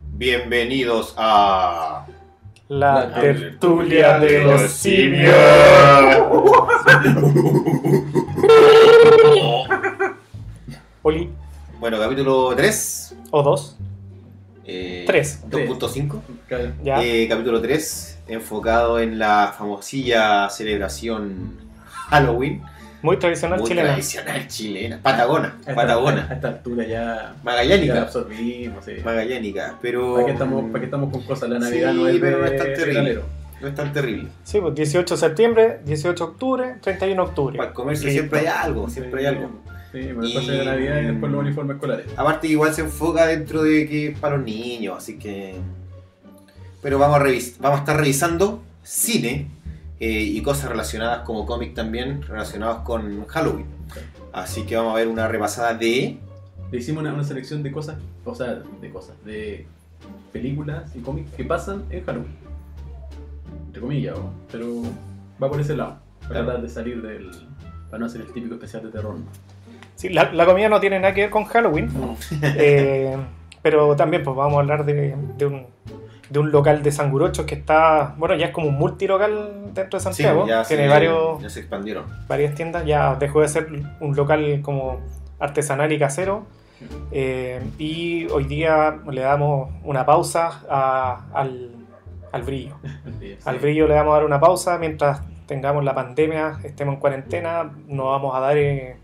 Bienvenidos 0.00 1.14
a. 1.16 2.06
La, 2.68 3.06
La 3.06 3.14
tertulia 3.20 4.18
de 4.18 4.42
los 4.42 4.70
simios. 4.72 5.34
Oli, 11.02 11.30
Bueno, 11.78 11.98
capítulo 12.00 12.54
3. 12.56 13.16
o 13.30 13.42
dos, 13.42 13.75
Eh, 15.16 15.22
Tres. 15.50 15.68
2.5. 15.70 16.20
ya. 16.84 17.02
Eh, 17.02 17.26
capítulo 17.28 17.60
3, 17.62 18.18
enfocado 18.28 19.00
en 19.00 19.18
la 19.18 19.54
famosilla 19.56 20.48
celebración 20.50 21.54
Halloween. 22.10 22.62
Muy 23.02 23.18
tradicional 23.18 23.58
muy 23.60 23.68
chilena. 23.68 23.88
tradicional 23.90 24.48
chilena. 24.48 24.98
Patagona. 25.02 25.54
A 25.58 25.60
esta- 25.60 25.74
Patagona. 25.74 26.26
A 26.30 26.34
esta 26.34 26.48
altura 26.48 26.82
ya, 26.84 26.88
ya 26.94 27.34
Magallánica. 27.44 28.02
absorbimos. 28.02 28.84
Sí. 28.84 28.92
Magallánica. 29.04 29.74
Pero. 29.80 30.14
¿Para 30.14 30.26
qué, 30.26 30.32
estamos, 30.32 30.64
¿Para 30.70 30.78
qué 30.80 30.84
estamos 30.86 31.12
con 31.12 31.22
cosas? 31.22 31.48
La 31.48 31.58
Navidad 31.58 31.92
Sí, 31.92 31.96
no 31.98 32.08
es 32.08 32.18
pero 32.20 32.38
no 32.40 32.46
es 32.46 32.56
tan 32.56 32.74
terrible. 32.74 33.20
No 33.60 33.68
es 33.68 33.74
tan 33.74 33.92
terrible. 33.92 34.28
Sí, 34.44 34.58
pues 34.60 34.74
18 34.74 35.14
de 35.14 35.20
septiembre, 35.20 35.80
18 35.86 36.24
de 36.26 36.30
octubre, 36.30 36.74
31 36.82 37.22
de 37.22 37.28
octubre. 37.28 37.56
Para 37.56 37.72
comerse 37.72 38.10
siempre 38.10 38.40
hay 38.40 38.46
algo. 38.46 38.88
Siempre 38.90 39.20
hay 39.20 39.26
algo. 39.26 39.50
Sí, 39.92 40.02
bueno, 40.12 40.22
después 40.22 40.44
Y- 40.46 40.50
de 40.50 40.64
Navidad 40.64 41.00
y 41.00 41.04
después 41.06 41.32
los 41.32 41.40
uniformes 41.40 41.74
escolares. 41.76 42.06
Aparte, 42.16 42.48
igual 42.48 42.74
se 42.74 42.82
enfoca 42.82 43.26
dentro 43.26 43.62
de 43.62 43.88
que 43.88 44.08
es 44.08 44.18
para 44.18 44.36
los 44.36 44.44
niños, 44.44 44.96
así 44.98 45.18
que. 45.18 45.54
Pero 46.82 46.98
vamos 46.98 47.16
a, 47.16 47.20
revis 47.20 47.56
vamos 47.58 47.78
a 47.78 47.80
estar 47.82 47.96
revisando 47.96 48.62
cine 48.82 49.48
eh, 49.98 50.10
y 50.22 50.40
cosas 50.42 50.68
relacionadas 50.70 51.20
como 51.20 51.46
cómic 51.46 51.74
también, 51.74 52.22
relacionados 52.22 52.78
con 52.82 53.26
Halloween. 53.26 53.66
Así 54.32 54.64
que 54.64 54.76
vamos 54.76 54.92
a 54.92 54.96
ver 54.96 55.08
una 55.08 55.26
repasada 55.28 55.74
de. 55.74 56.18
Le 56.70 56.78
hicimos 56.78 57.00
una, 57.02 57.14
una 57.14 57.24
selección 57.24 57.62
de 57.62 57.72
cosas, 57.72 57.96
o 58.24 58.34
sea, 58.34 58.60
de 58.80 58.90
cosas, 58.90 59.16
de 59.24 59.66
películas 60.32 60.94
y 60.94 60.98
cómics 61.00 61.30
que 61.32 61.44
pasan 61.44 61.84
en 61.90 62.04
Halloween. 62.04 62.34
Entre 63.68 63.80
comillas, 63.80 64.16
pero 64.52 64.82
va 65.42 65.48
por 65.48 65.60
ese 65.60 65.76
lado. 65.76 65.98
Para 66.20 66.28
Claro. 66.30 66.44
tratar 66.46 66.62
de 66.62 66.68
salir 66.68 67.02
del. 67.02 67.30
Para 67.88 68.00
no 68.00 68.06
hacer 68.06 68.20
el 68.22 68.32
típico 68.32 68.54
especial 68.54 68.82
de 68.82 68.90
terror. 68.90 69.14
¿no? 69.18 69.24
Sí, 69.96 70.08
la, 70.10 70.30
la 70.32 70.46
comida 70.46 70.68
no 70.68 70.78
tiene 70.78 71.00
nada 71.00 71.12
que 71.14 71.22
ver 71.22 71.30
con 71.30 71.44
Halloween, 71.44 71.90
eh, 72.42 73.16
pero 73.62 73.96
también 73.96 74.22
pues 74.22 74.36
vamos 74.36 74.56
a 74.56 74.60
hablar 74.60 74.84
de, 74.84 75.16
de 75.36 75.46
un, 75.46 75.66
de 76.30 76.38
un 76.38 76.52
local 76.52 76.82
de 76.82 76.92
sangurochos 76.92 77.46
que 77.46 77.54
está, 77.56 78.14
bueno, 78.18 78.34
ya 78.36 78.46
es 78.46 78.52
como 78.52 78.68
un 78.68 78.74
multilocal 78.78 79.72
dentro 79.74 79.98
de 79.98 80.04
Santiago, 80.04 80.44
Sí, 80.44 80.50
ya, 80.50 80.62
tiene 80.64 80.84
se, 80.84 80.88
varios, 80.88 81.42
ya 81.42 81.50
se 81.50 81.60
expandieron. 81.60 82.04
varias 82.28 82.54
tiendas, 82.54 82.84
ya 82.84 83.14
dejó 83.16 83.40
de 83.40 83.48
ser 83.48 83.68
un 84.00 84.14
local 84.14 84.60
como 84.62 85.00
artesanal 85.38 85.92
y 85.92 85.98
casero. 85.98 86.44
eh, 87.10 87.62
y 87.78 88.26
hoy 88.26 88.44
día 88.44 88.98
le 89.10 89.22
damos 89.22 89.70
una 89.82 90.04
pausa 90.04 90.60
a- 90.68 91.24
al, 91.32 91.70
al 92.32 92.42
brillo. 92.42 92.76
Sí. 93.18 93.36
Al 93.46 93.58
brillo 93.60 93.86
le 93.88 93.94
vamos 93.94 94.12
a 94.12 94.16
dar 94.16 94.26
una 94.26 94.38
pausa 94.40 94.76
mientras 94.78 95.22
tengamos 95.46 95.82
la 95.84 95.94
pandemia, 95.94 96.58
estemos 96.64 96.94
en 96.94 97.00
cuarentena, 97.00 97.70
no 97.88 98.10
vamos 98.10 98.34
a 98.36 98.40
dar 98.40 98.58
eh, 98.58 98.96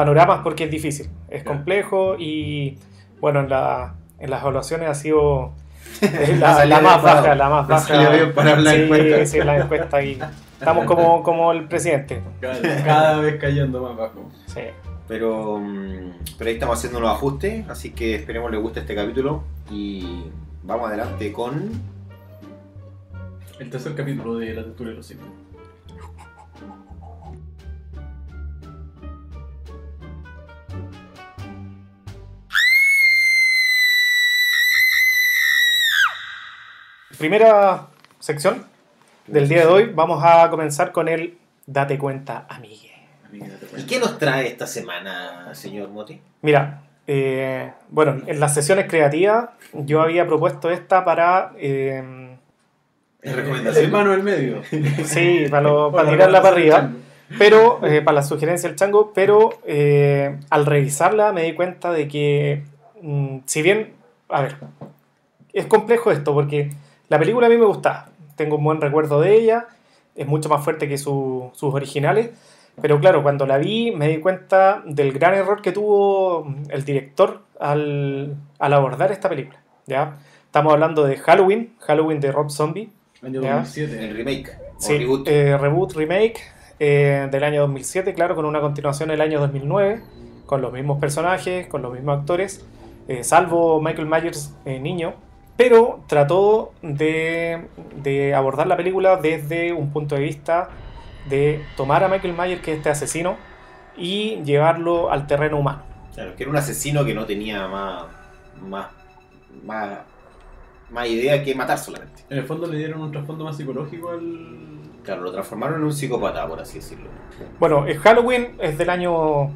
panoramas 0.00 0.40
porque 0.42 0.64
es 0.64 0.70
difícil, 0.70 1.08
es 1.28 1.42
complejo 1.44 2.16
y 2.18 2.78
bueno, 3.20 3.40
en, 3.40 3.48
la- 3.50 3.94
en 4.18 4.30
las 4.30 4.42
evaluaciones 4.42 4.88
ha 4.88 4.94
sido 4.94 5.52
la, 6.00 6.54
salió 6.54 6.74
la 6.76 6.80
bien 6.80 6.82
más 6.92 7.02
baja, 7.02 7.34
la 7.34 7.48
más 7.50 7.68
baja. 7.68 8.32
para 8.34 8.56
la 8.58 8.72
sí, 8.72 8.82
encuesta. 8.82 9.26
sí, 9.26 9.38
la 9.40 9.56
encuesta 9.58 10.02
y 10.02 10.18
estamos 10.58 10.84
como, 10.86 11.22
como 11.22 11.52
el 11.52 11.66
presidente. 11.68 12.22
Cada, 12.40 12.84
cada 12.84 13.20
vez 13.20 13.36
cayendo 13.40 13.82
más 13.82 13.96
bajo. 13.96 14.30
Sí. 14.46 14.60
Pero, 15.08 15.58
mm, 15.58 16.12
pero 16.38 16.48
ahí 16.48 16.54
estamos 16.54 16.78
haciendo 16.78 17.00
los 17.00 17.10
ajustes, 17.10 17.68
así 17.68 17.90
que 17.90 18.14
esperemos 18.14 18.50
les 18.50 18.60
guste 18.60 18.80
este 18.80 18.94
capítulo 18.94 19.42
y 19.70 20.24
vamos 20.62 20.88
adelante 20.88 21.32
con 21.32 21.70
El 23.58 23.70
tercer 23.70 23.94
capítulo 23.94 24.36
de 24.38 24.54
La 24.54 24.62
Textura 24.64 24.90
de 24.90 24.96
los 24.96 25.06
Simios. 25.06 25.28
Primera 37.20 37.88
sección 38.18 38.64
del 39.26 39.46
día 39.46 39.60
de 39.60 39.66
hoy, 39.66 39.90
vamos 39.94 40.24
a 40.24 40.48
comenzar 40.48 40.90
con 40.90 41.06
el 41.06 41.36
Date 41.66 41.98
cuenta, 41.98 42.46
amigue. 42.48 42.90
¿Y 43.76 43.82
qué 43.84 43.98
nos 44.00 44.18
trae 44.18 44.46
esta 44.48 44.66
semana, 44.66 45.54
señor 45.54 45.90
Moti? 45.90 46.18
Mira, 46.40 46.82
eh, 47.06 47.70
bueno, 47.90 48.22
en 48.26 48.40
las 48.40 48.54
sesiones 48.54 48.86
creativas 48.88 49.50
yo 49.74 50.00
había 50.00 50.26
propuesto 50.26 50.70
esta 50.70 51.04
para, 51.04 51.52
eh, 51.58 52.36
¿Es 53.20 53.36
recomendación? 53.36 53.84
El 53.84 53.90
hermano 53.90 54.10
del 54.12 54.22
medio. 54.22 54.62
sí, 55.04 55.44
para, 55.50 55.62
lo- 55.62 55.92
para 55.92 56.08
tirarla 56.08 56.40
para 56.40 56.54
arriba, 56.54 56.90
pero 57.38 57.86
eh, 57.86 58.00
para 58.00 58.14
la 58.16 58.22
sugerencia 58.22 58.66
del 58.66 58.76
chango, 58.78 59.12
pero 59.14 59.60
eh, 59.66 60.38
al 60.48 60.64
revisarla 60.64 61.32
me 61.34 61.42
di 61.42 61.52
cuenta 61.52 61.92
de 61.92 62.08
que, 62.08 62.62
mm, 63.02 63.40
si 63.44 63.60
bien, 63.60 63.92
a 64.30 64.40
ver, 64.40 64.56
es 65.52 65.66
complejo 65.66 66.10
esto 66.10 66.32
porque 66.32 66.70
la 67.10 67.18
película 67.18 67.46
a 67.46 67.50
mí 67.50 67.58
me 67.58 67.66
gusta, 67.66 68.08
tengo 68.36 68.56
un 68.56 68.64
buen 68.64 68.80
recuerdo 68.80 69.20
de 69.20 69.34
ella, 69.34 69.66
es 70.16 70.26
mucho 70.26 70.48
más 70.48 70.64
fuerte 70.64 70.88
que 70.88 70.96
su- 70.96 71.50
sus 71.52 71.74
originales, 71.74 72.30
pero 72.80 72.98
claro, 72.98 73.22
cuando 73.22 73.46
la 73.46 73.58
vi 73.58 73.90
me 73.94 74.08
di 74.08 74.18
cuenta 74.20 74.82
del 74.86 75.12
gran 75.12 75.34
error 75.34 75.60
que 75.60 75.72
tuvo 75.72 76.46
el 76.70 76.84
director 76.84 77.42
al, 77.58 78.34
al 78.58 78.72
abordar 78.72 79.12
esta 79.12 79.28
película. 79.28 79.60
¿ya? 79.86 80.16
Estamos 80.46 80.72
hablando 80.72 81.04
de 81.04 81.16
Halloween, 81.18 81.74
Halloween 81.80 82.20
de 82.20 82.32
Rob 82.32 82.50
Zombie, 82.50 82.90
Año 83.22 83.42
Ya. 83.42 83.56
2007. 83.56 84.04
El 84.08 84.16
remake. 84.16 84.50
Sí, 84.78 84.96
reboot. 84.98 85.28
eh, 85.28 85.58
reboot, 85.58 85.92
remake 85.92 86.40
eh, 86.78 87.28
del 87.30 87.44
año 87.44 87.60
2007, 87.62 88.14
claro, 88.14 88.34
con 88.34 88.46
una 88.46 88.60
continuación 88.62 89.10
el 89.10 89.20
año 89.20 89.40
2009, 89.40 90.00
con 90.46 90.62
los 90.62 90.72
mismos 90.72 90.98
personajes, 90.98 91.66
con 91.66 91.82
los 91.82 91.92
mismos 91.92 92.18
actores, 92.20 92.64
eh, 93.08 93.22
salvo 93.22 93.80
Michael 93.82 94.06
Myers 94.08 94.54
eh, 94.64 94.80
niño, 94.80 95.12
pero 95.60 96.00
trató 96.06 96.72
de, 96.80 97.66
de 98.02 98.34
abordar 98.34 98.66
la 98.66 98.78
película 98.78 99.16
desde 99.16 99.74
un 99.74 99.92
punto 99.92 100.14
de 100.14 100.22
vista 100.22 100.70
de 101.28 101.62
tomar 101.76 102.02
a 102.02 102.08
Michael 102.08 102.32
Myers, 102.32 102.62
que 102.62 102.72
es 102.72 102.78
este 102.78 102.88
asesino, 102.88 103.36
y 103.94 104.36
llevarlo 104.42 105.10
al 105.10 105.26
terreno 105.26 105.58
humano. 105.58 105.82
Claro, 106.14 106.34
que 106.34 106.44
era 106.44 106.50
un 106.50 106.56
asesino 106.56 107.04
que 107.04 107.12
no 107.12 107.26
tenía 107.26 107.68
más, 107.68 108.04
más, 108.66 108.86
más, 109.62 109.98
más 110.88 111.06
idea 111.08 111.44
que 111.44 111.54
matar 111.54 111.76
solamente. 111.76 112.22
En 112.30 112.38
el 112.38 112.44
fondo 112.44 112.66
le 112.66 112.78
dieron 112.78 113.02
un 113.02 113.12
trasfondo 113.12 113.44
más 113.44 113.58
psicológico 113.58 114.12
al. 114.12 114.56
Claro, 115.04 115.20
lo 115.20 115.30
transformaron 115.30 115.80
en 115.80 115.84
un 115.84 115.92
psicópata, 115.92 116.48
por 116.48 116.58
así 116.58 116.78
decirlo. 116.78 117.10
Bueno, 117.58 117.86
el 117.86 117.98
Halloween 117.98 118.56
es 118.60 118.78
del 118.78 118.88
año 118.88 119.50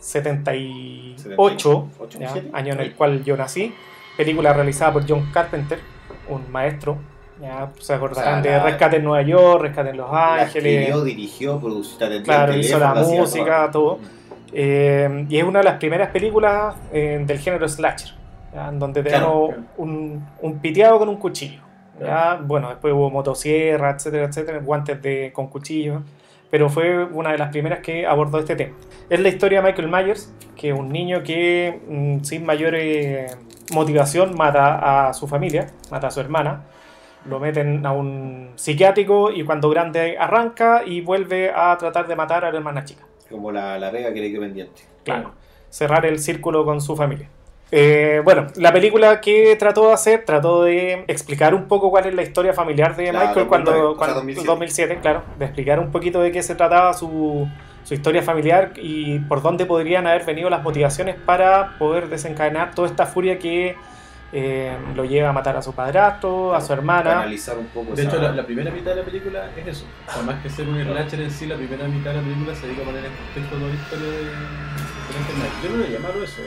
78, 0.00 1.34
¿Ocho, 1.38 1.88
ya, 2.18 2.28
siete? 2.28 2.50
año 2.52 2.74
en 2.74 2.80
el 2.80 2.94
cual 2.94 3.24
yo 3.24 3.38
nací. 3.38 3.72
Película 4.16 4.52
realizada 4.52 4.92
por 4.92 5.08
John 5.08 5.28
Carpenter, 5.32 5.78
un 6.28 6.50
maestro. 6.52 6.96
Ya 7.40 7.70
se 7.80 7.92
acordarán 7.94 8.40
O 8.40 8.42
sea, 8.44 8.52
de 8.52 8.58
la- 8.58 8.64
Rescate 8.64 8.96
en 8.96 9.04
Nueva 9.04 9.22
York, 9.22 9.62
Rescate 9.62 9.90
en 9.90 9.96
Los 9.96 10.08
Ángeles. 10.12 10.54
escribió, 10.72 11.02
dirigió, 11.04 11.54
atendió 11.56 12.22
Claro, 12.22 12.52
el 12.52 12.60
hizo 12.60 12.78
la 12.78 12.94
música, 12.94 13.68
todo. 13.72 13.98
Eh, 14.52 15.26
y 15.28 15.36
es 15.38 15.44
una 15.44 15.58
de 15.58 15.64
las 15.64 15.78
primeras 15.78 16.10
películas 16.10 16.76
eh, 16.92 17.20
del 17.26 17.38
género 17.40 17.68
slasher, 17.68 18.14
ya, 18.54 18.68
en 18.68 18.78
donde 18.78 19.02
tenemos 19.02 19.48
claro. 19.48 19.64
Un, 19.78 20.24
un 20.40 20.58
piteado 20.60 20.98
con 21.00 21.08
un 21.08 21.16
cuchillo. 21.16 21.60
Ya, 22.00 22.40
bueno, 22.42 22.68
después 22.70 22.92
hubo 22.94 23.10
motosierra, 23.10 23.90
etcétera, 23.90 24.26
etcétera, 24.26 24.58
guantes 24.60 25.00
de, 25.02 25.30
con 25.32 25.48
cuchillo, 25.48 26.02
pero 26.50 26.68
fue 26.68 27.04
una 27.04 27.32
de 27.32 27.38
las 27.38 27.50
primeras 27.50 27.80
que 27.80 28.06
abordó 28.06 28.38
este 28.38 28.54
tema. 28.56 28.74
Es 29.10 29.18
la 29.20 29.28
historia 29.28 29.60
de 29.60 29.68
Michael 29.68 29.88
Myers, 29.88 30.32
que 30.56 30.70
es 30.70 30.78
un 30.78 30.88
niño 30.88 31.22
que 31.24 31.80
mm, 31.88 32.24
sin 32.24 32.44
mayor 32.46 32.74
eh, 32.76 33.26
motivación 33.72 34.36
mata 34.36 35.08
a 35.08 35.14
su 35.14 35.26
familia, 35.26 35.70
mata 35.90 36.08
a 36.08 36.10
su 36.10 36.20
hermana, 36.20 36.64
lo 37.24 37.40
meten 37.40 37.84
a 37.86 37.92
un 37.92 38.52
psiquiátrico 38.56 39.30
y 39.30 39.44
cuando 39.44 39.70
grande 39.70 40.16
arranca 40.18 40.82
y 40.84 41.00
vuelve 41.00 41.50
a 41.54 41.76
tratar 41.78 42.06
de 42.06 42.16
matar 42.16 42.44
a 42.44 42.50
la 42.50 42.58
hermana 42.58 42.84
chica. 42.84 43.04
Como 43.30 43.50
la, 43.50 43.78
la 43.78 43.90
vega 43.90 44.12
que 44.12 44.20
le 44.20 44.30
quedó 44.30 44.42
pendiente. 44.42 44.82
Claro. 45.04 45.32
Cerrar 45.70 46.06
el 46.06 46.18
círculo 46.18 46.64
con 46.64 46.80
su 46.80 46.94
familia. 46.94 47.28
Eh, 47.76 48.20
bueno, 48.22 48.46
la 48.56 48.72
película 48.72 49.20
que 49.20 49.56
trató 49.56 49.88
de 49.88 49.94
hacer, 49.94 50.24
trató 50.24 50.62
de 50.62 51.04
explicar 51.08 51.54
un 51.54 51.66
poco 51.66 51.90
cuál 51.90 52.06
es 52.06 52.14
la 52.14 52.22
historia 52.22 52.52
familiar 52.52 52.94
de 52.94 53.10
Michael 53.10 53.48
2009, 53.48 53.48
cuando, 53.48 53.70
o 53.70 53.74
sea, 53.74 53.98
cuando 53.98 54.14
2007. 54.14 54.46
2007, 54.46 54.98
claro, 55.00 55.22
de 55.38 55.44
explicar 55.44 55.80
un 55.80 55.90
poquito 55.90 56.20
de 56.20 56.30
qué 56.30 56.42
se 56.42 56.54
trataba 56.54 56.94
su, 56.94 57.48
su 57.84 57.94
historia 57.94 58.22
familiar 58.22 58.72
y 58.76 59.18
por 59.20 59.42
dónde 59.42 59.66
podrían 59.66 60.06
haber 60.06 60.24
venido 60.24 60.50
las 60.50 60.62
motivaciones 60.62 61.16
para 61.24 61.76
poder 61.78 62.08
desencadenar 62.08 62.74
toda 62.74 62.88
esta 62.88 63.06
furia 63.06 63.38
que 63.38 63.76
eh, 64.32 64.76
lo 64.96 65.04
lleva 65.04 65.28
a 65.28 65.32
matar 65.32 65.56
a 65.56 65.62
su 65.62 65.72
padrastro, 65.74 66.54
a 66.54 66.60
su 66.60 66.72
hermana. 66.72 67.18
Analizar 67.20 67.56
un 67.58 67.66
poco 67.66 67.94
De 67.94 68.02
esa- 68.02 68.10
hecho, 68.10 68.20
la, 68.22 68.32
la 68.32 68.44
primera 68.44 68.70
mitad 68.72 68.90
de 68.90 68.96
la 68.96 69.04
película 69.04 69.48
es 69.56 69.66
eso. 69.68 69.84
O 70.08 70.12
sea, 70.12 70.22
más 70.22 70.42
que 70.42 70.50
ser 70.50 70.68
un 70.68 70.82
slasher 70.82 71.20
en 71.20 71.30
sí, 71.30 71.46
la 71.46 71.56
primera 71.56 71.86
mitad 71.86 72.10
de 72.10 72.16
la 72.16 72.22
película 72.22 72.54
se 72.54 72.66
dedica 72.66 72.82
a 72.82 72.84
poner 72.86 73.04
en 73.04 73.12
contexto 73.12 73.56
toda 73.56 73.68
la 73.68 73.74
historia 73.76 74.10
de. 74.10 74.24
Yo 75.62 75.70
no 75.70 75.76
lo 75.76 75.86
llamaron 75.86 76.24
eso. 76.24 76.42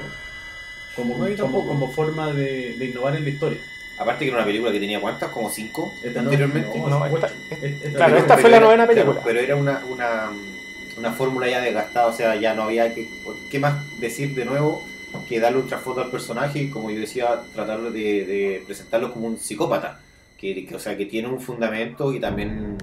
Como, 0.95 1.13
No, 1.13 1.23
como, 1.25 1.35
tampoco. 1.35 1.67
como 1.67 1.91
forma 1.91 2.33
de, 2.33 2.75
de 2.77 2.85
innovar 2.85 3.15
en 3.15 3.23
la 3.23 3.29
historia. 3.29 3.59
Aparte 3.99 4.25
que 4.25 4.31
era 4.31 4.37
una 4.37 4.45
película 4.45 4.71
que 4.71 4.79
tenía 4.79 4.99
cuántas, 4.99 5.29
como 5.29 5.49
cinco 5.49 5.91
Esta 6.03 6.19
anteriormente. 6.19 6.77
no, 6.79 6.89
No, 6.89 7.01
ocho. 7.03 7.15
esta- 7.27 7.55
Es- 7.65 7.81
esta 7.83 7.97
claro, 7.97 8.17
esta 8.17 8.37
fue 8.37 8.49
la 8.49 8.59
novena 8.59 8.85
claro, 8.87 9.01
película. 9.13 9.21
pero 9.25 9.39
era 9.39 9.55
una, 9.55 9.81
una, 9.89 10.29
una 10.97 11.11
fórmula 11.11 11.49
ya 11.49 11.61
desgastada, 11.61 12.07
o 12.07 12.13
sea, 12.13 12.35
ya 12.35 12.53
no 12.53 12.63
había 12.63 12.93
que. 12.93 13.07
¿Qué 13.51 13.59
más 13.59 13.75
decir 13.99 14.35
de 14.35 14.45
nuevo 14.45 14.81
que 15.29 15.39
darle 15.39 15.59
un 15.59 15.67
trasfondo 15.67 16.01
al 16.01 16.11
personaje 16.11 16.63
y, 16.63 16.69
como 16.69 16.89
yo 16.89 16.99
decía, 16.99 17.41
tratar 17.53 17.81
de, 17.81 17.89
de 18.25 18.63
presentarlo 18.65 19.13
como 19.13 19.27
un 19.27 19.37
psicópata? 19.37 19.99
Que, 20.37 20.65
que, 20.65 20.75
o 20.75 20.79
sea, 20.79 20.97
que 20.97 21.05
tiene 21.05 21.27
un 21.27 21.39
fundamento 21.41 22.13
y 22.13 22.19
también. 22.19 22.77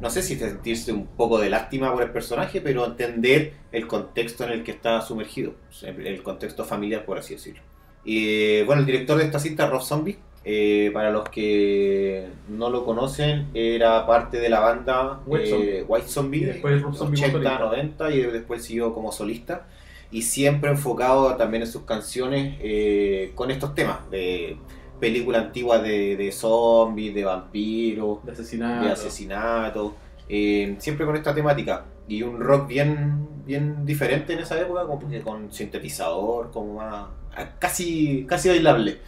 No 0.00 0.10
sé 0.10 0.22
si 0.22 0.36
sentirse 0.36 0.92
un 0.92 1.06
poco 1.06 1.38
de 1.38 1.48
lástima 1.48 1.90
por 1.92 2.02
el 2.02 2.10
personaje, 2.10 2.60
pero 2.60 2.84
entender 2.84 3.54
el 3.72 3.86
contexto 3.86 4.44
en 4.44 4.50
el 4.50 4.62
que 4.62 4.72
está 4.72 5.00
sumergido, 5.00 5.54
el 5.82 6.22
contexto 6.22 6.64
familiar, 6.64 7.06
por 7.06 7.16
así 7.16 7.34
decirlo. 7.34 7.62
Y 8.04 8.62
bueno, 8.64 8.80
el 8.80 8.86
director 8.86 9.16
de 9.16 9.24
esta 9.24 9.38
cinta, 9.38 9.66
Rob 9.66 9.82
Zombie, 9.82 10.18
eh, 10.46 10.90
para 10.92 11.10
los 11.10 11.28
que 11.30 12.28
no 12.48 12.68
lo 12.68 12.84
conocen, 12.84 13.48
era 13.54 14.06
parte 14.06 14.38
de 14.38 14.50
la 14.50 14.60
banda 14.60 15.20
White 15.26 15.44
eh, 15.44 15.50
Zombie. 15.50 15.84
White 15.88 16.08
Zombie, 16.08 16.38
Y 16.38 16.44
después 16.44 16.82
Rob 16.82 16.94
Zombie 16.94 17.20
como 17.20 17.38
80, 17.38 17.58
solista. 17.58 17.58
90 17.64 18.10
y 18.10 18.20
después 18.22 18.64
siguió 18.64 18.94
como 18.94 19.10
solista. 19.10 19.66
Y 20.10 20.22
siempre 20.22 20.70
enfocado 20.70 21.34
también 21.36 21.62
en 21.62 21.68
sus 21.68 21.82
canciones 21.82 22.56
eh, 22.60 23.32
con 23.34 23.50
estos 23.50 23.74
temas 23.74 24.08
de 24.10 24.58
películas 25.00 25.46
antiguas 25.46 25.82
de, 25.82 26.16
de 26.16 26.30
zombies, 26.30 27.14
de 27.14 27.24
vampiros, 27.24 28.24
de 28.24 28.32
asesinato. 28.32 28.84
de 28.84 28.92
asesinato, 28.92 29.94
eh, 30.28 30.76
siempre 30.78 31.06
con 31.06 31.16
esta 31.16 31.34
temática. 31.34 31.86
Y 32.06 32.22
un 32.22 32.38
rock 32.38 32.68
bien, 32.68 33.26
bien 33.46 33.86
diferente 33.86 34.34
en 34.34 34.40
esa 34.40 34.60
época, 34.60 34.82
como 34.82 35.08
que 35.08 35.22
con 35.22 35.50
sintetizador, 35.50 36.50
como 36.50 36.74
más. 36.74 37.06
casi, 37.58 38.26
casi 38.28 38.50
bailable. 38.50 38.98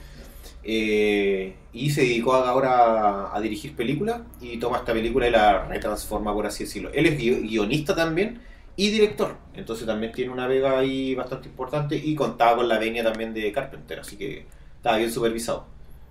Eh, 0.68 1.54
y 1.72 1.90
se 1.90 2.00
dedicó 2.02 2.34
ahora 2.34 3.28
a, 3.30 3.36
a 3.36 3.40
dirigir 3.40 3.76
películas 3.76 4.22
y 4.40 4.58
toma 4.58 4.78
esta 4.78 4.92
película 4.92 5.28
y 5.28 5.30
la 5.30 5.64
retransforma, 5.66 6.34
por 6.34 6.46
así 6.46 6.64
decirlo. 6.64 6.90
Él 6.92 7.06
es 7.06 7.18
gui- 7.18 7.42
guionista 7.48 7.94
también 7.94 8.42
y 8.74 8.90
director, 8.90 9.36
entonces 9.54 9.86
también 9.86 10.12
tiene 10.12 10.32
una 10.32 10.46
vega 10.48 10.78
ahí 10.78 11.14
bastante 11.14 11.48
importante 11.48 11.96
y 11.96 12.14
contaba 12.16 12.56
con 12.56 12.68
la 12.68 12.78
venia 12.78 13.04
también 13.04 13.32
de 13.32 13.52
Carpenter, 13.52 14.00
así 14.00 14.16
que 14.16 14.46
estaba 14.76 14.96
bien 14.98 15.10
supervisado. 15.12 15.66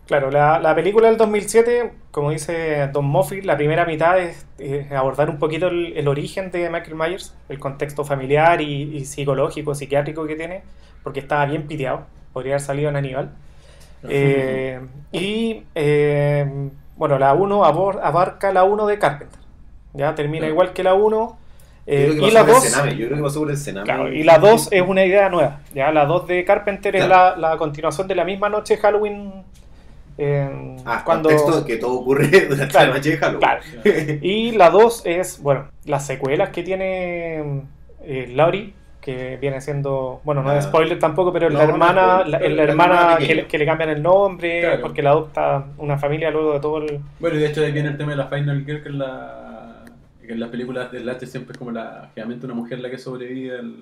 Claro, 0.05 0.29
la, 0.29 0.59
la 0.59 0.75
película 0.75 1.07
del 1.07 1.17
2007, 1.17 1.91
como 2.11 2.29
dice 2.29 2.87
Don 2.93 3.05
Moffitt, 3.05 3.43
la 3.43 3.57
primera 3.57 3.85
mitad 3.87 4.19
es, 4.19 4.45
es 4.59 4.91
abordar 4.91 5.31
un 5.31 5.39
poquito 5.39 5.67
el, 5.67 5.97
el 5.97 6.07
origen 6.07 6.51
de 6.51 6.69
Michael 6.69 6.95
Myers, 6.95 7.35
el 7.49 7.57
contexto 7.59 8.05
familiar 8.05 8.61
y, 8.61 8.97
y 8.97 9.05
psicológico, 9.05 9.73
psiquiátrico 9.73 10.27
que 10.27 10.35
tiene, 10.35 10.63
porque 11.01 11.21
estaba 11.21 11.45
bien 11.47 11.65
piteado, 11.67 12.05
podría 12.33 12.53
haber 12.53 12.61
salido 12.61 12.89
en 12.89 12.97
Aníbal. 12.97 13.31
Eh, 14.09 14.79
y 15.11 15.63
eh, 15.75 16.69
bueno, 16.97 17.17
la 17.19 17.33
1 17.33 17.63
abarca 17.65 18.51
la 18.51 18.63
1 18.63 18.85
de 18.87 18.99
Carpenter. 18.99 19.39
Ya 19.93 20.13
termina 20.15 20.39
Claro. 20.41 20.53
igual 20.53 20.73
que 20.73 20.83
la 20.83 20.93
1. 20.93 21.37
Yo 21.87 21.93
eh, 21.93 22.07
creo 22.09 22.19
que 22.23 22.27
y 22.27 22.31
la 22.31 22.39
por 22.41 22.49
el 22.49 22.55
2 22.55 22.63
Sename, 22.63 22.95
yo 22.97 23.05
creo 23.07 23.17
que 23.17 23.23
pasó 23.23 23.39
por 23.41 23.51
el 23.51 23.57
Sename. 23.57 23.85
Claro, 23.85 24.11
y 24.11 24.23
la 24.23 24.37
2 24.39 24.69
es 24.71 24.81
una 24.81 25.05
idea 25.05 25.29
nueva. 25.29 25.59
¿ya? 25.73 25.91
La 25.91 26.05
2 26.05 26.27
de 26.27 26.43
Carpenter 26.43 26.95
es 26.95 27.05
Claro. 27.05 27.39
la, 27.39 27.49
la 27.51 27.57
continuación 27.57 28.07
de 28.07 28.15
la 28.15 28.23
misma 28.25 28.49
noche 28.49 28.75
de 28.75 28.81
Halloween. 28.81 29.31
eh, 30.17 30.77
Ah, 30.85 31.01
cuando, 31.05 31.29
contexto 31.29 31.65
que 31.65 31.75
todo 31.77 31.99
ocurre 31.99 32.27
durante 32.49 32.67
Claro, 32.69 32.89
la 32.91 32.95
noche 32.97 33.11
de 33.11 33.17
Halloween. 33.17 33.39
claro. 33.39 33.61
Y 34.21 34.51
la 34.53 34.69
2 34.69 35.01
es, 35.05 35.41
bueno, 35.41 35.67
las 35.85 36.05
secuelas 36.07 36.49
que 36.49 36.63
tiene 36.63 37.61
eh, 38.01 38.31
Laurie, 38.33 38.73
que 39.05 39.37
viene 39.37 39.61
siendo, 39.61 40.19
bueno, 40.23 40.41
no 40.41 40.51
es 40.51 40.65
Ah. 40.65 40.67
spoiler 40.69 40.97
tampoco, 40.97 41.31
pero 41.31 41.45
es 41.47 41.53
No, 41.53 41.59
la 41.59 41.65
hermana, 41.65 42.01
spoiler, 42.21 42.27
la, 42.29 42.39
pero 42.39 42.49
la 42.49 42.55
la 42.65 42.71
hermana 42.71 42.93
hermana 43.01 43.17
que, 43.27 43.35
le, 43.35 43.45
que 43.45 43.57
le 43.59 43.65
cambian 43.67 43.89
el 43.91 44.01
nombre, 44.01 44.61
Claro. 44.61 44.81
porque 44.81 45.03
la 45.03 45.11
adopta 45.11 45.65
una 45.77 45.97
familia 45.99 46.31
luego 46.31 46.53
de 46.53 46.59
todo 46.59 46.77
el... 46.79 46.99
Bueno, 47.19 47.35
y 47.37 47.39
de 47.39 47.47
hecho 47.47 47.61
ahí 47.63 47.71
viene 47.71 47.89
el 47.89 47.97
tema 47.97 48.11
de 48.11 48.17
la 48.17 48.27
Final 48.27 48.65
Girl, 48.65 48.81
que 48.81 48.89
en, 48.89 48.97
la, 48.97 49.85
que 50.25 50.33
en 50.33 50.39
las 50.39 50.49
películas 50.49 50.91
de 50.91 51.01
Slash 51.01 51.25
siempre 51.27 51.51
es 51.53 51.57
como 51.59 51.69
la, 51.71 52.09
generalmente 52.15 52.47
una 52.47 52.55
mujer 52.55 52.79
la 52.79 52.89
que 52.89 52.97
sobrevive 52.97 53.59
al- 53.59 53.75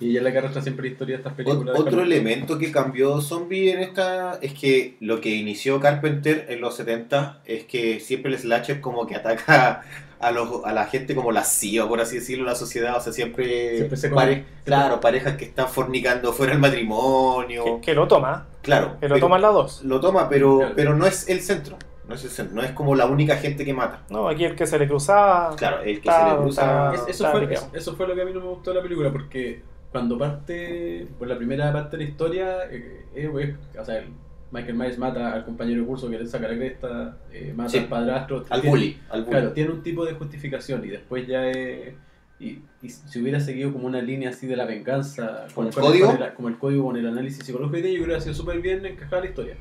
y 0.00 0.10
ella 0.10 0.18
es 0.20 0.24
la 0.24 0.32
que 0.32 0.38
arrastra 0.38 0.62
siempre 0.62 0.86
la 0.86 0.92
historia 0.92 1.16
de 1.16 1.20
estas 1.22 1.34
películas. 1.34 1.78
Otro 1.78 2.02
elemento 2.02 2.58
que 2.58 2.72
cambió 2.72 3.20
Zombie 3.20 3.70
en 3.70 3.80
esta 3.80 4.38
es 4.40 4.52
que 4.54 4.96
lo 5.00 5.20
que 5.20 5.28
inició 5.36 5.78
Carpenter 5.78 6.46
en 6.48 6.60
los 6.60 6.76
70 6.76 7.40
es 7.44 7.64
que 7.64 8.00
siempre 8.00 8.32
el 8.32 8.38
slasher 8.38 8.80
como 8.80 9.06
que 9.06 9.14
ataca 9.14 9.82
a, 10.26 10.30
los, 10.32 10.64
a 10.64 10.72
la 10.72 10.86
gente 10.86 11.14
como 11.14 11.32
lasciva, 11.32 11.86
por 11.88 12.00
así 12.00 12.16
decirlo, 12.16 12.44
la 12.44 12.54
sociedad, 12.54 12.96
o 12.96 13.00
sea, 13.00 13.12
siempre, 13.12 13.76
Siempre 13.76 13.96
se 13.96 14.08
pare- 14.10 14.42
come- 14.42 14.46
claro, 14.64 15.00
parejas 15.00 15.36
que 15.36 15.44
están 15.44 15.68
fornicando 15.68 16.32
fuera 16.32 16.52
del 16.52 16.60
matrimonio, 16.60 17.64
Que, 17.64 17.80
que 17.80 17.94
lo 17.94 18.08
toma, 18.08 18.46
claro, 18.62 18.96
que 19.00 19.08
lo 19.08 19.14
pero- 19.16 19.26
toma 19.26 19.36
en 19.36 19.42
la 19.42 19.48
2. 19.48 19.82
lo 19.84 20.00
toma, 20.00 20.28
pero, 20.28 20.58
Claro. 20.58 20.72
pero 20.76 20.94
no 20.94 21.06
es 21.06 21.28
el 21.28 21.40
centro, 21.40 21.76
no 22.08 22.14
es 22.14 22.24
el 22.24 22.30
centro, 22.30 22.54
no 22.56 22.62
es 22.62 22.72
como 22.72 22.94
la 22.94 23.06
única 23.06 23.36
gente 23.36 23.64
que 23.64 23.72
mata, 23.74 24.02
No, 24.10 24.28
aquí 24.28 24.44
el 24.44 24.54
que 24.56 24.66
se 24.66 24.78
le 24.78 24.86
cruzaba... 24.88 25.54
claro, 25.56 25.78
el 25.82 26.00
que 26.00 26.08
Está- 26.08 26.24
se 26.24 26.30
le 26.30 26.36
cruza... 26.42 26.62
está- 26.62 26.94
Es- 26.94 27.00
eso, 27.16 27.26
está 27.26 27.30
fue, 27.70 27.78
eso 27.78 27.96
fue 27.96 28.06
lo 28.08 28.14
que 28.14 28.22
a 28.22 28.24
mí 28.24 28.32
no 28.32 28.40
me 28.40 28.46
gustó 28.48 28.70
de 28.70 28.76
la 28.76 28.82
película, 28.82 29.10
porque 29.12 29.62
cuando 29.92 30.18
parte, 30.18 31.06
por 31.18 31.28
la 31.28 31.36
primera 31.36 31.72
parte 31.72 31.96
de 31.96 32.04
la 32.04 32.10
historia, 32.10 32.56
eh, 32.70 33.04
eh, 33.14 33.30
eh, 33.38 33.56
o 33.78 33.84
sea, 33.84 33.98
el 33.98 34.08
Michael 34.50 34.74
Myers 34.76 34.98
mata 34.98 35.32
al 35.32 35.44
compañero 35.44 35.80
de 35.80 35.86
curso 35.86 36.08
que 36.08 36.18
le 36.18 36.26
saca 36.26 36.46
la 36.48 36.56
cresta, 36.56 37.16
eh, 37.32 37.52
mata 37.56 37.70
Sí. 37.70 37.78
al 37.78 37.86
padrastro. 37.86 38.44
Al 38.50 38.60
tiene- 38.60 38.70
bully, 38.76 38.98
al 39.10 39.20
bully. 39.22 39.30
Claro, 39.30 39.52
tiene 39.52 39.70
un 39.70 39.82
tipo 39.82 40.04
de 40.04 40.12
justificación 40.14 40.84
y 40.84 40.88
después 40.88 41.26
ya 41.26 41.48
es... 41.50 41.94
Y, 42.40 42.58
y 42.82 42.88
si 42.88 43.20
hubiera 43.20 43.38
seguido 43.40 43.72
como 43.72 43.86
una 43.86 44.02
línea 44.02 44.30
así 44.30 44.46
de 44.46 44.56
la 44.56 44.64
venganza, 44.64 45.46
¿Con 45.54 45.68
el 45.68 45.72
código? 45.74 46.06
con 46.12 46.22
el- 46.22 46.34
como 46.34 46.48
el 46.48 46.58
código 46.58 46.84
con 46.84 46.96
el 46.96 47.06
análisis 47.06 47.44
psicológico, 47.44 47.78
y 47.78 47.82
de 47.82 47.92
yo 47.94 47.98
creo 48.02 48.08
que 48.08 48.16
ha 48.16 48.20
sido 48.20 48.34
súper 48.34 48.60
bien 48.60 48.84
encajada 48.84 49.22
la 49.22 49.28
historia. 49.28 49.56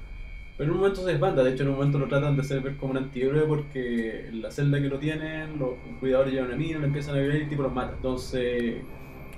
Pero 0.58 0.66
en 0.70 0.72
un 0.72 0.78
momento 0.82 1.02
se 1.04 1.12
desbanda, 1.12 1.44
de 1.44 1.52
hecho 1.52 1.64
en 1.64 1.70
un 1.70 1.76
momento 1.76 1.98
lo 1.98 2.08
tratan 2.08 2.36
de 2.36 2.42
hacer 2.42 2.62
ver 2.62 2.78
como 2.78 2.92
un 2.92 2.98
antihéroe 2.98 3.42
porque 3.48 4.28
en 4.28 4.42
la 4.42 4.52
celda 4.52 4.80
que 4.82 4.88
lo 4.88 5.00
tienen, 5.00 5.58
los 5.60 5.72
cuidadores 6.00 6.34
llevan 6.34 6.52
a 6.52 6.56
mí, 6.56 6.74
lo 6.74 6.86
empiezan 6.86 7.16
a 7.16 7.20
violar 7.20 7.38
y 7.38 7.42
el 7.42 7.50
tipo 7.50 7.64
los 7.64 7.74
mata. 7.74 7.94
Entonces, 7.96 8.76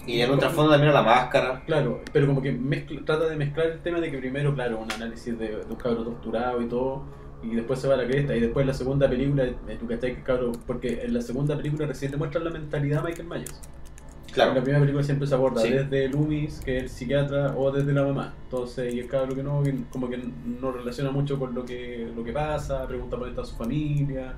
Y 0.07 0.21
en 0.21 0.31
un 0.31 0.39
trasfondo 0.39 0.71
también 0.71 0.91
a 0.91 0.93
la 0.95 1.01
máscara. 1.03 1.63
claro, 1.65 2.01
pero 2.13 2.27
como 2.27 2.41
que 2.41 2.51
mezcla- 2.51 3.01
trata 3.05 3.27
de 3.27 3.35
mezclar 3.35 3.67
el 3.67 3.79
tema 3.81 3.99
de 3.99 4.11
que 4.11 4.17
primero, 4.17 4.53
claro, 4.53 4.79
un 4.79 4.91
análisis 4.91 5.37
de, 5.37 5.47
de 5.47 5.65
un 5.69 5.75
cabro 5.75 6.03
torturado 6.03 6.61
y 6.61 6.65
todo, 6.67 7.03
y 7.43 7.55
después 7.55 7.79
se 7.79 7.87
va 7.87 7.93
a 7.95 7.97
la 7.97 8.05
cresta, 8.05 8.35
y 8.35 8.39
después 8.39 8.63
en 8.63 8.67
la 8.67 8.73
segunda 8.73 9.09
película, 9.09 9.43
eh, 9.45 9.77
tú 9.79 9.87
cachai 9.87 10.15
que 10.15 10.21
cabro, 10.23 10.51
porque 10.67 11.01
en 11.03 11.13
la 11.13 11.21
segunda 11.21 11.55
película 11.57 11.85
recién 11.87 12.11
te 12.11 12.17
muestran 12.17 12.43
la 12.43 12.49
mentalidad 12.51 13.01
de 13.03 13.09
Michael 13.09 13.27
Myers. 13.27 13.61
En 14.27 14.33
Claro, 14.33 14.53
la 14.53 14.61
primera 14.61 14.79
película 14.81 15.03
siempre 15.03 15.27
se 15.27 15.33
aborda 15.35 15.61
Sí. 15.61 15.69
desde 15.69 16.09
Loomis, 16.09 16.59
que 16.59 16.77
es 16.77 16.83
el 16.83 16.89
psiquiatra, 16.89 17.55
o 17.57 17.71
desde 17.71 17.93
la 17.93 18.03
mamá. 18.03 18.33
Entonces, 18.43 18.93
y 18.93 18.99
el 18.99 19.07
cabro 19.07 19.33
que 19.35 19.43
no, 19.43 19.63
que 19.63 19.73
como 19.91 20.09
que 20.09 20.19
no 20.59 20.71
relaciona 20.73 21.09
mucho 21.11 21.39
con 21.39 21.55
lo 21.55 21.63
que, 21.65 22.09
lo 22.15 22.23
que 22.23 22.33
pasa, 22.33 22.85
pregunta 22.87 23.17
por 23.17 23.29
está 23.29 23.45
su 23.45 23.55
familia. 23.55 24.33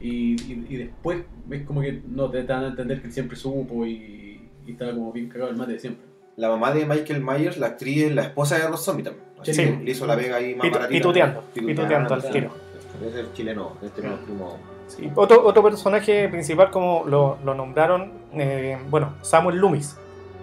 Y, 0.00 0.34
y, 0.52 0.66
y 0.68 0.76
después 0.76 1.22
es 1.50 1.62
como 1.62 1.80
que 1.80 2.02
no 2.06 2.28
te 2.28 2.42
dan 2.44 2.64
a 2.64 2.68
entender 2.68 3.00
que 3.00 3.06
él 3.06 3.12
siempre 3.12 3.36
supo 3.36 3.86
y, 3.86 4.33
y 4.66 4.72
estaba 4.72 4.92
como 4.92 5.12
bien 5.12 5.28
cagado 5.28 5.50
el 5.50 5.56
mate 5.56 5.72
de 5.72 5.78
siempre. 5.78 6.04
la 6.36 6.48
mamá 6.48 6.72
de 6.72 6.84
Michael 6.86 7.22
Myers, 7.22 7.58
la 7.58 7.66
actriz, 7.68 8.04
es 8.04 8.14
la 8.14 8.22
esposa 8.22 8.58
de 8.58 8.66
Rob 8.66 8.76
Zombie 8.76 9.04
también. 9.04 9.24
Así 9.40 9.54
Sí. 9.54 9.64
que 9.64 9.84
le 9.84 9.90
hizo 9.90 10.06
la 10.06 10.16
vega 10.16 10.36
ahí 10.36 10.54
más 10.54 10.70
baratita. 10.70 10.88
pituteando, 10.88 11.42
pituteando 11.54 12.14
al 12.14 12.22
sí. 12.22 12.28
tiro. 12.32 12.50
Es 13.06 13.14
el 13.14 13.32
chileno, 13.34 13.72
este 13.82 14.02
no 14.02 14.14
es 14.14 14.20
primo. 14.20 14.58
Sí. 14.86 15.10
Otro, 15.14 15.44
otro 15.46 15.62
personaje 15.62 16.28
principal, 16.28 16.70
como 16.70 17.04
lo, 17.06 17.38
lo 17.44 17.54
nombraron, 17.54 18.12
eh, 18.34 18.78
bueno, 18.90 19.14
Samuel 19.22 19.56
Loomis, 19.58 19.96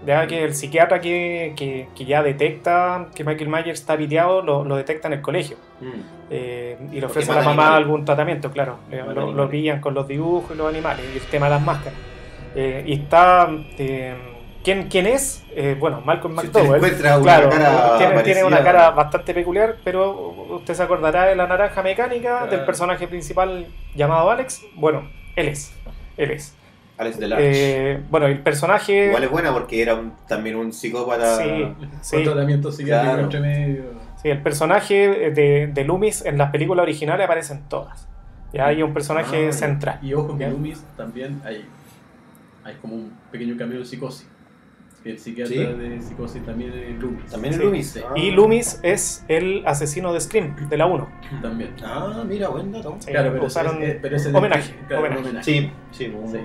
ya 0.06 0.25
que 0.28 0.44
el 0.44 0.54
psiquiatra 0.56 1.00
que, 1.00 1.54
que, 1.56 1.88
que 1.96 2.06
ya 2.06 2.24
detecta 2.24 3.08
que 3.13 3.24
Michael 3.24 3.50
Myers 3.50 3.80
está 3.80 3.96
piteado, 3.98 4.42
lo, 4.42 4.63
lo 4.66 4.75
detecta 4.75 5.08
en 5.08 5.13
el 5.16 5.22
colegio. 5.22 5.58
Mm. 5.80 5.86
Eh, 6.30 6.78
y 6.92 7.00
le 7.00 7.06
ofrece 7.06 7.32
a 7.32 7.36
la 7.36 7.42
mamá 7.42 7.51
animales. 7.63 7.86
algún 7.86 8.06
tratamiento, 8.06 8.50
claro. 8.51 8.78
Mata 8.90 9.13
lo, 9.13 9.32
lo 9.34 9.50
pillan 9.50 9.80
con 9.82 9.94
los 9.94 10.08
dibujos 10.08 10.51
y 10.56 10.58
los 10.58 10.68
animales, 10.68 11.06
y 11.13 11.18
el 11.18 11.24
tema 11.25 11.48
de 11.48 11.51
las 11.51 11.62
máscaras. 11.63 12.00
Eh, 12.55 12.84
y 12.86 12.93
está. 12.93 13.50
eh, 13.77 14.15
¿quién, 14.63 14.88
¿Quién 14.89 15.05
es? 15.08 15.43
Eh, 15.55 15.75
bueno, 15.79 16.01
Malcolm 16.05 16.38
Si 16.39 16.48
McDowell. 16.48 16.79
una 16.81 17.20
Claro, 17.22 17.50
cara 17.50 17.98
tiene, 17.98 18.24
tiene 18.24 18.43
una 18.43 18.63
cara 18.63 18.91
bastante 18.91 19.34
peculiar, 19.34 19.77
pero 19.84 20.29
usted 20.55 20.74
se 20.74 20.84
acordará 20.84 21.25
de 21.25 21.36
la 21.36 21.48
naranja 21.48 21.81
mecánica 21.81 22.46
del 22.48 22.63
personaje 22.65 23.08
principal 23.08 23.67
llamado 23.96 24.29
Alex. 24.29 24.62
Bueno, 24.75 25.10
él 25.36 25.48
es. 25.50 25.74
Él 26.17 26.31
es. 26.31 26.55
Alex 26.98 27.17
Delarge. 27.17 27.43
Eh, 27.93 28.00
bueno, 28.12 28.27
el 28.27 28.39
personaje. 28.39 29.08
Igual 29.08 29.24
es 29.24 29.31
buena 29.31 29.51
porque 29.53 29.81
era 29.81 29.96
un, 29.96 30.13
también 30.27 30.55
un 30.55 30.72
psicópata. 30.72 31.38
Sí, 31.38 31.43
Con 31.79 31.89
sí, 32.01 32.24
tratamiento 32.24 32.72
psiquiátrico 32.72 33.13
Claro. 33.13 33.24
entre 33.24 33.39
medio. 33.39 33.84
sí, 34.22 34.29
el 34.29 34.41
personaje 34.43 35.31
de, 35.31 35.67
de 35.74 35.84
Loomis 35.84 36.24
en 36.25 36.38
las 36.38 36.51
películas 36.51 36.84
originales 36.84 37.25
aparecen 37.25 37.63
todas. 37.67 38.08
Ya 38.53 38.67
hay 38.67 38.84
un 38.84 38.93
personaje 38.93 39.48
Ah, 39.50 39.53
central. 39.53 40.00
Y 40.03 40.13
ojo 40.13 40.38
que. 40.38 40.48
Loomis 40.48 40.84
también 40.96 41.41
hay, 41.43 41.65
hay 42.72 42.78
como 42.82 42.96
un 42.96 43.12
pequeño 43.32 43.56
cambio 43.58 43.80
de 43.80 43.86
psicosis. 43.86 44.28
El 45.04 45.18
psiquiatra 45.18 45.56
Sí. 45.56 45.63
de 45.63 46.00
psicosis 46.00 46.46
también 46.46 46.74
es 46.74 47.00
Loomis. 47.01 47.25
También 47.32 47.54
Sí. 47.56 47.60
es 47.60 47.66
Loomis. 47.66 47.88
Sí. 47.92 48.00
Ah. 48.08 48.13
Y 48.16 48.32
Loomis 48.32 48.80
es 48.84 49.25
el 49.28 49.63
asesino 49.66 50.13
de 50.13 50.20
Scream, 50.22 50.56
de 50.70 50.78
la 50.78 50.86
1. 50.86 51.10
También. 51.42 51.72
Ah, 51.84 52.24
mira, 52.28 52.50
buen 52.50 52.72
dato. 52.72 52.96
Sí, 53.00 53.10
Claro, 53.10 53.32
pero 53.34 53.46
usaron 53.46 53.82
es- 53.82 53.98
pero 54.00 54.16
es 54.16 54.28
homenaje, 54.32 54.75
claro, 54.88 55.01
homenaje. 55.01 55.22
homenaje. 55.24 55.44
Sí, 55.44 55.72
sí, 55.92 56.06
un- 56.16 56.32
Sí. 56.32 56.38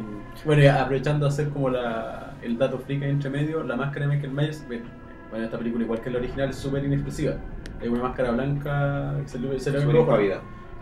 Bueno, 0.47 0.63
y 0.63 0.67
aprovechando 0.69 1.27
de 1.27 1.33
hacer 1.33 1.49
como 1.51 1.69
la, 1.69 2.35
el 2.43 2.57
dato 2.57 2.79
freak 2.79 3.03
entre 3.03 3.29
medio, 3.29 3.63
la 3.63 3.77
máscara 3.77 4.07
de 4.07 4.15
Michael 4.15 4.33
Myers, 4.33 4.65
bueno, 4.67 4.85
bueno, 5.31 5.45
esta 5.45 5.59
película 5.59 5.85
igual 5.85 6.01
que 6.01 6.09
la 6.11 6.19
original 6.19 6.49
es 6.51 6.57
súper 6.57 6.83
inexpresiva. 6.85 7.35
Es 7.83 7.89
una 7.91 8.05
máscara 8.05 8.31
blanca 8.31 9.17
que 9.23 9.29
se 9.29 9.39
le, 9.39 9.59
se 9.61 9.71
le 9.71 9.85
ve 9.85 9.99
el. 10.01 10.33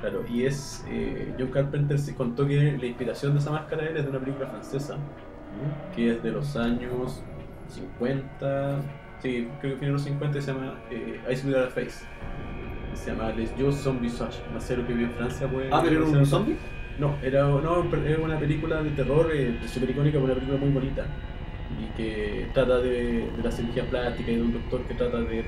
Claro, 0.00 0.22
y 0.28 0.44
es. 0.44 0.84
Eh, 0.90 1.34
John 1.38 1.48
Carpenter 1.48 1.98
se 1.98 2.14
contó 2.14 2.46
que 2.46 2.76
la 2.78 2.86
inspiración 2.86 3.32
de 3.32 3.40
esa 3.40 3.50
máscara 3.50 3.84
es 3.86 3.94
de 3.94 4.08
una 4.10 4.20
película 4.20 4.46
francesa 4.48 4.96
que 5.94 6.10
es 6.10 6.22
de 6.22 6.30
los 6.30 6.56
años 6.56 7.22
50. 7.68 8.82
Sí, 9.20 9.48
creo 9.60 9.72
que 9.72 9.78
fue 9.78 9.86
de 9.86 9.92
los 9.92 10.02
50 10.02 10.38
y 10.38 10.42
se 10.42 10.52
llama 10.52 10.74
eh, 10.90 11.20
Ice 11.32 11.46
Without 11.46 11.68
a 11.68 11.70
Face. 11.70 12.04
Se 12.94 13.10
llama 13.10 13.30
Les 13.32 13.50
Visage. 13.56 14.40
No 14.52 14.60
sé 14.60 14.76
lo 14.76 14.86
que 14.86 14.92
vio 14.92 15.06
en 15.06 15.12
Francia. 15.12 15.48
Pues, 15.50 15.68
Ah, 15.72 15.80
pero 15.82 16.06
era 16.06 16.18
un 16.18 16.26
zombie. 16.26 16.56
No, 16.98 17.16
era, 17.22 17.42
no, 17.42 17.84
era 18.06 18.18
una 18.20 18.38
película 18.38 18.82
de 18.82 18.90
terror 18.90 19.28
eh, 19.34 19.58
súper 19.66 19.90
icónica, 19.90 20.18
una 20.18 20.34
película 20.34 20.58
muy 20.58 20.70
bonita. 20.70 21.06
Y 21.80 21.96
que 21.96 22.46
trata 22.52 22.78
de, 22.78 23.30
de 23.36 23.42
la 23.42 23.50
cirugía 23.50 23.84
plástica 23.88 24.30
y 24.30 24.36
de 24.36 24.42
un 24.42 24.52
doctor 24.52 24.82
que 24.82 24.94
trata 24.94 25.20
de, 25.22 25.40
eh, 25.40 25.44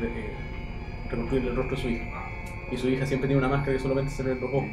reconstruir 1.09 1.47
el 1.47 1.55
rostro 1.55 1.77
de 1.77 1.83
su 1.83 1.89
hija. 1.89 2.23
Y 2.73 2.77
su 2.77 2.89
hija 2.89 3.07
siempre 3.07 3.29
tiene 3.29 3.39
una 3.39 3.49
máscara 3.49 3.77
que 3.77 3.83
solamente 3.83 4.11
se 4.11 4.25
le 4.25 4.31
ven 4.31 4.41
los 4.41 4.51
ojos. 4.53 4.71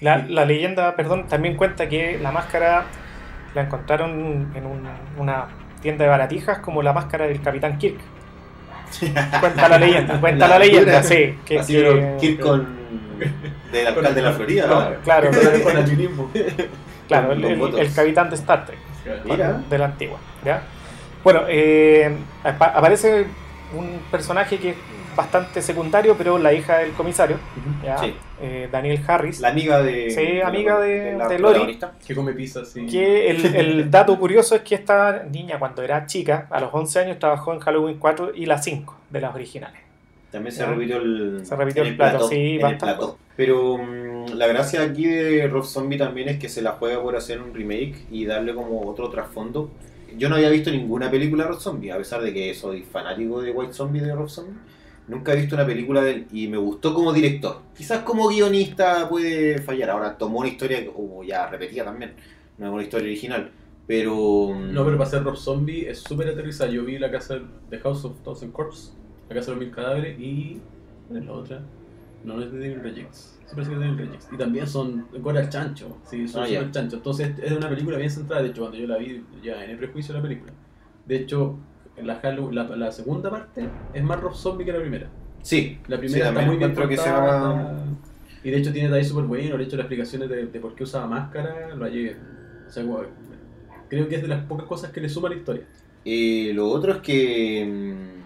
La, 0.00 0.18
la 0.18 0.44
leyenda, 0.44 0.94
perdón, 0.94 1.26
también 1.26 1.56
cuenta 1.56 1.88
que 1.88 2.16
la 2.18 2.30
máscara 2.30 2.86
la 3.54 3.62
encontraron 3.62 4.50
en 4.54 4.66
un- 4.66 4.88
una 5.18 5.46
tienda 5.80 6.04
de 6.04 6.10
baratijas 6.10 6.58
como 6.58 6.82
la 6.82 6.92
máscara 6.92 7.26
del 7.26 7.40
Capitán 7.42 7.78
Kirk. 7.78 7.98
Cuenta 9.40 9.68
la 9.68 9.78
leyenda, 9.78 10.20
cuenta 10.20 10.46
la, 10.48 10.58
La 10.58 10.64
leyenda, 10.64 11.02
sí. 11.02 11.34
Que, 11.44 11.58
Así 11.58 11.72
que- 11.74 11.82
pero 11.82 12.16
Kirk 12.18 12.40
con. 12.40 12.66
del 13.72 13.86
alcalde 13.86 14.14
de 14.14 14.22
la 14.22 14.32
Florida. 14.32 14.66
No, 14.66 14.90
¿no? 14.90 14.96
claro, 15.02 15.30
Con 15.64 15.76
albinismo. 15.76 16.30
claro, 17.08 17.32
el, 17.32 17.44
el- 17.44 17.78
el 17.78 17.94
capitán 17.94 18.28
de 18.30 18.36
Star 18.36 18.66
Trek. 18.66 18.78
Mira. 19.24 19.60
de 19.68 19.78
la 19.78 19.86
antigua. 19.86 20.18
¿ya? 20.44 20.62
Bueno, 21.24 21.42
eh, 21.48 22.14
apa- 22.44 22.66
aparece 22.76 23.26
un 23.74 24.00
personaje 24.10 24.58
que 24.58 24.70
es 24.70 24.76
bastante 25.16 25.60
secundario, 25.62 26.16
pero 26.16 26.38
la 26.38 26.52
hija 26.52 26.78
del 26.78 26.92
comisario, 26.92 27.36
¿ya? 27.84 27.98
Sí. 27.98 28.14
Eh, 28.40 28.68
Daniel 28.70 29.00
Harris, 29.06 29.40
La 29.40 29.48
amiga 29.48 29.82
de. 29.82 30.10
Sí, 30.10 30.38
la- 30.38 30.48
amiga 30.48 30.80
de- 30.80 31.16
la 31.16 31.28
de 31.28 31.38
Lori. 31.38 31.78
Que 32.06 32.14
come 32.14 32.32
pizza 32.32 32.62
que 32.90 33.30
el, 33.30 33.46
el 33.56 33.90
dato 33.90 34.18
curioso 34.18 34.54
es 34.54 34.62
que 34.62 34.74
esta 34.74 35.24
niña 35.24 35.58
cuando 35.58 35.82
era 35.82 36.06
chica, 36.06 36.46
a 36.50 36.60
los 36.60 36.70
11 36.72 36.98
años, 37.00 37.18
trabajó 37.18 37.52
en 37.52 37.60
Halloween 37.60 37.98
4 37.98 38.32
y 38.34 38.46
las 38.46 38.64
5 38.64 38.96
de 39.10 39.20
las 39.20 39.34
originales. 39.34 39.80
También 40.30 40.52
se 40.52 40.60
Ya. 40.60 40.66
repitió 40.70 40.96
el. 40.96 41.40
Se 41.44 41.54
repitió 41.56 41.82
el 41.82 41.96
plato, 41.96 42.28
sí, 42.28 42.58
bastante. 42.58 43.04
Pero 43.36 43.78
mm, 43.78 44.32
la 44.34 44.46
gracia 44.46 44.82
aquí 44.82 45.06
de 45.06 45.46
Rob 45.48 45.64
Zombie 45.64 45.98
también 45.98 46.28
es 46.28 46.38
que 46.38 46.48
se 46.48 46.62
la 46.62 46.72
juega 46.72 47.00
por 47.02 47.16
hacer 47.16 47.40
un 47.40 47.54
remake 47.54 48.06
y 48.10 48.24
darle 48.26 48.54
como 48.54 48.82
otro 48.88 49.08
trasfondo. 49.10 49.70
Yo 50.16 50.28
no 50.28 50.34
había 50.36 50.50
visto 50.50 50.70
ninguna 50.70 51.10
película 51.10 51.44
de 51.44 51.50
Rob 51.50 51.60
Zombie, 51.60 51.90
a 51.90 51.96
pesar 51.96 52.20
de 52.20 52.34
que 52.34 52.54
soy 52.54 52.82
fanático 52.82 53.40
de 53.40 53.50
White 53.50 53.72
Zombie 53.72 54.00
de 54.00 54.14
Rob 54.14 54.28
Zombie. 54.28 54.58
Nunca 55.08 55.32
he 55.32 55.36
visto 55.36 55.54
una 55.56 55.66
película 55.66 56.02
de 56.02 56.10
él 56.12 56.26
y 56.32 56.46
me 56.48 56.56
gustó 56.56 56.94
como 56.94 57.12
director. 57.12 57.60
Quizás 57.76 58.02
como 58.02 58.28
guionista 58.28 59.08
puede 59.08 59.58
fallar. 59.60 59.90
Ahora 59.90 60.16
tomó 60.16 60.38
una 60.40 60.48
historia 60.48 60.86
como 60.86 61.24
ya 61.24 61.48
repetida 61.48 61.84
también, 61.84 62.12
no 62.58 62.66
es 62.68 62.72
una 62.72 62.82
historia 62.82 63.06
original. 63.06 63.50
Pero. 63.86 64.14
mm, 64.54 64.72
No, 64.72 64.84
pero 64.84 64.96
para 64.96 65.10
ser 65.10 65.24
Rob 65.24 65.36
Zombie 65.36 65.88
es 65.88 65.98
súper 65.98 66.28
aterrizada. 66.28 66.70
Yo 66.70 66.84
vi 66.84 66.98
la 66.98 67.10
casa 67.10 67.40
de 67.68 67.78
House 67.80 68.04
of 68.04 68.20
Thousand 68.22 68.52
Corpse, 68.52 68.92
la 69.28 69.34
casa 69.34 69.50
de 69.50 69.56
los 69.56 69.64
mil 69.66 69.74
cadáveres 69.74 70.18
y. 70.20 70.60
¿Cuál 71.08 71.20
es 71.20 71.26
la 71.26 71.32
otra? 71.32 71.62
No, 72.24 72.36
no 72.36 72.42
es 72.44 72.52
de 72.52 72.58
Devil 72.58 72.80
Rejects. 72.80 73.40
Que 73.52 73.60
es 73.60 73.68
de 73.68 73.74
Devil 73.76 73.98
Rejects. 73.98 74.28
Y 74.32 74.36
también 74.38 74.66
son 74.68 75.06
gore 75.18 75.40
al 75.40 75.48
chancho. 75.48 75.98
Sí, 76.08 76.28
son 76.28 76.44
Ah, 76.44 76.48
ya. 76.48 76.70
chancho. 76.70 76.96
Entonces 76.96 77.32
es 77.42 77.52
una 77.52 77.68
película 77.68 77.98
bien 77.98 78.08
centrada. 78.10 78.42
De 78.42 78.50
hecho, 78.50 78.60
cuando 78.62 78.78
yo 78.78 78.86
la 78.86 78.96
vi, 78.98 79.24
ya 79.42 79.64
en 79.64 79.70
el 79.70 79.78
prejuicio 79.78 80.14
de 80.14 80.20
la 80.20 80.22
película. 80.22 80.52
De 81.04 81.16
hecho, 81.16 81.58
la, 82.02 82.16
Halloween- 82.16 82.54
la, 82.54 82.64
la 82.76 82.92
segunda 82.92 83.30
parte 83.30 83.68
es 83.92 84.02
más 84.02 84.20
Rob 84.20 84.34
Zombie 84.34 84.64
que 84.64 84.72
la 84.72 84.80
primera. 84.80 85.06
Sí, 85.42 85.78
La 85.88 85.96
sí, 85.96 86.00
primera 86.00 86.28
está 86.28 86.40
muy 86.42 86.56
bien 86.56 86.74
que 86.74 86.86
Y 88.44 88.50
de 88.50 88.58
hecho 88.58 88.72
tiene 88.72 88.88
detalles 88.88 89.08
súper 89.08 89.24
buenos. 89.24 89.58
De 89.58 89.64
hecho, 89.64 89.76
las 89.76 89.84
explicaciones 89.84 90.28
de, 90.28 90.46
de 90.46 90.60
por 90.60 90.74
qué 90.74 90.84
usaba 90.84 91.06
máscara 91.06 91.74
lo 91.74 91.84
hallé. 91.84 92.16
O 92.68 92.70
sea, 92.70 92.84
creo 93.88 94.08
que 94.08 94.16
es 94.16 94.22
de 94.22 94.28
las 94.28 94.44
pocas 94.44 94.66
cosas 94.66 94.90
que 94.90 95.00
le 95.00 95.08
suma 95.08 95.28
a 95.28 95.32
la 95.32 95.36
historia. 95.36 95.62
Eh, 96.04 96.52
lo 96.54 96.68
otro 96.68 96.92
es 96.92 96.98
que 96.98 97.64
mm, 97.66 98.22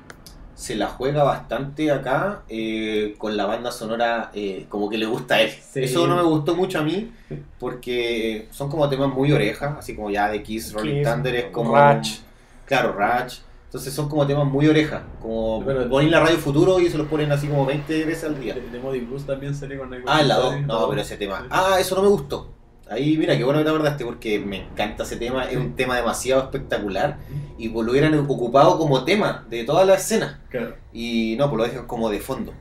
se 0.54 0.76
la 0.76 0.87
juega 0.87 1.23
bastante 1.25 1.90
acá 1.90 2.42
eh, 2.49 3.14
con 3.18 3.37
la 3.37 3.46
banda 3.46 3.70
sonora 3.70 4.30
eh, 4.32 4.66
como 4.68 4.88
que 4.88 4.96
le 4.96 5.06
gusta 5.06 5.35
a 5.37 5.42
él. 5.42 5.50
Sí. 5.50 5.80
Eso 5.82 6.06
no 6.06 6.16
me 6.16 6.23
gustó 6.23 6.54
mucho 6.54 6.78
a 6.78 6.82
mí 6.82 7.11
porque 7.58 8.46
son 8.50 8.70
como 8.70 8.88
temas 8.88 9.12
muy 9.12 9.32
oreja, 9.32 9.76
así 9.78 9.94
como 9.94 10.11
ya 10.11 10.28
de 10.30 10.42
Kiss, 10.42 10.73
Rolling 10.73 11.02
Thunder 11.02 11.35
es 11.35 11.44
como... 11.46 11.75
Ratch. 11.75 12.20
Claro, 12.64 12.92
Ratch. 12.94 13.38
Entonces 13.76 13.92
son 13.92 14.09
como 14.09 14.26
temas 14.26 14.47
muy 14.47 14.66
oreja, 14.66 15.02
como 15.21 15.62
Pero- 15.62 15.87
ponen 15.90 16.11
la 16.11 16.21
radio 16.21 16.38
futuro 16.38 16.80
y 16.80 16.88
se 16.88 16.97
los 16.97 17.06
ponen 17.09 17.30
así 17.30 17.47
como 17.47 17.66
20 17.66 18.06
veces 18.06 18.25
al 18.25 18.40
día. 18.40 18.54
De, 18.54 18.62
de 18.62 18.78
Modi 18.78 19.00
Blues 19.00 19.26
también 19.26 19.54
salió 19.54 19.78
con 19.80 19.92
Ah, 20.06 20.23
en 20.23 20.28
la 20.28 20.37
2. 20.37 20.52
Nightmare 20.54 20.80
No, 20.80 20.88
pero 20.88 21.02
ese 21.02 21.18
tema. 21.18 21.47
Ah, 21.50 21.76
eso 21.78 21.95
no 21.95 22.00
me 22.00 22.09
gustó. 22.09 22.54
Ahí, 22.88 23.18
mira, 23.18 23.37
qué 23.37 23.45
bueno 23.45 23.59
que 23.61 23.64
te 23.64 23.71
acordaste 23.71 24.04
porque 24.06 24.38
me 24.40 24.62
encanta 24.64 25.02
ese 25.02 25.16
tema. 25.16 25.45
Es 25.45 25.59
un 25.59 25.75
tema 25.76 25.95
demasiado 25.97 26.40
espectacular 26.45 27.18
y 27.59 27.68
pues 27.68 27.85
lo 27.85 27.92
hubieran 27.92 28.18
ocupado 28.18 28.78
como 28.78 29.04
tema 29.04 29.45
de 29.50 29.64
toda 29.64 29.85
la 29.85 29.97
escena. 29.97 30.40
Claro. 30.49 30.75
Y 30.95 31.37
no, 31.37 31.50
pues 31.50 31.59
lo 31.59 31.64
dejan 31.64 31.87
como 31.87 32.09
de 32.09 32.21
fondo. 32.21 32.54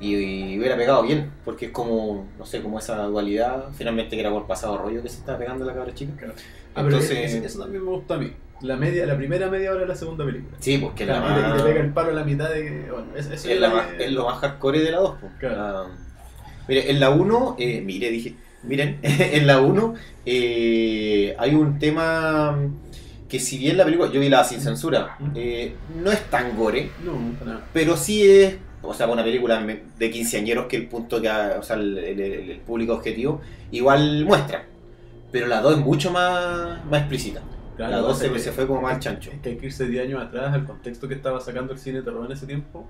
Y, 0.00 0.14
y 0.14 0.58
hubiera 0.58 0.78
pegado 0.78 1.02
bien, 1.02 1.30
porque 1.44 1.66
es 1.66 1.72
como, 1.72 2.26
no 2.38 2.46
sé, 2.46 2.62
como 2.62 2.78
esa 2.78 3.02
dualidad. 3.02 3.66
Finalmente 3.74 4.16
que 4.16 4.20
era 4.20 4.30
por 4.30 4.46
pasado 4.46 4.78
rollo 4.78 5.02
que 5.02 5.10
se 5.10 5.18
está 5.18 5.36
pegando 5.36 5.66
la 5.66 5.74
cabra 5.74 5.92
chica. 5.94 6.12
Ah, 6.22 6.32
pero 6.76 6.86
Entonces- 6.88 7.34
eso, 7.34 7.44
eso 7.44 7.58
también 7.58 7.84
me 7.84 7.90
gustó 7.90 8.14
a 8.14 8.18
mí. 8.18 8.32
La, 8.64 8.76
media, 8.76 9.04
la 9.06 9.16
primera 9.16 9.48
media 9.50 9.70
hora 9.72 9.80
de 9.80 9.86
la 9.86 9.94
segunda 9.94 10.24
película. 10.24 10.56
Sí, 10.60 10.78
pues 10.78 10.94
que 10.94 11.02
es 11.04 11.08
la 11.10 11.20
Claro, 11.20 11.32
y, 11.32 11.34
te, 11.34 11.40
y 11.40 11.50
más- 11.52 11.56
te 11.62 11.68
pega 11.68 11.80
el 11.84 11.92
palo 11.92 12.10
a 12.10 12.14
la 12.14 12.24
mitad 12.24 12.48
de. 12.50 12.88
Bueno, 12.90 13.06
es, 13.16 13.26
eso 13.30 13.48
es, 13.50 13.60
la 13.60 13.70
más- 13.70 13.86
es 13.98 14.10
lo 14.12 14.24
más 14.26 14.38
hardcore 14.38 14.80
de 14.80 14.90
la 14.90 14.98
2. 14.98 15.14
Pues. 15.20 15.32
Claro. 15.38 15.56
Ah, 15.58 15.86
mire, 16.68 16.90
en 16.90 17.00
la 17.00 17.10
1, 17.10 17.56
eh, 17.58 17.82
mire, 17.84 18.10
dije, 18.10 18.34
miren, 18.62 18.98
en 19.02 19.46
la 19.46 19.60
1 19.60 19.94
eh, 20.26 21.36
hay 21.38 21.54
un 21.54 21.78
tema 21.78 22.58
que 23.28 23.38
si 23.38 23.58
bien 23.58 23.76
la 23.76 23.84
película, 23.84 24.10
yo 24.12 24.20
vi 24.20 24.28
la 24.28 24.44
sin 24.44 24.60
censura, 24.60 25.16
eh, 25.34 25.74
no 26.02 26.10
es 26.12 26.22
tan 26.30 26.56
gore, 26.56 26.90
No, 27.04 27.12
nada. 27.44 27.66
pero 27.72 27.96
sí 27.96 28.22
es, 28.30 28.56
o 28.82 28.94
sea, 28.94 29.08
una 29.08 29.24
película 29.24 29.64
de 29.98 30.10
quinceañeros 30.10 30.66
que 30.66 30.76
el 30.76 30.86
punto 30.88 31.20
que, 31.20 31.28
o 31.28 31.62
sea, 31.62 31.76
el, 31.76 31.98
el- 31.98 32.20
el- 32.20 32.50
el 32.50 32.58
público 32.60 32.94
objetivo 32.94 33.40
igual 33.72 34.24
muestra. 34.24 34.64
Pero 35.32 35.48
la 35.48 35.60
2 35.60 35.78
es 35.78 35.80
mucho 35.84 36.12
más, 36.12 36.84
más 36.86 37.00
explícita. 37.00 37.42
Claro, 37.76 37.90
la 37.92 37.96
lo 37.98 38.02
que 38.04 38.08
2 38.08 38.18
pasa 38.18 38.38
se, 38.38 38.44
que- 38.50 38.52
fue 38.52 38.66
como 38.66 38.82
más 38.82 38.98
chancho. 39.00 39.30
Es 39.32 39.40
que 39.40 39.48
hay 39.50 39.56
que 39.56 39.66
irse 39.66 39.86
10 39.86 40.04
años 40.06 40.22
atrás 40.22 40.52
al 40.54 40.64
contexto 40.64 41.08
que 41.08 41.14
estaba 41.14 41.40
sacando 41.40 41.72
el 41.72 41.78
cine 41.78 41.98
de 41.98 42.04
terror 42.04 42.24
en 42.26 42.32
ese 42.32 42.46
tiempo. 42.46 42.88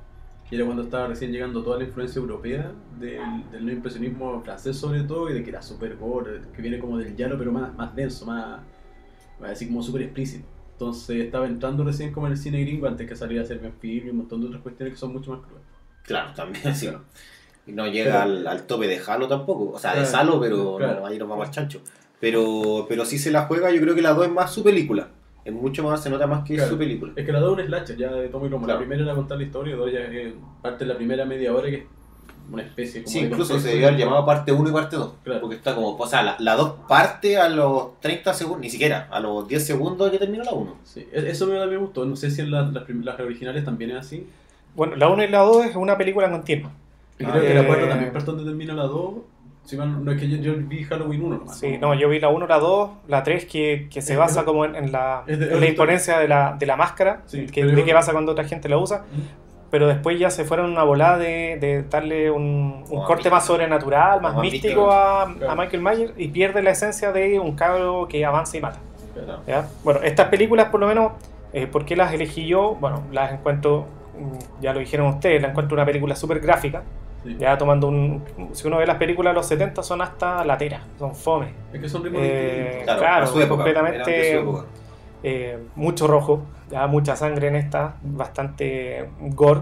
Y 0.51 0.57
era 0.57 0.67
cuando 0.67 0.83
estaba 0.85 1.07
recién 1.09 1.33
llegando 1.33 1.63
toda 1.65 1.79
la 1.79 1.85
influencia 1.85 2.21
europea 2.21 2.71
del, 3.01 3.51
del 3.51 3.65
neoimpresionismo 3.65 4.41
francés 4.43 4.77
sobre 4.77 5.03
todo 5.03 5.29
y 5.31 5.33
de 5.33 5.43
que 5.43 5.51
era 5.51 5.63
super 5.63 5.97
gore, 5.97 6.43
que 6.55 6.63
viene 6.63 6.79
como 6.79 6.99
del 6.99 7.17
llano 7.17 7.37
pero 7.39 7.51
más, 7.51 7.75
más 7.75 7.97
denso, 7.97 8.27
más 8.27 8.61
así 9.43 9.67
como 9.67 9.83
súper 9.83 10.03
explícito. 10.03 10.47
Entonces 10.73 11.25
estaba 11.25 11.47
entrando 11.47 11.83
recién 11.83 12.13
como 12.13 12.27
en 12.27 12.33
el 12.33 12.39
cine 12.39 12.61
gringo 12.61 12.87
antes 12.87 13.09
que 13.09 13.17
saliera 13.17 13.43
a 13.43 13.45
hacer 13.45 13.59
film 13.81 14.07
y 14.07 14.11
un 14.11 14.19
montón 14.19 14.41
de 14.43 14.47
otras 14.49 14.63
cuestiones 14.63 14.95
que 14.95 15.01
son 15.01 15.13
mucho 15.13 15.31
más 15.33 15.41
crueles. 15.41 15.67
Claro, 16.03 16.33
también, 16.35 16.75
sí. 16.75 16.87
Claro. 16.89 17.03
Y 17.67 17.73
no 17.73 17.87
llega 17.87 18.11
Pero- 18.11 18.23
al, 18.23 18.47
al 18.47 18.67
tope 18.67 18.87
de 18.87 19.01
Halo 19.05 19.27
tampoco. 19.27 19.71
O 19.75 19.79
sea, 19.79 19.93
de 19.93 20.01
Claro, 20.03 20.11
Salo, 20.11 20.41
pero 20.41 20.77
claro. 20.77 21.01
no, 21.01 21.07
ahí 21.07 21.19
nos 21.19 21.29
vamos 21.29 21.49
al 21.49 21.55
chancho. 21.55 21.81
Pero, 22.21 22.87
pero 22.89 23.05
si 23.05 23.19
se 23.19 23.31
la 23.31 23.43
juega, 23.47 23.71
yo 23.71 23.81
creo 23.81 23.95
que 23.95 24.03
la 24.03 24.13
2 24.15 24.27
es 24.27 24.33
más 24.33 24.53
su 24.53 24.63
película. 24.65 25.09
Es 25.45 25.53
mucho 25.53 25.83
más, 25.83 26.03
se 26.03 26.09
nota 26.09 26.27
más 26.27 26.43
que 26.45 26.55
es 26.55 26.59
Claro. 26.61 26.73
su 26.73 26.79
película. 26.79 27.13
Es 27.17 27.27
que 27.27 27.33
la 27.33 27.41
2 27.41 27.59
es 27.59 27.65
un 27.65 27.69
slasher 27.69 27.97
ya 27.97 28.11
de 28.13 28.29
tomo 28.29 28.47
y 28.47 28.49
lomo. 28.49 28.65
Claro. 28.65 28.81
La 28.81 28.87
primera 28.87 29.03
era 29.05 29.15
contar 29.15 29.37
la 29.39 29.45
historia 29.45 29.75
y 29.75 29.77
la 29.79 29.83
2 29.85 29.93
ya 29.93 29.99
es 30.01 30.33
parte 30.63 30.85
de 30.85 30.93
la 30.93 30.97
primera 30.97 31.25
media 31.27 31.53
hora 31.53 31.69
que 31.69 31.77
es 31.77 31.83
una 32.51 32.63
especie 32.63 33.03
como 33.03 33.13
Sí, 33.13 33.21
de 33.21 33.27
incluso 33.27 33.59
se 33.61 33.69
debió 33.69 33.89
haber 33.89 34.01
llamado 34.01 34.25
parte 34.25 34.53
1 34.53 34.71
y 34.71 34.73
parte 34.73 34.97
2. 34.97 35.13
Claro. 35.23 35.41
Porque 35.43 35.57
está 35.57 35.75
como, 35.75 35.97
o 35.97 36.07
sea, 36.07 36.23
la, 36.23 36.37
la 36.39 36.57
2 36.57 36.75
parte 36.89 37.37
a 37.37 37.49
los 37.51 38.01
30 38.01 38.33
segundos, 38.33 38.61
ni 38.63 38.71
siquiera, 38.71 39.07
a 39.11 39.21
los 39.21 39.47
10 39.47 39.67
segundos 39.67 40.11
que 40.11 40.19
termina 40.19 40.45
la 40.45 40.53
1. 40.53 40.77
Sí, 40.85 41.07
e- 41.13 41.29
eso 41.31 41.47
me, 41.47 41.67
me 41.67 41.77
gustó. 41.77 42.07
No 42.07 42.17
sé 42.17 42.31
si 42.31 42.41
en 42.41 42.51
la- 42.51 42.63
las, 42.63 42.89
las 42.89 43.21
originales 43.21 43.65
también 43.67 43.91
es 43.91 43.97
así. 43.99 44.27
Bueno, 44.75 44.97
la 44.97 45.09
1 45.11 45.25
y 45.25 45.29
la 45.29 45.41
2 45.41 45.67
es 45.67 45.77
una 45.77 45.99
película 45.99 46.31
continua. 46.31 46.71
Y 47.19 47.25
Ah, 47.25 47.31
creo 47.33 47.43
que 47.43 47.53
eh, 47.53 47.55
la 47.55 47.67
4 47.67 47.87
también 47.89 48.13
parte 48.13 48.27
donde 48.31 48.45
termina 48.45 48.73
la 48.75 48.85
2. 48.85 49.15
Mal- 49.77 50.05
no 50.05 50.13
es 50.13 50.21
que 50.21 50.29
yo, 50.29 50.37
yo 50.39 50.53
vi 50.59 50.85
Halloween 50.85 51.23
1 51.25 51.37
nomás. 51.39 51.59
Sí, 51.59 51.79
no, 51.79 51.95
yo 51.95 52.09
vi 52.09 52.21
la 52.21 52.29
1, 52.29 52.47
la 52.47 52.59
2, 52.59 52.91
la 53.09 53.23
3 53.23 53.47
que, 53.47 53.89
que 53.93 54.03
se 54.03 54.13
Es- 54.13 54.19
basa 54.19 54.41
es- 54.41 54.47
como 54.47 54.65
en, 54.65 54.77
en 54.77 54.93
la, 54.93 55.23
de- 55.27 55.33
en 55.55 55.61
la 55.61 55.67
imponencia 55.67 56.19
de 56.19 56.29
la, 56.29 56.55
de 56.59 56.67
la 56.67 56.77
máscara, 56.77 57.23
Sí, 57.27 57.47
que, 57.47 57.65
de 57.65 57.85
qué 57.85 57.93
pasa 57.95 58.13
cuando 58.13 58.33
otra 58.33 58.45
gente 58.45 58.69
la 58.69 58.77
usa, 58.79 58.99
Mm. 59.11 59.21
pero 59.71 59.87
después 59.89 60.19
ya 60.19 60.31
se 60.31 60.45
fueron 60.45 60.71
una 60.71 60.83
volada 60.85 61.17
de, 61.19 61.57
de 61.61 61.83
darle 61.91 62.31
un, 62.31 62.85
un 62.89 63.05
corte 63.05 63.31
más 63.31 63.47
sobrenatural, 63.47 64.21
más 64.21 64.35
Más 64.35 64.43
místico 64.43 64.91
a, 64.93 65.23
a. 65.23 65.55
Michael 65.57 65.83
Myers 65.83 66.13
y 66.17 66.29
pierde 66.29 66.63
la 66.63 66.71
esencia 66.71 67.11
de 67.13 67.41
un 67.41 67.57
cabro 67.57 68.07
que 68.09 68.25
avanza 68.25 68.57
y 68.57 68.61
mata. 68.61 68.79
Claro. 69.15 69.41
¿ya? 69.47 69.67
Bueno, 69.83 70.01
estas 70.03 70.29
películas 70.29 70.69
por 70.69 70.81
lo 70.81 70.87
menos 70.89 71.13
Eh, 71.57 71.69
¿Por 71.69 71.85
qué 71.85 71.95
las 71.95 72.13
elegí 72.13 72.49
yo? 72.49 72.77
Bueno, 72.81 73.05
las 73.13 73.31
encuentro, 73.33 73.87
mm, 74.19 74.61
ya 74.61 74.73
lo 74.73 74.81
dijeron 74.81 75.07
ustedes, 75.07 75.41
la 75.41 75.51
encuentro 75.51 75.77
una 75.77 75.85
película 75.87 76.17
súper 76.17 76.41
gráfica. 76.41 76.83
Sí. 77.25 77.37
Ya 77.39 77.57
tomando 77.59 77.89
un. 77.89 78.23
Si 78.53 78.67
uno 78.69 78.77
ve 78.77 78.87
las 78.87 78.97
películas 78.99 79.33
de 79.33 79.37
los 79.37 79.47
70 79.47 79.83
son 79.83 80.03
hasta 80.03 80.45
lateras, 80.45 80.83
son 80.99 81.15
fome. 81.15 81.49
Es 81.73 81.81
que 81.81 81.89
son 81.89 82.05
ritmos 82.05 82.21
Eh, 82.23 82.65
distintos. 82.77 82.97
claro, 82.99 83.25
a 83.25 83.27
su 83.27 83.41
época, 83.41 83.49
completamente- 83.65 84.33
su 84.35 84.39
época. 84.41 84.65
Eh, 85.23 85.59
mucho 85.75 86.07
rojo, 86.07 86.43
ya 86.71 86.87
mucha 86.87 87.17
sangre 87.17 87.49
en 87.49 87.57
esta, 87.57 87.95
bastante 88.03 89.09
gore. 89.31 89.61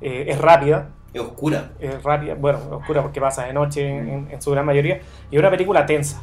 Eh, 0.00 0.24
es 0.28 0.40
rápida, 0.40 0.88
Es 1.14 1.20
oscura. 1.20 1.70
es 1.78 2.02
rápida, 2.02 2.34
bueno, 2.34 2.58
oscura 2.72 3.02
porque 3.02 3.20
pasa 3.20 3.44
de 3.44 3.52
noche 3.52 3.86
en, 3.88 4.28
en 4.30 4.42
su 4.42 4.50
gran 4.50 4.66
mayoría, 4.66 5.00
y 5.30 5.36
es 5.36 5.38
una 5.38 5.50
película 5.50 5.86
tensa. 5.86 6.20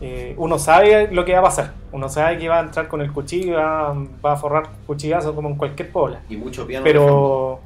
Eh, 0.00 0.34
uno 0.38 0.58
sabe 0.58 1.08
lo 1.12 1.24
que 1.26 1.34
va 1.34 1.40
a 1.40 1.42
pasar, 1.42 1.72
uno 1.92 2.08
sabe 2.08 2.38
que 2.38 2.48
va 2.48 2.58
a 2.58 2.60
entrar 2.60 2.88
con 2.88 3.00
el 3.02 3.12
cuchillo 3.12 3.52
y 3.52 3.56
va, 3.56 3.94
va 4.24 4.32
a 4.32 4.36
forrar 4.36 4.64
cuchillazos 4.86 5.34
como 5.34 5.48
en 5.50 5.56
cualquier 5.56 5.90
pobla, 5.92 6.20
Y 6.28 6.36
mucho 6.36 6.66
piano. 6.66 6.82
pero, 6.84 7.60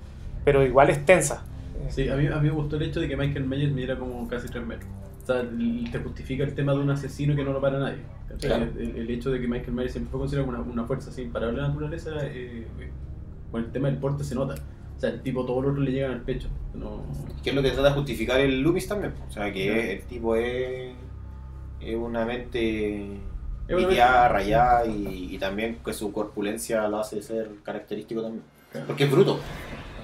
pero 0.45 0.63
igual 0.65 0.91
es 0.91 1.05
tensa. 1.07 1.45
Sí, 1.91 2.09
a 2.09 2.17
mí, 2.17 2.27
a 2.27 2.37
mí 2.37 2.49
me 2.49 2.55
gustó 2.55 2.77
el 2.77 2.83
hecho 2.83 3.01
de 3.01 3.09
que 3.09 3.17
Michael 3.17 3.47
Myers 3.47 3.73
midiera 3.73 3.99
como 3.99 4.27
casi 4.29 4.49
3 4.49 4.65
metros. 4.67 4.91
O 5.23 5.27
sea, 5.27 5.43
te 5.93 5.99
justifica 5.99 6.45
el 6.45 6.55
tema 6.55 6.73
de 6.73 6.79
un 6.81 6.91
asesino 6.91 7.37
que 7.37 7.45
no 7.45 7.53
lo 7.53 7.61
para 7.61 7.79
nadie. 7.79 7.99
Claro. 8.41 8.67
El, 8.79 8.97
el 8.97 9.11
hecho 9.11 9.31
de 9.31 9.41
que 9.41 9.47
Michael 9.49 9.73
Myers 9.73 9.93
siempre 9.93 10.11
fue 10.11 10.21
considerado 10.21 10.49
una, 10.51 10.61
una 10.61 10.85
fuerza 10.85 11.11
así 11.11 11.23
imparable 11.23 11.57
de 11.57 11.63
la 11.63 11.69
naturaleza, 11.69 12.11
eh, 12.27 12.67
eh, 12.81 12.91
con 13.51 13.65
el 13.65 13.71
tema 13.73 13.89
del 13.89 13.99
porte 13.99 14.25
se 14.25 14.35
nota. 14.35 14.55
O 14.97 15.01
sea, 15.01 15.11
el 15.11 15.21
tipo, 15.23 15.45
todos 15.45 15.63
los 15.63 15.71
otros 15.73 15.85
le 15.85 15.93
llegan 15.93 16.13
al 16.13 16.23
pecho. 16.23 16.49
No, 16.75 17.03
Que 17.43 17.51
es 17.51 17.57
lo 17.57 17.63
que 17.63 17.71
trata 17.71 17.89
de 17.91 17.95
justificar 17.95 18.41
el 18.41 18.61
Loomis 18.63 18.89
también. 18.89 19.13
O 19.29 19.31
sea, 19.31 19.53
que 19.53 19.67
Claro. 19.67 19.81
el 19.83 20.03
tipo 20.03 20.37
es, 20.37 20.93
es 21.81 21.95
una 21.97 22.25
mente 22.25 23.19
mente- 23.69 23.97
rayada 24.29 24.87
y, 24.87 25.35
y 25.35 25.39
también 25.39 25.79
que 25.85 25.93
su 25.93 26.11
corpulencia 26.13 26.89
lo 26.89 26.99
hace 27.01 27.21
ser 27.23 27.51
característico 27.63 28.23
también. 28.23 28.43
Claro. 28.73 28.87
Porque 28.87 29.05
es 29.05 29.11
bruto. 29.11 29.39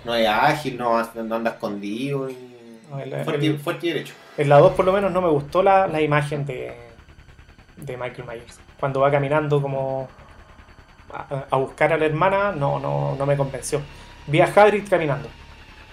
No 0.04 0.14
es 0.14 0.28
ágil, 0.28 0.76
no, 0.76 1.02
no 1.14 1.34
anda 1.34 1.50
escondido. 1.52 2.28
Y... 2.30 2.36
No, 2.90 3.00
el- 3.00 3.24
fuerte, 3.24 3.46
el- 3.46 3.58
fuerte 3.58 3.86
y 3.86 3.90
derecho. 3.90 4.14
En 4.36 4.48
la 4.48 4.58
2 4.58 4.72
por 4.72 4.84
lo 4.84 4.92
menos 4.92 5.12
no 5.12 5.20
me 5.22 5.28
gustó 5.28 5.62
la, 5.62 5.86
la 5.86 6.00
imagen 6.00 6.44
de, 6.44 6.74
de 7.76 7.96
Michael 7.96 8.24
Myers. 8.26 8.58
Cuando 8.78 9.00
va 9.00 9.10
caminando 9.10 9.62
como 9.62 10.08
a, 11.12 11.44
a 11.50 11.56
buscar 11.56 11.92
a 11.92 11.96
la 11.98 12.04
hermana, 12.06 12.52
no, 12.52 12.78
no, 12.80 13.14
no 13.16 13.26
me 13.26 13.36
convenció. 13.36 13.80
Vi 14.26 14.40
a 14.40 14.46
Hagrid 14.46 14.88
caminando 14.88 15.28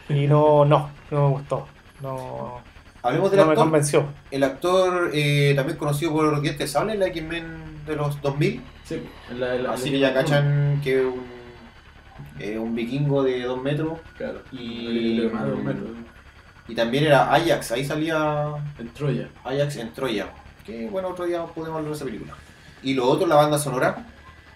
y 0.10 0.25
no, 0.27 0.65
no, 0.65 0.89
no 1.12 1.22
me 1.27 1.34
gustó. 1.36 1.68
No, 2.01 2.60
Hablemos 3.03 3.30
del 3.32 3.39
no 3.41 3.46
me 3.48 3.51
actor. 3.51 3.65
convenció. 3.65 4.06
El 4.32 4.44
actor 4.44 5.12
eh, 5.13 5.53
también 5.56 5.77
conocido 5.77 6.12
por 6.12 6.41
Dientes 6.41 6.60
de 6.60 6.68
Sable, 6.68 6.96
la 6.98 7.08
X-Men 7.08 7.84
de 7.86 7.96
los 7.96 8.20
2000. 8.22 8.62
Sí, 8.84 9.03
la- 9.36 9.56
la- 9.56 9.72
Así 9.74 9.91
que 9.91 10.00
ya 10.00 10.13
cachan 10.13 10.82
que 10.84 11.00
es 11.00 11.06
un, 11.06 11.25
eh, 12.43 12.57
un 12.57 12.74
vikingo 12.75 13.24
de 13.24 13.43
2 13.43 13.62
metros. 13.62 14.00
Claro. 14.17 14.41
Y- 14.51 15.29
más 15.33 15.43
de 15.45 15.50
dos 15.51 15.63
metros. 15.63 15.89
Y 16.67 16.75
también 16.75 17.05
era 17.05 17.33
Ajax, 17.33 17.71
ahí 17.74 17.83
salía 17.83 18.53
En 18.79 18.89
Troya. 18.93 19.27
Ajax 19.43 19.75
en 19.77 19.91
Troya. 19.93 20.27
Que 20.65 20.88
bueno, 20.89 21.10
otro 21.10 21.25
día 21.25 21.43
podemos 21.45 21.77
hablar 21.77 21.89
de 21.91 21.95
esa 21.98 22.05
película. 22.05 22.33
Y 22.83 22.93
lo 22.93 23.05
otro, 23.10 23.27
la 23.27 23.36
banda 23.36 23.57
sonora. 23.57 24.05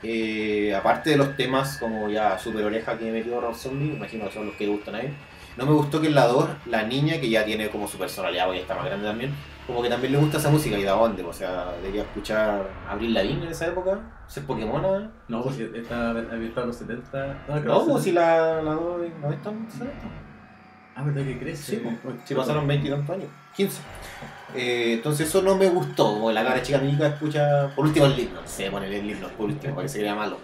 eh, 0.04 0.74
aparte 0.75 1.10
de 1.12 1.18
los 1.18 1.36
temas 1.36 1.77
como 1.77 2.10
ya 2.10 2.38
Super 2.38 2.63
Oreja 2.65 2.96
que 2.98 3.12
metió 3.12 3.42
Rob 3.42 3.56
Zombie, 3.56 3.94
imagino 3.96 4.25
que 4.27 4.34
son 4.34 4.46
los 4.48 4.56
que 4.56 4.68
gustan 4.68 4.96
a 4.96 5.00
él. 5.01 5.13
No 5.58 5.65
me 5.65 5.72
gustó 5.72 6.00
que 6.00 6.08
en 6.08 6.15
la 6.15 6.27
2, 6.27 6.48
la 6.68 6.84
niña, 6.84 7.20
que 7.20 7.30
ya 7.30 7.44
tiene 7.46 7.70
como 7.70 7.88
su 7.88 7.98
personalidad, 7.98 8.46
porque 8.46 8.62
está 8.62 8.75
más 8.75 8.86
grande 8.86 9.08
también, 9.08 9.32
como 9.65 9.82
que 9.82 9.89
también 9.89 10.12
le 10.13 10.20
gusta 10.20 10.38
esa 10.38 10.50
música 10.51 10.77
y 10.77 10.82
de 10.84 10.89
dónde. 10.89 11.24
O 11.24 11.34
sea, 11.34 11.72
debería 11.82 12.04
escuchar 12.04 12.70
Abril 12.88 13.13
Lavigne 13.15 13.46
en 13.46 13.51
esa 13.51 13.68
época, 13.68 14.00
ser 14.27 14.44
Pokémon. 14.46 15.12
No, 15.27 15.44
pues 15.44 15.60
está 15.60 16.12
ambientado 16.12 16.62
en 16.62 16.67
los 16.67 16.75
70. 16.77 17.46
No, 17.48 17.53
pues 17.53 17.88
los 17.88 18.03
si 18.03 18.10
70. 18.12 18.13
la, 18.13 18.62
la 18.62 18.74
2 18.74 19.01
no 19.22 19.32
es 19.32 19.41
tan 19.41 19.67
Ah, 20.96 21.03
¿verdad 21.03 21.24
que 21.25 21.38
crece? 21.38 21.75
Sí, 21.75 21.82
pues, 22.01 22.15
si 22.24 22.34
pasaron 22.34 22.65
20 22.65 22.88
y 22.88 22.89
tantos 22.89 23.15
años, 23.15 23.27
15. 23.58 23.82
Eh, 24.55 24.94
entonces 24.94 25.27
eso 25.27 25.41
no 25.41 25.58
me 25.58 25.67
gustó, 25.67 26.05
como 26.13 26.32
la 26.32 26.41
cara 26.41 26.62
chica 26.62 26.77
mica 26.77 27.08
escucha, 27.08 27.70
por 27.75 27.86
último 27.86 28.05
el 28.05 28.17
himno, 28.17 28.41
no 28.41 28.48
sé, 28.48 28.72
ponerle 28.72 29.00
el 29.00 29.12
himno 29.12 29.27
por 29.29 29.48
último, 29.48 29.75
para 29.75 29.86
que 29.86 29.89
se 29.89 30.00
crea 30.00 30.15
malo. 30.15 30.38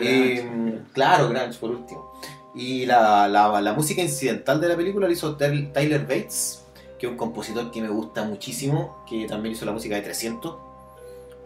Eh, 0.00 0.80
claro, 0.92 1.28
Grunge 1.28 1.58
por 1.60 1.70
último. 1.70 2.12
Y 2.54 2.84
la, 2.84 3.28
la, 3.28 3.60
la 3.60 3.72
música 3.74 4.02
incidental 4.02 4.60
de 4.60 4.68
la 4.68 4.76
película 4.76 5.06
la 5.06 5.12
hizo 5.12 5.36
Tyler 5.36 5.72
Tyler 5.72 6.00
Bates, 6.00 6.64
que 6.98 7.06
es 7.06 7.12
un 7.12 7.16
compositor 7.16 7.70
que 7.70 7.80
me 7.80 7.88
gusta 7.88 8.24
muchísimo, 8.24 9.04
que 9.08 9.26
también 9.28 9.54
hizo 9.54 9.64
la 9.64 9.72
música 9.72 9.94
de 9.94 10.02
300, 10.02 10.56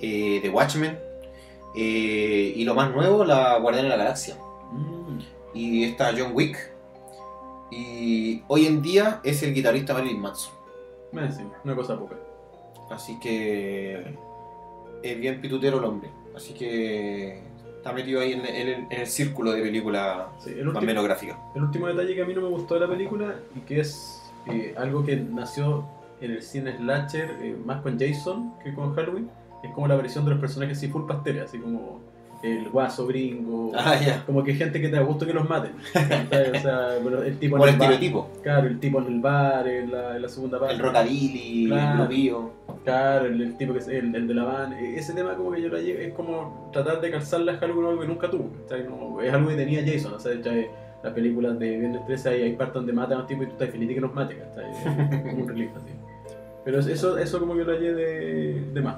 eh, 0.00 0.40
de 0.42 0.48
Watchmen, 0.48 0.98
eh, 1.76 2.52
y 2.56 2.64
lo 2.64 2.74
más 2.74 2.90
nuevo, 2.94 3.24
la 3.24 3.58
Guardiana 3.58 3.88
de 3.90 3.96
la 3.96 4.02
Galaxia 4.04 4.36
Mm. 4.72 5.18
y 5.54 5.84
está 5.84 6.12
John 6.16 6.32
Wick. 6.34 6.56
Y 7.70 8.42
hoy 8.48 8.66
en 8.66 8.82
día 8.82 9.20
es 9.24 9.42
el 9.42 9.52
guitarrista 9.54 9.92
Marilyn 9.94 10.20
Manson. 10.20 10.52
Sí, 11.30 11.42
una 11.64 11.74
cosa 11.74 11.98
poca. 11.98 12.16
Así 12.90 13.18
que 13.20 14.14
es 15.02 15.18
bien 15.18 15.40
pitutero 15.40 15.78
el 15.78 15.84
hombre. 15.84 16.10
Así 16.34 16.52
que 16.54 17.40
está 17.76 17.92
metido 17.92 18.20
ahí 18.20 18.32
en, 18.34 18.44
en- 18.46 18.86
en 18.90 19.00
el 19.00 19.06
círculo 19.06 19.52
de 19.52 19.62
película 19.62 20.28
Sí, 20.38 20.50
el, 20.50 20.66
más 20.66 20.82
último, 20.82 21.02
gráfica. 21.02 21.38
el 21.54 21.62
último 21.62 21.86
detalle 21.88 22.14
que 22.14 22.22
a 22.22 22.24
mí 22.26 22.34
no 22.34 22.42
me 22.42 22.48
gustó 22.48 22.74
de 22.74 22.80
la 22.80 22.88
película 22.88 23.34
y 23.54 23.60
que 23.60 23.80
es 23.80 24.22
eh, 24.46 24.74
algo 24.76 25.04
que 25.04 25.16
nació 25.16 25.84
en 26.20 26.32
el 26.32 26.42
cine 26.42 26.76
slasher 26.76 27.30
eh, 27.42 27.56
más 27.64 27.80
con 27.82 27.98
Jason 27.98 28.54
que 28.62 28.74
con 28.74 28.94
Halloween 28.94 29.30
es 29.66 29.70
como 29.74 29.86
la 29.88 29.94
aparición 29.94 30.24
de 30.24 30.30
los 30.32 30.40
personajes 30.40 30.78
así 30.78 30.88
full 30.88 31.06
pasteles, 31.06 31.44
así 31.44 31.58
como 31.58 32.00
el 32.42 32.68
guaso 32.68 33.06
gringo, 33.06 33.72
Ah, 33.74 33.96
como 34.26 34.44
que 34.44 34.54
gente 34.54 34.80
que 34.80 34.88
te 34.88 34.96
da 34.96 35.02
gusto 35.02 35.26
que 35.26 35.32
los 35.32 35.48
maten. 35.48 35.72
o 35.94 36.60
sea, 36.60 36.96
el 37.26 37.38
tipo 37.38 37.56
el 37.56 37.62
en 37.62 37.68
el 37.74 37.78
bar, 37.80 37.92
estereotipo. 37.92 38.28
claro, 38.42 38.66
el 38.68 38.78
tipo 38.78 39.00
en 39.00 39.06
el 39.06 39.20
bar, 39.20 39.66
en 39.66 39.90
la, 39.90 40.16
en 40.16 40.22
la 40.22 40.28
segunda 40.28 40.58
parte. 40.60 40.74
El 40.74 40.80
rockabilly, 40.80 41.66
Claro. 41.68 41.90
el 41.92 41.98
grupillo. 41.98 42.50
Claro, 42.84 43.26
el, 43.26 43.40
el 43.42 43.56
tipo 43.56 43.72
que 43.72 43.78
es 43.80 43.88
el, 43.88 44.14
el 44.14 44.28
de 44.28 44.34
la 44.34 44.44
van, 44.44 44.72
e- 44.74 44.96
ese 44.96 45.12
tema 45.14 45.34
como 45.34 45.50
que 45.52 45.62
yo 45.62 45.68
lo 45.68 45.78
llevo, 45.80 45.98
es 46.00 46.12
como 46.14 46.70
tratar 46.72 47.00
de 47.00 47.10
calzarle 47.10 47.52
a 47.52 47.56
Halloween 47.58 47.86
algo 47.88 48.00
que 48.02 48.06
nunca 48.08 48.30
tuvo, 48.30 48.50
es 49.22 49.32
algo 49.32 49.48
que 49.48 49.56
tenía 49.56 49.82
Jason, 49.84 50.12
o 50.14 50.20
sea, 50.20 50.32
las 51.02 51.12
películas 51.14 51.58
de 51.58 51.78
Viernes 51.78 52.04
13 52.06 52.28
hay, 52.28 52.42
hay 52.42 52.52
partes 52.52 52.74
donde 52.74 52.92
matan 52.92 53.14
a 53.14 53.18
los 53.20 53.26
tipos 53.26 53.44
y 53.44 53.46
tú 53.46 53.52
estás 53.54 53.70
feliz 53.70 53.88
de 53.88 53.94
que 53.94 54.00
nos 54.00 54.14
maten. 54.14 54.38
Es 54.38 55.22
como 55.22 55.42
un 55.42 55.48
relief 55.48 55.70
así. 55.76 55.90
Pero 56.64 56.80
eso, 56.80 57.18
eso 57.18 57.38
como 57.40 57.54
que 57.54 57.64
lo 57.64 57.72
hallé 57.72 57.94
de, 57.94 58.60
de 58.72 58.80
más. 58.80 58.96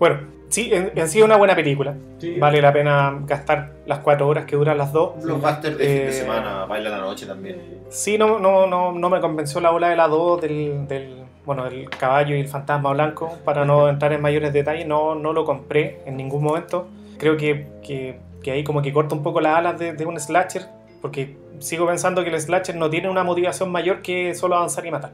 Bueno, 0.00 0.16
sí, 0.48 0.70
en, 0.72 0.90
en 0.96 1.08
sí 1.08 1.18
es 1.20 1.24
una 1.24 1.36
buena 1.36 1.54
película. 1.54 1.94
Sí, 2.18 2.38
Vale 2.40 2.60
la 2.60 2.72
pena 2.72 3.20
gastar 3.26 3.70
las 3.86 4.00
cuatro 4.00 4.26
horas 4.26 4.46
que 4.46 4.56
duran 4.56 4.76
las 4.78 4.92
dos. 4.92 5.12
Un 5.16 5.22
blockbuster 5.22 5.76
de 5.76 5.84
fin 5.84 5.94
de 5.94 6.08
Eh, 6.08 6.12
semana, 6.12 6.64
baila 6.64 6.90
la 6.90 6.98
noche 6.98 7.26
también. 7.26 7.60
Sí, 7.90 8.18
no, 8.18 8.38
no, 8.40 8.66
no, 8.66 8.90
no 8.92 9.10
me 9.10 9.20
convenció 9.20 9.60
la 9.60 9.70
ola 9.70 9.90
de 9.90 9.96
la 9.96 10.08
2 10.08 10.40
del, 10.40 10.88
del, 10.88 11.16
bueno, 11.44 11.64
del 11.64 11.88
caballo 11.90 12.34
y 12.34 12.40
el 12.40 12.48
fantasma 12.48 12.92
blanco. 12.92 13.30
Para 13.44 13.64
no 13.64 13.88
entrar 13.88 14.12
en 14.12 14.20
mayores 14.22 14.52
detalles, 14.52 14.86
no, 14.86 15.14
no 15.14 15.32
lo 15.32 15.44
compré 15.44 16.00
en 16.06 16.16
ningún 16.16 16.42
momento. 16.42 16.88
Creo 17.18 17.36
que, 17.36 17.66
que, 17.86 18.18
que 18.42 18.50
ahí 18.50 18.64
como 18.64 18.80
que 18.82 18.92
corta 18.92 19.14
un 19.14 19.22
poco 19.22 19.40
las 19.40 19.54
alas 19.56 19.78
de, 19.78 19.92
de 19.92 20.06
un 20.06 20.18
slasher, 20.18 20.62
porque 21.02 21.36
sigo 21.58 21.86
pensando 21.86 22.24
que 22.24 22.30
el 22.30 22.40
slasher 22.40 22.74
no 22.74 22.88
tiene 22.88 23.10
una 23.10 23.22
motivación 23.22 23.70
mayor 23.70 24.00
que 24.00 24.34
solo 24.34 24.56
avanzar 24.56 24.86
y 24.86 24.90
matar. 24.90 25.12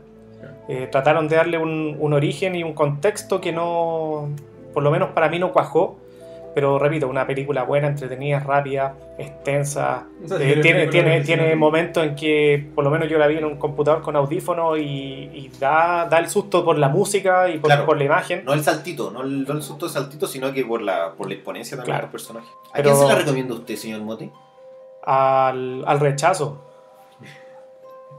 Eh, 0.68 0.88
trataron 0.90 1.26
de 1.28 1.36
darle 1.36 1.58
un, 1.58 1.96
un 1.98 2.12
origen 2.12 2.54
y 2.54 2.62
un 2.62 2.72
contexto 2.74 3.40
que 3.40 3.52
no, 3.52 4.28
por 4.76 4.82
lo 4.82 4.90
menos 4.90 5.08
para 5.14 5.30
mí 5.30 5.38
no 5.38 5.52
cuajó. 5.54 5.96
Pero 6.54 6.78
repito, 6.78 7.08
una 7.08 7.26
película 7.26 7.62
buena, 7.62 7.86
entretenida, 7.88 8.40
rápida, 8.40 8.94
extensa, 9.18 10.04
eh, 10.38 10.58
tiene, 10.62 10.86
tiene, 10.88 11.20
tiene 11.22 11.56
momentos 11.56 12.02
en 12.04 12.14
que 12.14 12.70
por 12.74 12.84
lo 12.84 12.90
menos 12.90 13.08
yo 13.08 13.16
la 13.18 13.26
vi 13.26 13.38
en 13.38 13.46
un 13.46 13.56
computador 13.56 14.02
con 14.02 14.16
audífono 14.16 14.76
y, 14.76 14.82
y 15.34 15.50
da, 15.58 16.06
da 16.10 16.18
el 16.18 16.28
susto 16.28 16.62
por 16.62 16.76
la 16.78 16.88
música 16.90 17.48
y 17.48 17.58
por, 17.58 17.68
Claro. 17.68 17.86
por 17.86 17.96
la 17.96 18.04
imagen. 18.04 18.42
No 18.44 18.52
el 18.52 18.62
saltito, 18.62 19.10
no 19.10 19.22
el, 19.22 19.44
no 19.44 19.54
el 19.54 19.62
susto 19.62 19.86
de 19.86 19.92
saltito, 19.92 20.26
sino 20.26 20.52
que 20.52 20.62
por 20.64 20.82
la, 20.82 21.12
por 21.12 21.26
la 21.28 21.34
exponencia 21.34 21.76
también 21.76 21.94
Claro. 21.96 22.06
de 22.08 22.12
los 22.12 22.12
personajes. 22.12 22.50
¿A 22.70 22.76
Pero- 22.76 22.90
quién 22.90 22.96
se 23.02 23.08
la 23.12 23.14
recomienda 23.18 23.54
usted, 23.54 23.76
señor 23.76 24.00
Mote? 24.02 24.30
Al, 25.04 25.84
al 25.86 26.00
rechazo. 26.00 26.62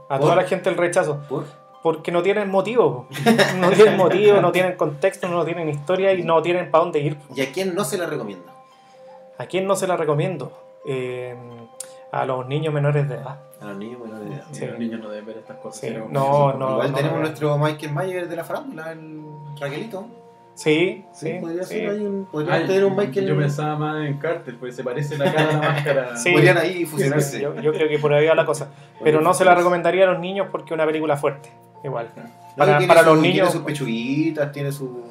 A 0.08 0.14
¿Por? 0.16 0.20
toda 0.20 0.36
la 0.36 0.44
gente 0.44 0.70
el 0.70 0.76
rechazo. 0.76 1.20
¿Por? 1.28 1.44
Porque 1.88 2.12
no 2.12 2.22
tienen 2.22 2.50
motivo. 2.50 3.06
No 3.56 3.70
tienen 3.70 3.96
motivo, 3.96 4.42
no 4.42 4.52
tienen 4.52 4.76
contexto, 4.76 5.26
no 5.26 5.42
tienen 5.42 5.70
historia 5.70 6.12
y 6.12 6.22
no 6.22 6.42
tienen 6.42 6.70
para 6.70 6.84
dónde 6.84 6.98
ir. 6.98 7.16
¿Y 7.34 7.40
a 7.40 7.50
quién 7.50 7.74
no 7.74 7.82
se 7.82 7.96
la 7.96 8.04
recomienda? 8.04 8.52
¿A 9.38 9.46
quién 9.46 9.66
no 9.66 9.74
se 9.74 9.86
la 9.86 9.96
recomiendo? 9.96 10.52
Eh, 10.86 11.34
a 12.12 12.26
los 12.26 12.46
niños 12.46 12.74
menores 12.74 13.08
de 13.08 13.14
edad. 13.14 13.38
A 13.62 13.64
los 13.68 13.78
niños 13.78 14.00
menores 14.00 14.28
de 14.28 14.34
edad. 14.34 14.44
sí, 14.52 14.66
Los 14.66 14.78
niños 14.78 15.00
no 15.00 15.08
deben 15.08 15.24
ver 15.24 15.38
estas 15.38 15.56
cosas. 15.56 15.80
Sí, 15.80 15.96
no, 16.10 16.52
no. 16.52 16.72
Igual 16.72 16.92
tenemos 16.92 17.16
no. 17.16 17.24
nuestro 17.24 17.56
Michael 17.56 17.94
Myers 17.94 18.28
de 18.28 18.36
la 18.36 18.44
farándula, 18.44 18.92
el 18.92 19.22
Raquelito. 19.58 20.06
Sí, 20.52 21.06
sí. 21.12 21.38
podría 21.40 21.62
sí. 21.62 21.74
ser 21.74 21.90
ahí 21.90 22.00
un, 22.04 22.28
tener 22.66 22.84
un 22.84 22.96
Michael. 22.96 23.28
Yo 23.28 23.38
pensaba 23.38 23.76
más 23.76 24.04
en 24.04 24.18
Carter, 24.18 24.56
porque 24.58 24.74
se 24.74 24.84
parece 24.84 25.16
la 25.16 25.32
cara 25.32 25.48
a 25.48 25.52
la 25.52 25.58
máscara. 25.72 26.16
Sí. 26.18 26.32
Podrían 26.32 26.58
ahí 26.58 26.84
fusionarse. 26.84 27.40
Yo, 27.40 27.54
yo 27.54 27.72
creo 27.72 27.88
que 27.88 27.98
por 27.98 28.12
ahí 28.12 28.26
va 28.26 28.34
la 28.34 28.44
cosa. 28.44 28.70
Pero 29.02 29.22
no 29.22 29.32
se 29.32 29.46
la 29.46 29.54
recomendaría 29.54 30.04
a 30.04 30.12
los 30.12 30.20
niños 30.20 30.48
porque 30.50 30.66
es 30.66 30.72
una 30.72 30.84
película 30.84 31.16
fuerte. 31.16 31.50
Igual. 31.84 32.08
Para- 32.56 32.78
tiene 32.78 32.88
para 32.88 33.00
su- 33.02 33.06
los 33.06 33.20
Tiene 33.20 33.34
niños- 33.36 33.52
sus 33.52 33.62
pechuguitas, 33.62 34.52
tiene 34.52 34.72
su, 34.72 35.02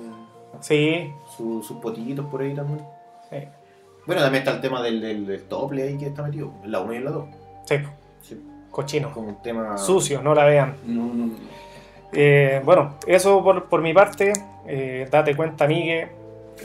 Sí. 0.59 1.11
su- 1.35 1.61
sus 1.63 1.77
potitos 1.77 2.25
por 2.27 2.41
ahí 2.41 2.53
también. 2.53 2.79
sí. 3.29 3.37
Bueno, 4.05 4.21
también 4.21 4.41
está 4.41 4.55
el 4.55 4.61
tema 4.61 4.81
del, 4.81 5.01
del, 5.01 5.25
del 5.27 5.43
tople 5.43 5.83
ahí 5.83 5.97
que 5.97 6.05
está 6.07 6.23
metido, 6.23 6.51
en 6.63 6.71
la 6.71 6.79
1 6.79 6.93
y 6.93 6.97
en 6.97 7.03
la 7.05 7.11
2. 7.11 7.25
Sí, 7.65 7.75
Sí, 8.21 8.41
cochino. 8.71 9.11
como 9.11 9.27
un 9.29 9.41
tema... 9.41 9.77
Sucio, 9.77 10.21
no 10.21 10.33
la 10.33 10.45
vean. 10.45 10.75
No, 10.85 11.05
no, 11.13 11.25
no. 11.25 11.33
Eh, 12.13 12.61
bueno, 12.63 12.95
eso 13.05 13.43
por, 13.43 13.65
por 13.65 13.81
mi 13.81 13.93
parte. 13.93 14.31
Eh, 14.65 15.07
date 15.11 15.35
cuenta, 15.35 15.67
Migue. 15.67 16.09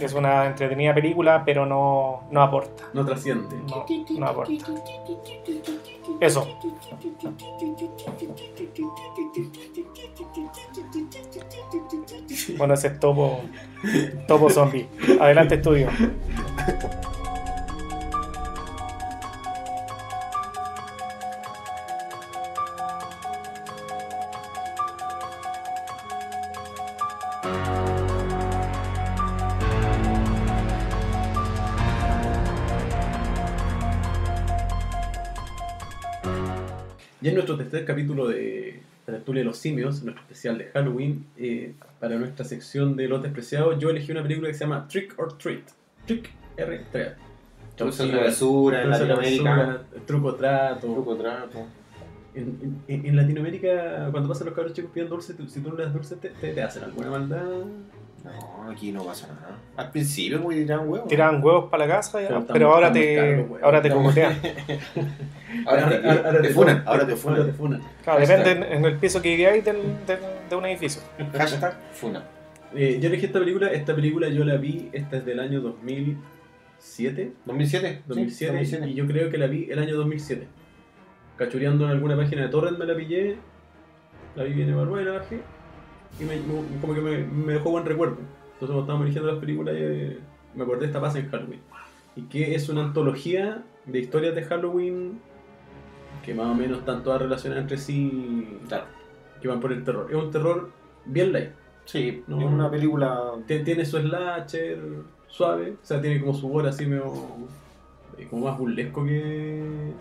Es 0.01 0.15
una 0.15 0.47
entretenida 0.47 0.95
película, 0.95 1.43
pero 1.45 1.67
no, 1.67 2.23
no 2.31 2.43
aporta. 2.43 2.85
No 2.95 3.05
trasciende. 3.05 3.57
No, 3.69 3.85
no 4.19 4.27
aporta. 4.27 4.53
Eso. 6.20 6.46
Bueno, 12.57 12.75
ese 12.75 12.88
es 12.88 13.01
Topo, 13.01 13.40
topo 14.27 14.51
Zombie. 14.51 14.88
Adelante, 15.20 15.57
estudio. 15.57 15.88
Y 37.23 37.29
en 37.29 37.35
nuestro 37.35 37.57
tercer 37.57 37.85
capítulo 37.85 38.29
de 38.29 38.81
Tertulia 39.07 39.41
de 39.41 39.45
los 39.47 39.59
Simios, 39.59 40.03
nuestro 40.03 40.23
especial 40.23 40.59
de 40.59 40.65
Halloween, 40.67 41.27
eh, 41.37 41.75
para 42.01 42.17
nuestra 42.17 42.45
sección 42.45 42.97
de 42.97 43.09
los 43.09 43.23
despreciados, 43.23 43.79
yo 43.79 43.91
elegí 43.91 44.11
una 44.13 44.23
película 44.23 44.49
que 44.49 44.55
se 44.55 44.61
llama 44.61 44.87
Trick 44.89 45.15
or 45.19 45.37
Treat. 45.39 45.63
Trick 46.07 46.31
R. 46.57 46.81
Treat. 46.91 47.15
Traducción 47.77 48.11
de 48.11 48.17
basura 48.19 48.83
en 48.83 48.91
Latinoamérica. 48.91 49.55
basura, 49.57 49.83
Truco 50.07 50.35
trato. 50.35 50.87
Truco, 50.93 51.17
trato. 51.17 51.59
En, 52.35 52.81
en- 52.89 53.07
en 53.07 53.17
Latinoamérica, 53.17 54.09
cuando 54.11 54.29
pasan 54.29 54.47
los 54.47 54.55
cabros 54.57 54.73
chicos 54.73 54.91
pidiendo 54.93 55.15
dulce, 55.17 55.35
tú- 55.35 55.47
si 55.49 55.61
tú 55.61 55.71
no 55.71 55.77
le 55.77 55.85
das 55.85 55.93
dulce, 55.93 56.17
te, 56.17 56.31
te- 56.31 56.53
te 56.53 56.63
hacen 56.63 56.83
alguna 56.85 57.11
maldad. 57.11 57.45
No, 58.25 58.71
aquí 58.71 58.93
no 58.93 59.05
pasa 59.05 59.27
nada. 59.29 59.59
Al 59.77 59.91
principio 59.91 60.39
muy 60.41 60.55
tiraban 60.57 60.89
huevos. 60.89 61.09
Tiraban 61.09 61.43
huevos 61.43 61.69
para 61.71 61.87
la 61.87 61.95
casa, 61.97 62.23
ya, 62.23 62.41
Pero 62.53 62.73
ahora 62.73 62.93
te, 62.93 63.47
ahora 63.63 63.83
te 63.83 63.89
Estamos- 63.89 64.15
cogotean. 64.15 64.39
Ahora, 65.66 65.88
te, 65.88 66.48
te 66.48 66.55
funan, 66.55 66.83
ahora 66.87 67.07
te 67.07 67.12
Ahora 67.12 67.14
te 67.14 67.16
funan. 67.16 67.55
funan. 67.55 67.81
Claro, 68.05 68.18
Hashtag. 68.20 68.38
depende 68.44 68.66
en, 68.66 68.72
en 68.79 68.85
el 68.85 68.96
piso 68.98 69.20
que 69.22 69.37
viváis 69.37 69.64
de 69.64 70.57
un 70.57 70.66
edificio. 70.66 71.03
Hashtag 71.37 71.77
funa. 71.92 72.22
Eh, 72.75 72.98
yo 73.01 73.09
elegí 73.09 73.27
esta 73.27 73.38
película, 73.38 73.68
esta 73.70 73.94
película 73.94 74.29
yo 74.29 74.44
la 74.44 74.57
vi, 74.57 74.88
esta 74.92 75.18
es 75.18 75.27
del 75.27 75.40
año 75.40 75.61
2007, 75.61 77.33
2007. 77.44 78.03
2007, 78.07 78.64
Sí, 78.64 78.77
y 78.90 78.94
yo 78.94 79.07
creo 79.07 79.31
que 79.31 79.38
la 79.38 79.46
vi 79.46 79.68
el 79.70 79.79
año 79.79 79.96
2007. 79.96 80.46
Cachureando 81.37 81.85
en 81.85 81.90
alguna 81.90 82.16
página 82.16 82.42
de 82.42 82.48
Torrent 82.48 82.79
me 82.79 82.87
la 82.87 82.94
pillé, 82.96 83.37
la 84.37 84.44
vi 84.44 84.53
bien 84.53 84.70
evaluada 84.70 85.03
y 85.03 85.05
la 85.07 85.12
bajé, 85.12 85.40
y 86.20 86.25
me, 86.25 86.37
me- 86.37 86.81
como 86.81 86.94
que 86.94 87.01
me, 87.01 87.18
me 87.25 87.53
dejó 87.55 87.70
buen 87.70 87.85
recuerdo. 87.85 88.16
Entonces 88.18 88.59
cuando 88.75 88.81
estábamos 88.81 89.05
eligiendo 89.07 89.31
las 89.33 89.40
películas 89.40 89.75
eh, 89.77 90.18
me 90.55 90.62
acordé 90.62 90.81
de 90.81 90.87
esta 90.87 91.01
pasa 91.01 91.18
en 91.18 91.31
Halloween. 91.31 91.61
Y 92.14 92.22
que 92.22 92.55
es 92.55 92.68
una 92.68 92.83
antología 92.85 93.62
de 93.87 93.98
historias 93.98 94.35
de 94.35 94.42
Halloween 94.44 95.20
que 96.23 96.35
más 96.35 96.47
o 96.47 96.55
menos 96.55 96.79
están 96.81 97.03
todas 97.03 97.21
relacionadas 97.23 97.63
entre 97.63 97.79
sí, 97.79 98.59
Claro. 98.69 98.85
que 99.41 99.49
van 99.49 99.61
por 99.61 99.73
el 99.73 99.83
terror. 99.85 100.07
Es 100.11 100.17
un 100.17 100.31
terror 100.31 100.71
bien 101.05 101.33
light. 101.33 101.51
Sí, 101.85 102.23
No. 102.29 102.39
es 102.41 102.45
una 102.47 102.71
película. 102.71 103.21
Tiene, 103.47 103.85
su 103.85 103.99
slasher 103.99 104.79
suave, 105.27 105.73
o 105.83 105.85
sea, 105.85 106.01
tiene 106.01 106.21
como 106.21 106.33
su 106.35 106.49
gore 106.49 106.69
así 106.69 106.87
medio. 106.87 107.13
eh, 108.19 108.27
como 108.31 108.47
más 108.47 108.59
burlesco 108.59 109.05
que. 109.05 109.93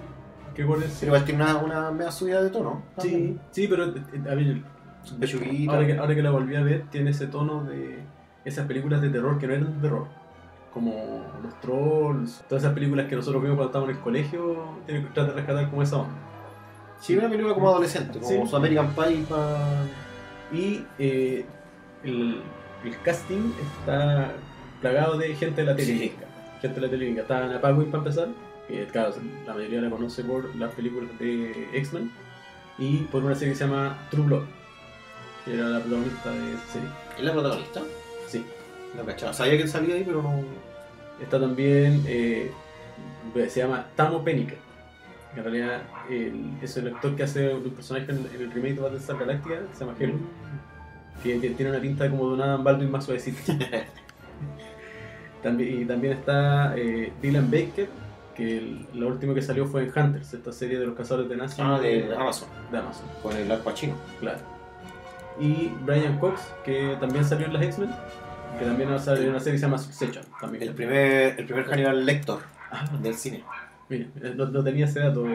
que 0.54 0.64
gore. 0.64 0.86
Pero 1.00 1.08
igual 1.12 1.26
tiene 1.26 1.44
una, 1.44 1.58
una 1.58 1.92
media 1.92 2.12
subida 2.12 2.44
de 2.44 2.50
tono. 2.50 2.84
Sí, 3.00 3.38
sí, 3.52 3.68
pero 3.68 3.86
eh, 3.86 3.94
a 4.30 4.36
ver, 4.36 4.62
Su 5.04 5.18
pechuguita. 5.18 5.74
ahora 5.74 5.88
que, 5.88 5.98
ahora 5.98 6.14
que 6.16 6.22
la 6.22 6.30
volví 6.32 6.56
a 6.56 6.62
ver, 6.62 6.84
tiene 6.92 7.10
ese 7.12 7.28
tono 7.28 7.64
de 7.64 8.00
esas 8.46 8.68
películas 8.68 9.02
de 9.02 9.10
terror 9.10 9.40
que 9.40 9.48
no 9.48 9.54
eran 9.54 9.74
de 9.76 9.88
terror. 9.88 10.06
Como 10.74 11.26
los 11.44 11.60
trolls, 11.60 12.44
todas 12.48 12.64
esas 12.64 12.74
películas 12.74 13.08
que 13.08 13.16
nosotros 13.16 13.42
vimos 13.44 13.58
cuando 13.58 13.70
estábamos 13.72 13.90
en 13.92 13.98
el 13.98 14.04
colegio, 14.04 14.66
tiene 14.86 15.02
que 15.02 15.08
tratar 15.10 15.36
de 15.36 15.42
rescatar 15.42 15.70
como 15.70 15.82
esa 15.84 15.98
onda. 15.98 16.14
Sí, 17.00 17.18
una 17.18 17.30
película 17.30 17.54
como 17.54 17.68
adolescente, 17.70 18.20
como 18.20 18.44
Sí. 18.46 18.50
su 18.50 18.56
American 18.56 18.94
Pie 18.96 19.26
pa- 19.28 19.58
Y 20.54 20.86
eh, 21.00 21.46
el, 22.04 22.42
el 22.84 23.02
casting 23.04 23.52
está 23.80 24.32
plagado 24.82 25.18
de 25.18 25.34
gente 25.36 25.62
de 25.62 25.68
la 25.68 25.78
Sí. 25.78 25.86
televisión. 25.86 26.26
Gente 26.62 26.80
de 26.80 26.86
la 26.88 26.92
televisión. 26.92 27.22
Está 27.22 27.46
Ana 27.46 27.60
Paquin 27.62 27.86
para 27.86 27.98
empezar, 28.00 28.28
que 28.68 28.86
claro, 28.88 29.14
la 29.48 29.54
mayoría 29.54 29.82
la 29.82 29.90
conoce 29.90 30.24
por 30.24 30.54
las 30.56 30.74
películas 30.74 31.10
de 31.20 31.70
X-Men. 31.74 32.12
Y 32.78 32.98
por 33.12 33.24
una 33.24 33.36
serie 33.36 33.54
que 33.54 33.60
se 33.60 33.66
llama 33.66 33.98
True 34.10 34.26
Blood, 34.26 34.44
que 35.46 35.54
era 35.54 35.68
la 35.70 35.80
protagonista 35.80 36.30
de 36.32 36.54
esa 36.54 36.68
serie. 36.74 36.90
¿Es 37.18 37.24
la 37.24 37.32
protagonista? 37.34 37.82
Sí. 38.92 38.98
No 38.98 39.06
cachaba. 39.06 39.34
Sabía 39.34 39.58
que 39.58 39.68
salía 39.68 39.96
ahí, 39.96 40.04
pero 40.06 40.22
no. 40.22 40.44
Está 41.22 41.40
también, 41.40 42.04
eh, 42.08 42.52
se 43.48 43.62
llama 43.62 43.86
Tamo 43.96 44.24
que 44.24 44.32
En 45.36 45.44
realidad 45.44 45.84
el- 46.10 46.52
es 46.62 46.76
el 46.78 46.88
actor 46.94 47.16
que 47.16 47.24
hace 47.24 47.54
un 47.54 47.70
personaje 47.72 48.12
en, 48.12 48.18
en 48.36 48.42
el 48.42 48.52
remake 48.52 48.76
de 48.76 48.82
Battlestar 48.82 49.18
Galactica, 49.18 49.60
que 49.60 49.74
se 49.76 49.86
llama 49.86 49.96
Halo. 50.00 50.14
que 51.24 51.38
tiene 51.52 51.72
una 51.72 51.80
pinta 51.80 52.10
como 52.10 52.28
de 52.30 52.34
un 52.34 52.42
Adam 52.42 52.64
Baldwin 52.64 52.90
más 52.92 53.06
suavecita. 53.06 53.40
también, 55.44 55.82
y 55.82 55.86
también 55.86 56.14
está 56.14 56.76
eh, 56.78 57.14
Dylan 57.22 57.50
Baker, 57.50 57.88
que 58.36 58.58
el- 58.58 58.88
lo 58.94 59.08
último 59.08 59.34
que 59.34 59.42
salió 59.42 59.66
fue 59.68 59.84
en 59.84 59.92
Hunters, 59.98 60.34
esta 60.34 60.52
serie 60.52 60.80
de 60.80 60.86
los 60.88 60.96
cazadores 60.96 61.30
de 61.30 61.38
nazis 61.38 61.60
Ah, 61.60 61.80
de 61.80 62.14
Amazon, 62.16 62.50
de 62.72 62.78
Amazon, 62.78 63.06
con 63.22 63.36
el 63.36 63.52
Al 63.52 63.60
Pacino. 63.60 63.96
claro. 64.20 64.40
Y 65.40 65.72
Brian 65.86 66.20
Cox, 66.20 66.42
que 66.66 66.98
también 67.00 67.24
salió 67.26 67.48
en 67.48 67.54
las 67.54 67.64
X-Men, 67.64 67.90
que 68.60 68.66
también 68.66 68.90
va 68.90 68.96
a 68.96 69.00
salir 69.00 69.30
una 69.30 69.40
serie 69.40 69.54
que 69.54 69.60
se 69.60 69.66
llama 69.66 69.78
Succession. 69.78 70.24
También. 70.40 70.64
El 70.64 70.74
primer, 70.74 71.40
el 71.40 71.46
primer 71.46 71.66
Hannibal 71.66 72.06
Lector 72.06 72.40
Ah, 72.72 72.90
del 73.02 73.16
cine. 73.16 73.44
mira, 73.90 74.08
no, 74.36 74.46
no 74.48 74.64
tenía 74.64 74.86
ese 74.86 75.00
dato. 75.00 75.26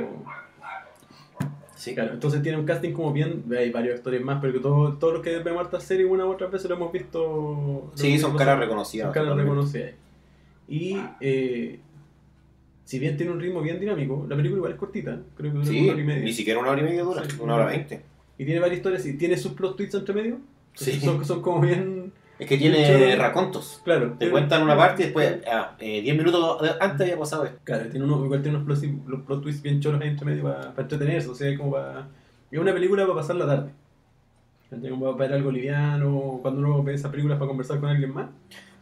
Sí, 1.74 1.94
Claro, 1.94 2.14
entonces 2.14 2.42
tiene 2.42 2.58
un 2.58 2.64
casting 2.64 2.92
como 2.92 3.12
bien, 3.12 3.44
hay 3.56 3.70
varios 3.70 3.96
actores 3.96 4.22
más, 4.22 4.38
pero 4.40 4.52
que 4.54 4.60
todos, 4.60 4.98
todos 4.98 5.12
los 5.14 5.22
que 5.22 5.38
vemos 5.40 5.62
esta 5.66 5.78
serie 5.78 6.06
una 6.06 6.24
u 6.24 6.30
otra 6.32 6.46
vez 6.48 6.64
lo 6.64 6.74
hemos 6.74 6.90
visto. 6.92 7.92
Sí, 7.94 8.18
son 8.18 8.36
caras 8.36 8.58
reconocidas. 8.58 9.06
Son 9.06 9.14
caras 9.14 9.36
reconocidas. 9.36 9.92
Y 10.68 10.96
eh, 11.20 11.78
si 12.84 12.98
bien 12.98 13.16
tiene 13.18 13.30
un 13.32 13.38
ritmo 13.40 13.60
bien 13.60 13.78
dinámico, 13.78 14.26
la 14.28 14.34
película 14.36 14.56
igual 14.58 14.72
es 14.72 14.78
cortita, 14.78 15.20
creo 15.36 15.52
que 15.52 15.58
dura 15.58 15.70
Sí, 15.70 15.82
una 15.84 15.92
hora 15.92 16.00
y 16.00 16.04
media. 16.04 16.24
ni 16.24 16.32
siquiera 16.32 16.58
una 16.60 16.70
hora 16.70 16.80
y 16.80 16.84
media 16.84 17.02
dura, 17.02 17.24
Sí. 17.24 17.36
una 17.40 17.54
hora 17.54 17.66
veinte. 17.66 18.02
Y 18.38 18.44
tiene 18.46 18.58
varias 18.60 18.78
historias 18.78 19.06
y 19.06 19.16
tiene 19.18 19.36
sus 19.36 19.52
plot 19.52 19.76
tweets 19.76 19.94
entre 19.94 20.14
medio. 20.14 20.38
Sí. 20.74 20.98
Son, 21.00 21.24
son 21.24 21.42
como 21.42 21.60
bien. 21.60 22.10
Es 22.38 22.46
que 22.46 22.58
tiene 22.58 23.16
racontos. 23.16 23.80
Claro. 23.84 24.10
Te 24.12 24.16
tiene- 24.18 24.32
cuentan 24.32 24.62
una 24.62 24.76
parte 24.76 25.02
y 25.02 25.04
después, 25.06 25.38
ah, 25.50 25.74
eh, 25.78 26.02
10 26.02 26.16
minutos 26.16 26.58
antes 26.80 27.00
había 27.02 27.18
pasado 27.18 27.44
esto. 27.46 27.58
Claro, 27.64 27.88
tiene 27.88 28.04
uno, 28.04 28.22
igual 28.24 28.42
tiene 28.42 28.58
unos 28.58 28.78
plot, 29.24 29.42
twists 29.42 29.62
bien 29.62 29.80
choros 29.80 30.00
ahí 30.00 30.08
entre 30.08 30.26
medio 30.26 30.42
para, 30.42 30.74
entretenerse, 30.76 31.28
o 31.28 31.34
sea, 31.34 31.56
como 31.56 31.72
para... 31.72 32.08
Es 32.50 32.58
una 32.58 32.72
película 32.74 33.04
para 33.04 33.14
pasar 33.16 33.36
la 33.36 33.46
tarde. 33.46 33.70
Como 34.90 35.16
para 35.16 35.28
ver 35.28 35.32
algo 35.38 35.50
liviano, 35.50 36.38
cuando 36.42 36.60
uno 36.60 36.82
ve 36.82 36.94
esas 36.94 37.10
películas 37.10 37.38
para 37.38 37.48
conversar 37.48 37.80
con 37.80 37.88
alguien 37.88 38.12
más. 38.12 38.26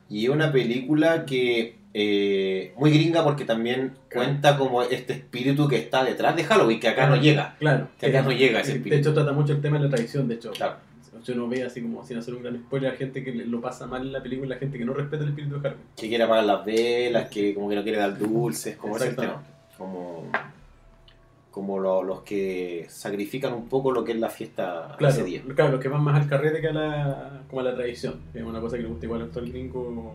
Y 0.09 0.25
es 0.25 0.31
una 0.31 0.51
película 0.51 1.25
que 1.25 1.77
eh, 1.95 2.73
muy 2.77 2.90
gringa 2.90 3.23
porque 3.23 3.45
también 3.45 3.93
cuenta 4.12 4.57
como 4.59 4.83
este 4.83 5.12
espíritu 5.12 5.69
que 5.69 5.77
está 5.77 6.03
detrás 6.05 6.35
de 6.37 6.45
Halloween, 6.45 6.81
que 6.81 6.88
acá 6.88 7.07
no 7.07 7.17
llega. 7.17 7.55
Claro. 7.59 7.88
Que 8.01 8.07
acá 8.07 8.23
no 8.23 8.33
llega 8.33 8.61
ese 8.61 8.73
De 8.73 8.77
espíritu. 8.79 9.01
hecho, 9.01 9.14
trata 9.14 9.33
mucho 9.33 9.53
el 9.53 9.61
tema 9.61 9.79
de 9.79 9.85
la 9.85 9.90
tradición, 9.90 10.27
de 10.27 10.35
hecho. 10.35 10.51
Claro. 10.53 10.77
Si 11.24 11.32
uno 11.32 11.48
ve 11.48 11.64
así 11.64 11.80
como, 11.82 12.04
sin 12.04 12.18
hacer 12.18 12.34
un 12.34 12.42
gran 12.42 12.56
spoiler, 12.58 12.92
a 12.92 12.96
gente 12.96 13.24
que 13.24 13.32
lo 13.32 13.60
pasa 13.60 13.87
mal 13.87 14.02
en 14.02 14.12
la 14.12 14.22
película, 14.22 14.50
la 14.54 14.60
gente 14.60 14.76
que 14.78 14.84
no 14.84 14.92
respeta 14.92 15.22
el 15.24 15.30
espíritu 15.30 15.54
de 15.56 15.60
Halloween. 15.62 15.87
Que 15.96 16.08
quiere 16.08 16.24
apagar 16.24 16.44
las 16.44 16.64
velas, 16.64 17.28
que 17.30 17.54
como 17.54 17.68
que 17.70 17.76
no 17.76 17.82
quiere 17.82 17.98
dar 17.98 18.18
dulces, 18.18 18.76
como. 18.76 18.96
Como, 19.78 20.30
como 21.50 21.78
lo- 21.78 22.02
los 22.02 22.22
que 22.22 22.87
sacrifican 22.88 23.52
un 23.54 23.68
poco 23.68 23.90
lo 23.92 24.04
que 24.04 24.12
es 24.12 24.18
la 24.18 24.28
fiesta 24.28 24.94
Claro, 24.98 25.14
ese 25.14 25.24
día. 25.24 25.42
claro, 25.54 25.72
los 25.72 25.80
que 25.80 25.88
van 25.88 26.02
más 26.02 26.20
al 26.20 26.28
carrete 26.28 26.60
que 26.60 26.68
a 26.68 26.72
la, 26.72 27.42
como 27.48 27.60
a 27.60 27.64
la 27.64 27.74
tradición. 27.74 28.20
Es 28.34 28.42
una 28.42 28.60
cosa 28.60 28.76
que 28.76 28.82
le 28.82 28.88
gusta 28.88 29.06
igual 29.06 29.22
al 29.22 29.26
actor 29.28 29.48
gringo. 29.48 30.14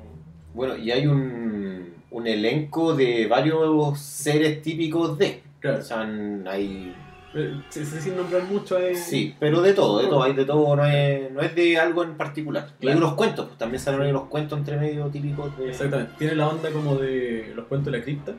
Bueno, 0.54 0.76
y 0.78 0.92
hay 0.92 1.08
un, 1.08 1.94
un 2.12 2.28
elenco 2.28 2.94
de 2.96 3.28
varios 3.28 4.00
seres 4.00 4.62
típicos 4.62 5.18
de. 5.18 5.42
Claro, 5.60 5.80
O 5.80 5.82
sea, 5.82 6.02
hay 6.48 6.94
eh, 7.36 7.62
sí, 7.70 7.86
sí, 7.86 8.02
sin 8.02 8.16
nombrar 8.18 8.44
mucho 8.44 8.78
hay... 8.78 8.96
Sí, 8.96 9.36
pero 9.40 9.62
de 9.62 9.74
todo, 9.74 10.00
de 10.00 10.08
todo, 10.08 10.24
hay 10.24 10.34
de 10.34 10.46
todo, 10.46 10.76
no 10.76 10.86
es, 10.86 11.32
no 11.32 11.42
es 11.42 11.54
de 11.56 11.78
algo 11.78 12.04
en 12.04 12.16
particular. 12.16 12.70
Y 12.80 12.88
hay 12.88 12.96
unos 12.98 13.14
cuentos, 13.14 13.46
pues 13.48 13.58
también 13.58 13.80
salen 13.82 14.02
ahí 14.02 14.10
unos 14.10 14.26
cuentos 14.30 14.58
entre 14.58 14.78
medio 14.78 15.06
típicos 15.08 15.56
de. 15.58 15.70
Exactamente. 15.70 16.14
Tiene 16.18 16.36
la 16.36 16.48
onda 16.48 16.70
como 16.72 16.96
de 16.96 17.54
los 17.56 17.66
cuentos 17.68 17.92
de 17.92 17.98
la 18.00 18.04
cripta. 18.04 18.34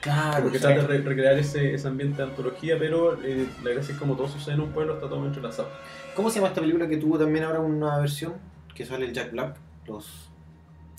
Claro, 0.00 0.42
Porque 0.42 0.58
trata 0.58 0.82
de 0.82 0.86
re- 0.88 0.98
recrear 1.02 1.38
ese, 1.38 1.74
ese 1.74 1.86
ambiente 1.86 2.16
de 2.22 2.28
antología, 2.28 2.76
pero 2.76 3.16
eh, 3.22 3.46
la 3.62 3.70
gracia 3.70 3.94
es 3.94 4.00
como 4.00 4.16
todo 4.16 4.26
sucede 4.26 4.54
en 4.54 4.60
un 4.62 4.72
pueblo, 4.72 4.94
está 4.94 5.08
todo 5.08 5.24
entrelazado. 5.24 5.68
¿Cómo 6.16 6.28
se 6.28 6.36
llama 6.36 6.48
esta 6.48 6.60
película 6.60 6.88
que 6.88 6.96
tuvo 6.96 7.16
también 7.18 7.44
ahora 7.44 7.60
una 7.60 7.98
versión? 8.00 8.34
Que 8.74 8.84
sale 8.84 9.04
el 9.06 9.12
Jack 9.12 9.30
Black. 9.30 9.54
Los. 9.86 10.28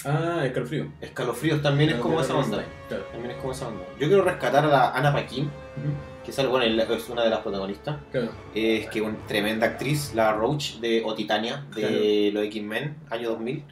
Ah, 0.06 0.42
escalofrío. 0.46 0.88
Escalofríos 1.02 1.62
también 1.62 1.90
es 1.90 1.96
como 1.98 2.22
esa 2.22 2.36
onda. 2.36 2.64
Claro. 2.88 3.04
También 3.12 3.32
es 3.32 3.38
como 3.38 3.52
esa 3.52 3.68
onda. 3.68 3.82
Yo 4.00 4.08
quiero 4.08 4.24
rescatar 4.24 4.64
a 4.66 4.68
la 4.70 4.92
Ana 4.92 5.12
Paquin, 5.12 5.46
Ujú. 5.46 6.13
Que 6.24 6.32
sale, 6.32 6.48
bueno, 6.48 6.66
es 6.66 7.10
una 7.10 7.24
de 7.24 7.30
las 7.30 7.40
protagonistas. 7.40 7.98
Claro. 8.12 8.30
Es 8.54 8.88
que 8.90 9.02
una 9.02 9.18
tremenda 9.28 9.68
actriz, 9.68 10.14
la 10.14 10.34
Roach 10.34 10.76
de 10.80 11.04
o 11.06 11.14
Titania 11.14 11.66
de 11.76 11.82
Claro. 11.82 12.34
los 12.34 12.46
X-Men, 12.46 12.96
año 13.10 13.30
2000, 13.30 13.64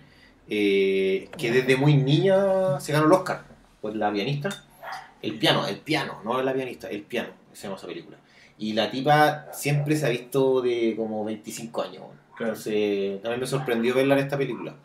eh, 0.49 1.29
que 1.37 1.51
desde 1.51 1.77
muy 1.77 1.95
niña 1.95 2.79
se 2.79 2.91
ganó 2.91 3.05
el 3.05 3.11
Oscar 3.13 3.43
por 3.81 3.95
la 3.95 4.11
pianista. 4.11 4.49
El 5.21 5.37
piano, 5.37 5.65
el 5.67 5.77
piano, 5.77 6.19
no 6.25 6.41
la 6.41 6.53
pianista, 6.53 6.89
el 6.89 7.03
piano, 7.03 7.29
se 7.53 7.63
llama 7.63 7.77
esa 7.77 7.87
película. 7.87 8.17
Y 8.57 8.73
la 8.73 8.91
tipa 8.91 9.47
siempre 9.53 9.95
se 9.95 10.05
ha 10.05 10.09
visto 10.09 10.61
de 10.61 10.93
como 10.97 11.23
25 11.23 11.81
años. 11.81 12.03
Claro. 12.35 12.53
Entonces, 12.53 13.21
también 13.21 13.39
me 13.39 13.47
sorprendió 13.47 13.93
verla 13.95 14.15
en 14.15 14.25
esta 14.25 14.37
película. 14.37 14.75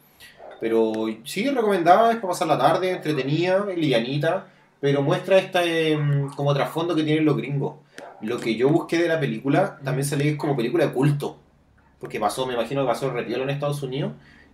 Pero 0.60 0.92
sí, 1.24 1.46
recomendada, 1.48 2.10
es 2.12 2.16
para 2.16 2.28
pasar 2.28 2.48
la 2.48 2.58
tarde, 2.58 2.90
entretenida, 2.90 3.66
livianita, 3.66 4.46
pero 4.80 5.02
muestra 5.02 5.38
esta 5.38 5.64
em, 5.64 6.28
como 6.30 6.54
trasfondo 6.54 6.94
que 6.94 7.02
tienen 7.02 7.24
los 7.24 7.36
gringos. 7.36 7.76
Lo 8.22 8.38
que 8.38 8.54
yo 8.56 8.68
busqué 8.70 8.98
de 8.98 9.08
la 9.08 9.20
película 9.20 9.78
también 9.84 10.04
se 10.06 10.16
lee 10.16 10.36
como 10.36 10.56
película 10.56 10.86
de 10.86 10.92
culto, 10.92 11.38
porque 12.00 12.18
pasó, 12.20 12.46
me 12.46 12.54
imagino 12.54 12.82
que 12.82 12.88
pasó 12.88 13.10
retiro 13.10 13.42
en 13.42 13.50
Estados 13.50 13.82
Unidos, 13.82 14.12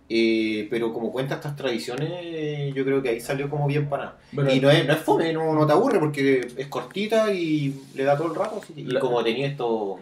eh, 0.09 0.67
pero 0.69 0.91
como 0.93 1.11
cuenta 1.11 1.35
estas 1.35 1.55
tradiciones, 1.55 2.73
yo 2.75 2.83
creo 2.83 3.01
que 3.01 3.09
ahí 3.09 3.21
salió 3.21 3.49
como 3.49 3.65
bien 3.67 3.87
para. 3.87 4.17
Bueno, 4.33 4.51
Y 4.53 4.59
no 4.59 4.69
es, 4.69 4.85
no 4.85 4.93
es 4.93 4.99
fome, 4.99 5.31
no, 5.31 5.53
no 5.53 5.65
te 5.65 5.71
aburre 5.73 5.99
porque 5.99 6.45
es 6.57 6.67
cortita 6.67 7.31
y 7.33 7.73
le 7.95 8.03
da 8.03 8.17
todo 8.17 8.27
el 8.27 8.35
rato. 8.35 8.59
así 8.61 8.73
que- 8.73 8.81
y 8.81 8.93
como 8.99 9.23
tenía 9.23 9.47
esto 9.47 9.99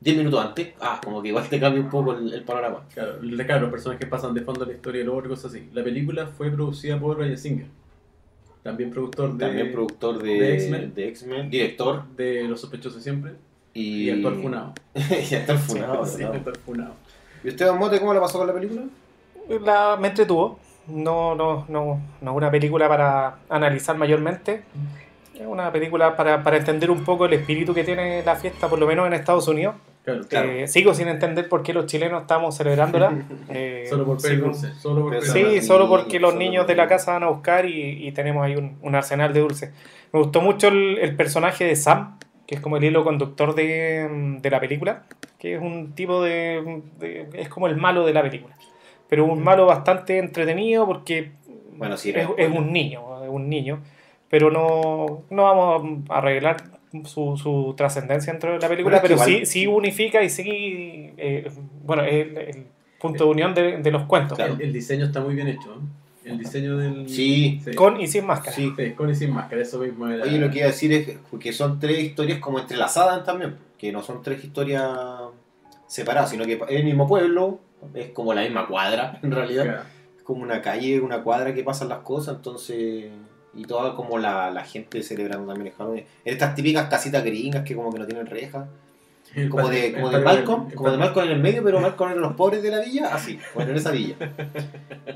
10 0.00 0.16
minutos 0.18 0.44
antes, 0.44 0.68
ah, 0.80 1.00
como 1.02 1.22
que 1.22 1.28
igual 1.28 1.48
te 1.48 1.58
cambia 1.58 1.80
un 1.82 1.88
poco 1.88 2.12
el, 2.12 2.32
el 2.34 2.42
panorama. 2.44 2.84
Claro, 2.92 3.14
claro, 3.46 3.60
los 3.62 3.70
personajes 3.70 4.06
pasan 4.06 4.34
de 4.34 4.42
fondo 4.42 4.64
a 4.64 4.66
la 4.66 4.74
historia 4.74 5.00
y 5.00 5.04
luego 5.04 5.26
cosas 5.26 5.46
así. 5.46 5.70
La 5.72 5.82
película 5.82 6.26
fue 6.26 6.50
producida 6.50 7.00
por 7.00 7.16
Ryan 7.18 7.38
Singer, 7.38 7.66
también 8.64 8.90
productor 8.90 9.34
de, 9.34 9.46
También 9.46 9.72
productor 9.72 10.22
de, 10.22 10.40
de 10.40 10.54
X-Men. 10.54 10.94
de 10.94 11.08
X-Men, 11.08 11.50
director 11.50 12.02
de 12.16 12.44
Los 12.44 12.62
Sospechosos 12.62 13.02
Siempre 13.02 13.32
y, 13.74 14.04
y, 14.04 14.10
actual 14.10 14.36
Funado. 14.36 14.72
y 15.30 15.34
actual 15.34 15.58
funado, 15.58 16.06
Sí. 16.06 16.22
¿Y 17.44 17.48
usted, 17.48 17.66
Don 17.66 17.78
Mote, 17.78 18.00
cómo 18.00 18.14
la 18.14 18.20
pasó 18.20 18.38
con 18.38 18.46
la 18.46 18.54
película? 18.54 18.84
La, 19.62 19.98
me 20.00 20.08
entretuvo. 20.08 20.58
No, 20.86 21.34
no, 21.34 21.66
no, 21.68 22.00
no 22.22 22.30
es 22.30 22.36
una 22.36 22.50
película 22.50 22.88
para 22.88 23.36
analizar 23.50 23.98
mayormente. 23.98 24.62
Es 25.34 25.46
una 25.46 25.70
película 25.70 26.16
para, 26.16 26.42
para 26.42 26.56
entender 26.56 26.90
un 26.90 27.04
poco 27.04 27.26
el 27.26 27.34
espíritu 27.34 27.74
que 27.74 27.84
tiene 27.84 28.22
la 28.22 28.36
fiesta, 28.36 28.68
por 28.68 28.78
lo 28.78 28.86
menos 28.86 29.06
en 29.06 29.12
Estados 29.12 29.46
Unidos. 29.46 29.74
Claro, 30.04 30.20
Claro. 30.28 30.50
Eh, 30.50 30.68
sigo 30.68 30.92
sin 30.92 31.08
entender 31.08 31.48
por 31.48 31.62
qué 31.62 31.72
los 31.72 31.86
chilenos 31.86 32.22
estamos 32.22 32.56
celebrándola. 32.56 33.12
Eh, 33.48 33.86
solo 33.88 34.04
por 34.04 34.20
pedir 34.20 34.36
sigo- 34.38 34.46
dulce. 34.46 34.72
Solo 34.74 35.00
por 35.02 35.10
Pero 35.10 35.20
pedir 35.22 35.32
Sí, 35.32 35.42
dulce. 35.42 35.62
solo 35.62 35.88
porque 35.88 36.20
los 36.20 36.32
solo 36.32 36.42
niños 36.44 36.66
de 36.66 36.74
la 36.76 36.86
casa 36.88 37.12
van 37.12 37.22
a 37.22 37.28
buscar 37.28 37.64
y, 37.66 38.06
y 38.06 38.12
tenemos 38.12 38.44
ahí 38.44 38.56
un, 38.56 38.76
un 38.82 38.94
arsenal 38.94 39.32
de 39.32 39.40
dulces. 39.40 39.72
Me 40.12 40.20
gustó 40.20 40.40
mucho 40.42 40.68
el, 40.68 40.98
el 40.98 41.16
personaje 41.16 41.64
de 41.64 41.74
Sam, 41.76 42.18
que 42.46 42.56
es 42.56 42.60
como 42.60 42.76
el 42.76 42.84
hilo 42.84 43.02
conductor 43.02 43.54
de, 43.54 44.36
de 44.42 44.50
la 44.50 44.60
película, 44.60 45.04
que 45.38 45.54
es 45.54 45.60
un 45.62 45.92
tipo 45.94 46.22
de, 46.22 46.82
de- 46.98 47.28
es 47.34 47.48
como 47.48 47.66
el 47.66 47.76
malo 47.76 48.04
de 48.04 48.12
la 48.12 48.22
película. 48.22 48.56
Pero 49.08 49.24
un 49.24 49.42
malo 49.42 49.64
bastante 49.66 50.18
entretenido 50.18 50.86
porque 50.86 51.32
Bueno, 51.76 51.96
sí, 51.96 52.12
es, 52.14 52.28
es 52.36 52.50
un 52.50 52.72
niño, 52.72 53.22
es 53.24 53.30
un 53.30 53.48
niño. 53.48 53.80
Pero 54.28 54.50
no, 54.50 55.22
no 55.30 55.42
vamos 55.44 56.00
a 56.10 56.20
revelar 56.20 56.56
su, 57.04 57.36
su 57.36 57.74
trascendencia 57.76 58.32
dentro 58.32 58.52
de 58.52 58.58
la 58.58 58.68
película, 58.68 59.00
Bueno, 59.00 59.02
pero 59.02 59.14
igual- 59.30 59.46
sí, 59.46 59.46
sí 59.46 59.66
unifica 59.66 60.22
y 60.22 60.30
sí, 60.30 61.12
eh, 61.16 61.50
bueno, 61.84 62.04
es 62.04 62.12
el, 62.26 62.38
el 62.38 62.66
punto 63.00 63.24
de 63.24 63.30
unión 63.30 63.54
de, 63.54 63.78
de 63.78 63.90
los 63.90 64.04
cuentos. 64.04 64.36
Claro. 64.36 64.54
El, 64.54 64.62
el 64.62 64.72
diseño 64.72 65.06
está 65.06 65.20
muy 65.20 65.34
bien 65.34 65.48
hecho. 65.48 65.74
¿eh? 65.74 66.30
El 66.30 66.38
diseño 66.38 66.78
del. 66.78 67.06
Sí. 67.08 67.60
Con 67.76 68.00
y 68.00 68.06
sin 68.06 68.24
máscara. 68.24 68.56
Sí. 68.56 68.72
Sí, 68.76 68.92
con 68.92 69.10
y 69.10 69.14
sin 69.14 69.30
máscara, 69.32 69.60
eso 69.60 69.78
mismo 69.80 70.08
era. 70.08 70.24
Oye, 70.24 70.38
lo 70.38 70.50
que 70.50 70.58
iba 70.58 70.68
a 70.68 70.70
decir 70.70 70.90
es 70.92 71.18
que 71.38 71.52
son 71.52 71.78
tres 71.78 71.98
historias 72.02 72.38
como 72.38 72.58
entrelazadas 72.58 73.24
también, 73.24 73.56
que 73.76 73.92
no 73.92 74.02
son 74.02 74.22
tres 74.22 74.42
historias 74.42 74.88
separadas, 75.86 76.30
sino 76.30 76.44
que 76.46 76.54
es 76.54 76.60
el 76.68 76.84
mismo 76.84 77.06
pueblo, 77.06 77.58
es 77.92 78.08
como 78.10 78.32
la 78.32 78.40
misma 78.42 78.66
cuadra, 78.66 79.18
en 79.22 79.32
realidad. 79.32 79.64
Claro. 79.64 79.82
Es 80.16 80.22
como 80.22 80.42
una 80.42 80.62
calle, 80.62 81.00
una 81.00 81.22
cuadra 81.22 81.52
que 81.54 81.62
pasan 81.62 81.88
las 81.90 81.98
cosas, 81.98 82.36
entonces... 82.36 83.06
Y 83.56 83.64
toda 83.64 83.94
como 83.94 84.18
la, 84.18 84.50
la 84.50 84.64
gente 84.64 85.02
celebrando 85.02 85.46
también 85.46 85.72
el 85.72 85.78
Halloween. 85.78 86.04
En 86.24 86.32
estas 86.32 86.54
típicas 86.54 86.88
casitas 86.88 87.24
gringas 87.24 87.64
que 87.64 87.74
como 87.74 87.92
que 87.92 87.98
no 87.98 88.06
tienen 88.06 88.26
rejas. 88.26 88.66
Como 89.50 89.68
de, 89.68 89.92
como 89.94 90.10
de 90.10 90.20
Malcolm, 90.20 90.70
como 90.70 90.92
de 90.92 90.96
Malcolm 90.96 91.26
en 91.26 91.32
el 91.32 91.42
medio, 91.42 91.64
pero 91.64 91.80
Malcolm 91.80 92.12
era 92.12 92.20
los 92.20 92.34
pobres 92.34 92.62
de 92.62 92.70
la 92.70 92.78
villa, 92.78 93.12
así, 93.12 93.36
bueno, 93.52 93.72
en 93.72 93.76
esa 93.78 93.90
villa. 93.90 94.14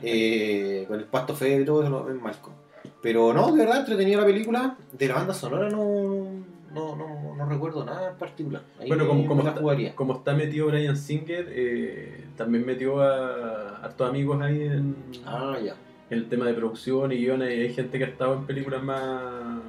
Eh, 0.02 0.86
con 0.88 0.98
el 0.98 1.04
pasto 1.04 1.36
feo 1.36 1.60
y 1.60 1.64
todo 1.64 1.84
eso, 1.84 2.10
en 2.10 2.20
Malcolm. 2.20 2.56
Pero 3.00 3.32
no, 3.32 3.52
de 3.52 3.58
verdad, 3.58 3.78
entretenida 3.80 4.18
la 4.18 4.26
película. 4.26 4.76
De 4.92 5.06
la 5.06 5.14
banda 5.14 5.34
sonora 5.34 5.68
no, 5.68 6.24
no, 6.72 6.96
no, 6.96 7.34
no 7.36 7.46
recuerdo 7.46 7.84
nada 7.84 8.10
en 8.10 8.16
particular. 8.16 8.62
Ahí 8.78 8.88
Bueno, 8.88 9.06
como, 9.06 9.26
como, 9.26 9.48
está, 9.48 9.94
como 9.94 10.14
está 10.14 10.34
metido 10.34 10.66
Brian 10.66 10.96
Singer, 10.96 11.46
eh, 11.50 12.24
también 12.36 12.66
metió 12.66 13.00
a 13.00 13.76
hartos 13.78 14.08
amigos 14.08 14.40
ahí 14.42 14.62
en 14.62 14.96
Ah, 15.24 15.56
ya. 15.62 15.74
El 16.10 16.28
tema 16.28 16.46
de 16.46 16.54
producción 16.54 17.12
y 17.12 17.16
guiones. 17.18 17.56
Y 17.56 17.60
hay 17.62 17.74
gente 17.74 17.98
que 17.98 18.04
ha 18.04 18.08
estado 18.08 18.34
en 18.34 18.46
películas 18.46 18.82
más. 18.82 19.60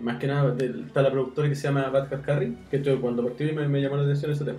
Más 0.00 0.16
que 0.18 0.26
nada, 0.26 0.56
está 0.58 1.02
la 1.02 1.10
productora 1.12 1.48
que 1.48 1.54
se 1.54 1.64
llama 1.68 1.88
Bad 1.90 2.08
Carrie, 2.22 2.54
que 2.70 2.82
yo 2.82 3.00
cuando 3.00 3.22
partí 3.22 3.44
me, 3.52 3.68
me 3.68 3.80
llamó 3.80 3.96
la 3.96 4.02
atención 4.02 4.32
ese 4.32 4.44
tema. 4.44 4.58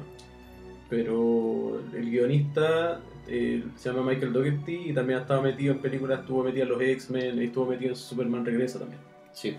Pero 0.89 1.79
el 1.95 2.09
guionista 2.09 2.99
eh, 3.27 3.63
se 3.75 3.89
llama 3.89 4.09
Michael 4.11 4.33
Dougherty 4.33 4.89
y 4.89 4.93
también 4.93 5.19
ha 5.19 5.21
estado 5.23 5.41
metido 5.41 5.73
en 5.73 5.79
películas, 5.79 6.19
estuvo 6.21 6.43
metido 6.43 6.63
en 6.63 6.69
los 6.69 6.81
X-Men 6.81 7.41
y 7.41 7.45
estuvo 7.45 7.65
metido 7.65 7.91
en 7.91 7.95
Superman 7.95 8.45
Regresa 8.45 8.79
también. 8.79 8.99
Sí. 9.33 9.57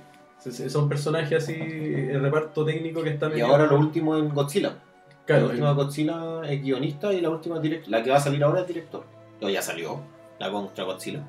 Son 0.69 0.89
personajes 0.89 1.43
así, 1.45 1.55
el 1.55 2.21
reparto 2.21 2.65
técnico 2.65 3.03
que 3.03 3.11
está 3.11 3.27
Y 3.27 3.31
metido. 3.31 3.47
ahora 3.47 3.67
lo 3.67 3.79
último 3.79 4.17
en 4.17 4.29
Godzilla. 4.31 4.71
la 4.71 5.25
Claro, 5.25 5.47
última 5.47 5.73
Godzilla 5.73 6.43
es 6.49 6.63
guionista 6.63 7.13
y 7.13 7.21
la 7.21 7.31
última 7.31 7.57
es 7.57 7.63
director. 7.63 7.91
La 7.91 8.03
que 8.03 8.11
va 8.11 8.17
a 8.17 8.21
salir 8.21 8.43
ahora 8.43 8.63
es 8.63 8.67
director. 8.69 9.05
O 9.41 9.49
ya 9.49 9.63
salió, 9.63 10.01
la 10.47 10.51
contra 10.53 10.85
Godzilla. 10.85 11.23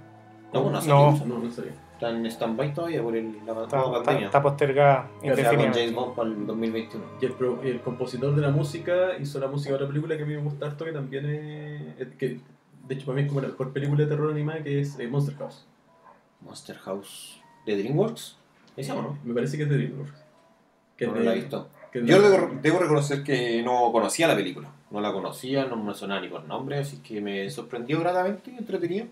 No, 0.54 0.70
no. 0.70 0.82
No. 0.82 1.26
no, 1.26 1.40
no 1.40 1.52
sabía. 1.52 1.72
Está 1.94 2.10
en 2.10 2.26
stand-by 2.26 2.74
todavía 2.74 3.02
por 3.02 3.16
el, 3.16 3.38
la, 3.46 3.64
Está, 3.64 3.82
pandemia. 3.92 4.26
está 4.26 4.42
postergada 4.42 5.10
indefinidamente. 5.22 5.80
James 5.80 5.96
Bond 5.96 6.16
para 6.16 6.30
el 6.30 6.46
2021. 6.48 7.06
Y 7.22 7.26
el, 7.26 7.32
pro- 7.34 7.60
y 7.64 7.68
el 7.70 7.82
compositor 7.82 8.36
de 8.36 8.42
la 8.42 8.50
música 8.50 9.18
hizo 9.20 9.40
la 9.40 9.48
música 9.48 9.70
de 9.70 9.76
otra 9.76 9.88
película 9.88 10.18
que 10.18 10.24
a 10.24 10.26
mí 10.26 10.36
me 10.36 10.42
gusta 10.42 10.66
harto, 10.66 10.86
que 10.86 10.92
también 10.92 11.26
es. 11.98 12.08
que, 12.18 12.40
de 12.88 12.96
hecho, 12.96 13.06
para 13.06 13.16
mí 13.16 13.22
es 13.22 13.28
como 13.30 13.42
la 13.42 13.48
mejor 13.48 13.72
película 13.72 14.04
de 14.04 14.08
terror 14.10 14.32
animada, 14.32 14.62
que 14.64 14.80
es 14.82 15.00
eh, 15.00 15.08
Monster 15.08 15.36
House. 15.38 15.66
Monster 16.42 16.76
House 16.80 17.42
de 17.66 17.78
DreamWorks. 17.78 18.38
¿Ese 18.76 18.92
o 18.92 19.02
no? 19.02 19.18
Me 19.24 19.34
parece 19.34 19.56
que 19.58 19.64
es 19.64 19.70
de 19.70 19.78
DreamWorks. 19.78 20.24
Que 20.98 21.08
No, 21.08 21.14
es 21.14 21.20
no 21.20 21.24
la 21.26 21.32
he 21.32 21.36
visto. 21.36 21.70
Yo 22.02 22.22
de- 22.22 22.30
debo, 22.30 22.50
debo 22.62 22.80
reconocer 22.80 23.24
que 23.24 23.62
no 23.64 23.92
conocía 23.92 24.28
la 24.28 24.36
película. 24.36 24.70
No 24.92 25.02
la 25.02 25.12
conocía, 25.12 25.66
no 25.66 25.76
me 25.76 25.94
sonaba 25.94 26.22
ni 26.22 26.28
por 26.28 26.44
nombre, 26.46 26.78
así 26.80 26.98
que 26.98 27.20
me 27.22 27.50
sorprendió 27.50 28.00
gratamente 28.00 28.52
y 28.52 28.58
entretenido. 28.58 29.08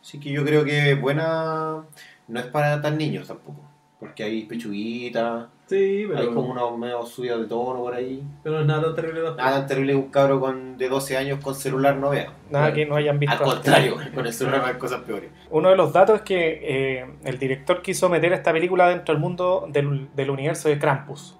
Así 0.00 0.18
que 0.18 0.30
yo 0.30 0.44
creo 0.44 0.64
que 0.64 0.94
buena. 0.94 1.84
No 2.28 2.40
es 2.40 2.46
para 2.46 2.80
tan 2.80 2.96
niños 2.98 3.28
tampoco. 3.28 3.60
Porque 4.00 4.24
hay 4.24 4.42
pechuguitas, 4.44 5.46
Sí, 5.68 6.04
pero, 6.08 6.18
hay 6.20 6.26
como 6.26 6.50
unos 6.50 6.76
medio 6.76 7.06
subidos 7.06 7.40
de 7.42 7.46
tono 7.46 7.78
por 7.80 7.94
ahí. 7.94 8.22
pero 8.42 8.56
no 8.56 8.60
es 8.62 8.66
nada 8.66 8.82
tan 8.82 8.94
terrible. 8.96 9.22
Nada 9.22 9.36
tan 9.60 9.66
terrible 9.66 9.92
que 9.92 9.98
un 9.98 10.10
cabro 10.10 10.40
con, 10.40 10.76
de 10.76 10.88
12 10.88 11.16
años 11.16 11.38
con 11.40 11.54
celular 11.54 11.96
no 11.96 12.10
vea. 12.10 12.32
Nada 12.50 12.72
que 12.74 12.84
no 12.84 12.96
hayan 12.96 13.18
visto. 13.18 13.36
Al 13.36 13.42
contrario, 13.42 13.96
con 14.14 14.26
el 14.26 14.32
celular 14.32 14.64
hay 14.66 14.74
cosas 14.74 15.02
peores. 15.02 15.30
Uno 15.50 15.70
de 15.70 15.76
los 15.76 15.92
datos 15.92 16.16
es 16.16 16.22
que 16.22 16.60
eh, 17.00 17.06
el 17.24 17.38
director 17.38 17.80
quiso 17.80 18.08
meter 18.08 18.32
esta 18.32 18.52
película 18.52 18.88
dentro 18.88 19.14
del 19.14 19.20
mundo 19.22 19.66
del, 19.70 20.08
del 20.14 20.30
universo 20.30 20.68
de 20.68 20.78
Krampus. 20.78 21.36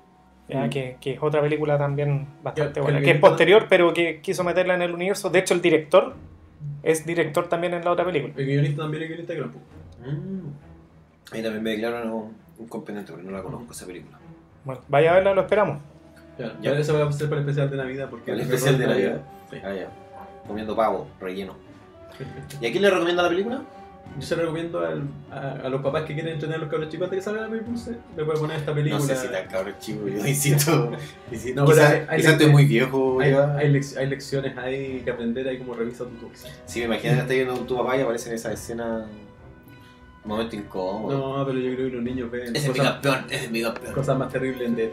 Ya, 0.53 0.67
Mm. 0.67 0.71
que, 0.71 0.97
que 1.01 1.12
es 1.15 1.19
otra 1.23 1.41
película 1.41 1.79
también 1.79 2.27
bastante 2.43 2.81
buena. 2.81 3.01
que 3.01 3.11
es 3.12 3.19
posterior, 3.21 3.67
pero 3.69 3.93
que 3.95 4.21
quiso 4.21 4.45
meterla 4.45 4.75
en 4.75 4.83
el 4.83 4.93
universo. 4.95 5.31
De 5.31 5.38
hecho, 5.41 5.55
el 5.55 5.62
director 5.62 6.15
es 6.83 7.05
director 7.07 7.49
también 7.49 7.75
en 7.75 7.85
la 7.85 7.91
otra 7.93 8.05
película. 8.05 8.35
El 8.37 8.47
guionista 8.47 8.83
también 8.83 9.03
es 9.05 9.09
guionista 9.09 9.33
de 9.33 9.38
Krampus. 9.38 9.62
Mm. 10.01 11.35
Ahí 11.35 11.43
también 11.43 11.62
me 11.62 11.71
declaro 11.71 12.05
no, 12.05 12.31
un 12.59 12.69
competente 12.69 13.12
porque 13.12 13.27
no 13.27 13.33
la 13.33 13.43
conozco 13.43 13.73
esa 13.73 13.87
película. 13.87 14.19
Bueno, 14.65 14.81
vaya 14.88 15.11
a 15.11 15.15
verla, 15.15 15.35
lo 15.35 15.41
esperamos. 15.43 15.81
Ya, 16.38 16.53
Ya. 16.61 16.73
Eso 16.79 16.99
va 16.99 17.09
a 17.09 17.12
ser 17.12 17.29
para 17.29 17.41
el 17.41 17.49
especial 17.49 17.71
de 17.71 17.77
Navidad. 17.77 18.09
Porque 18.11 18.33
el 18.33 18.41
es 18.41 18.47
especial 18.47 18.79
de 18.79 18.87
Navidad. 18.87 19.21
Sí. 19.51 19.57
Ah, 19.65 19.73
ya. 19.75 19.88
Comiendo 20.47 20.75
pavo, 20.77 21.09
relleno. 21.21 21.55
¿Y 22.61 22.67
a 22.67 22.71
quién 22.71 22.83
le 22.83 22.91
recomienda 22.91 23.23
la 23.23 23.29
película? 23.29 23.62
Yo 24.18 24.27
se 24.27 24.35
recomiendo 24.35 24.81
al- 24.81 25.05
a, 25.31 25.53
a 25.64 25.68
los 25.70 25.81
papás 25.81 26.03
que 26.05 26.12
quieren 26.14 26.35
entretener 26.35 26.57
a 26.59 26.61
los 26.61 26.70
cabros 26.70 26.90
chicos 26.90 27.05
antes 27.07 27.18
que 27.20 27.25
salga 27.25 27.40
la 27.42 27.48
película, 27.48 27.77
le 28.16 28.25
pueden 28.25 28.40
poner 28.40 28.59
esta 28.59 28.75
película. 28.75 29.01
No 29.01 29.07
sé 29.07 29.16
si 29.16 29.29
tan 29.29 29.46
cabrón 29.48 29.75
chico, 29.81 30.07
yo 30.09 30.27
insisto. 30.27 30.90
insisto 31.33 31.61
No, 31.61 31.66
quizás 31.66 31.90
hay- 31.90 32.05
hay 32.09 32.20
estoy 32.20 32.46
muy 32.51 32.66
viejo. 32.66 33.20
hay, 33.20 33.33
hay, 33.33 33.72
lec- 33.72 33.96
hay 33.96 34.07
lecciones 34.09 34.57
ahí 34.59 35.01
que 35.05 35.11
aprender 35.11 35.48
ahí 35.48 35.59
como 35.59 35.75
revisa 35.75 36.05
tu 36.05 36.11
tubo. 36.11 36.31
Si 36.66 36.81
me 36.81 36.85
imaginas 36.87 37.14
que 37.16 37.20
estás 37.22 37.37
viendo 37.37 37.55
tu 37.66 37.77
papá 37.79 37.96
y 37.96 38.01
aparece 38.03 38.29
en 38.29 38.35
esa 38.35 38.53
escena. 38.53 39.07
Un 40.25 40.29
momento 40.29 40.55
incómodo. 40.55 41.38
No, 41.38 41.46
pero 41.46 41.59
yo 41.59 41.75
creo 41.75 41.88
que 41.90 41.96
los 41.96 42.05
niños 42.05 42.31
ven 42.31 42.55
ese 42.55 42.59
es 42.59 42.72
mi 42.72 42.79
cosas, 42.79 42.92
campeón, 42.92 43.25
ese 43.29 43.44
es 43.46 43.51
mi 43.51 43.62
campeón. 43.62 43.92
cosas 43.94 44.18
más 44.18 44.31
terribles 44.33 44.68
en 44.68 44.77
Dead. 44.77 44.90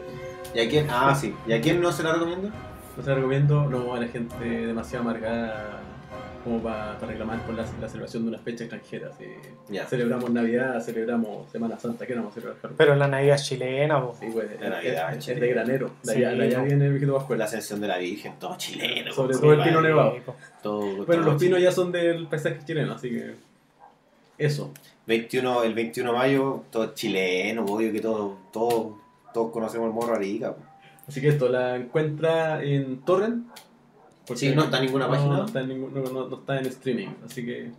¿Y 0.54 0.58
a 0.60 0.68
quién? 0.68 0.86
Ah, 0.90 1.14
sí. 1.14 1.32
¿Y 1.46 1.52
a 1.52 1.60
quién 1.60 1.80
no 1.80 1.92
se 1.92 2.02
la 2.02 2.14
recomienda? 2.14 2.48
No 2.96 3.02
se 3.04 3.08
la 3.10 3.14
recomiendo, 3.14 3.66
no, 3.70 3.94
a 3.94 4.00
la 4.00 4.08
gente 4.08 4.44
demasiado 4.44 5.04
amargada 5.08 5.82
como 6.44 6.62
para 6.62 6.98
reclamar 6.98 7.44
por 7.44 7.54
la, 7.54 7.64
la 7.80 7.88
celebración 7.88 8.22
de 8.24 8.28
una 8.30 8.38
fecha 8.38 8.64
extranjera. 8.64 9.10
Ya. 9.68 9.86
Celebramos 9.86 10.30
Navidad, 10.30 10.80
celebramos 10.80 11.50
Semana 11.50 11.78
Santa, 11.78 12.06
¿qué 12.06 12.14
vamos 12.14 12.32
a 12.32 12.40
celebrar? 12.40 12.72
Pero 12.76 12.94
la 12.94 13.06
Navidad 13.08 13.36
chilena, 13.38 14.00
po. 14.00 14.16
Sí, 14.18 14.26
pues, 14.32 14.60
La 14.60 14.70
Navidad, 14.70 15.14
es, 15.16 15.26
de 15.26 15.48
granero. 15.48 15.90
De 16.02 16.12
allá, 16.12 16.30
Sí, 16.32 16.36
de 16.38 16.44
allá 16.44 16.58
no. 16.58 16.64
viene 16.64 16.84
el 16.86 16.90
viejito 16.92 17.14
Pascual. 17.14 17.38
La 17.38 17.44
ascensión 17.44 17.80
de 17.80 17.88
la 17.88 17.98
Virgen, 17.98 18.34
todo 18.38 18.56
chileno. 18.56 19.12
Sobre 19.12 19.36
todo 19.36 19.52
el 19.52 19.62
pino 19.62 19.80
nevado. 19.82 20.16
Todo- 20.62 20.80
Bueno, 21.04 21.04
todo 21.06 21.32
los 21.32 21.42
pinos 21.42 21.60
ya 21.60 21.72
son 21.72 21.92
del 21.92 22.26
paisaje 22.26 22.58
chileno, 22.64 22.94
así 22.94 23.10
que. 23.10 23.34
Eso. 24.38 24.72
21, 25.06 25.64
el 25.64 25.74
21 25.74 26.12
de 26.12 26.18
mayo, 26.18 26.64
todo 26.70 26.94
chileno, 26.94 27.64
obvio 27.66 27.92
que 27.92 28.00
todos 28.00 28.38
todo, 28.52 28.98
todos 29.34 29.50
conocemos 29.52 29.88
el 29.88 29.92
morro 29.94 30.14
Arica. 30.14 30.54
Así 31.06 31.20
que 31.20 31.28
esto 31.28 31.48
la 31.48 31.76
encuentra 31.76 32.62
en 32.62 33.00
Torrent. 33.02 33.46
Porque 34.34 34.46
Sí, 34.50 34.54
no 34.54 34.64
está 34.64 34.78
en 34.78 34.84
ninguna 34.86 35.06
no, 35.06 35.10
página. 35.12 35.36
No 35.36 35.44
está, 35.46 35.60
en 35.60 35.68
ningún- 35.68 35.92
no- 35.94 36.02
no- 36.10 36.28
no 36.28 36.36
está 36.36 36.58
en 36.58 36.66
streaming, 36.66 37.08
así 37.26 37.44
que 37.44 37.70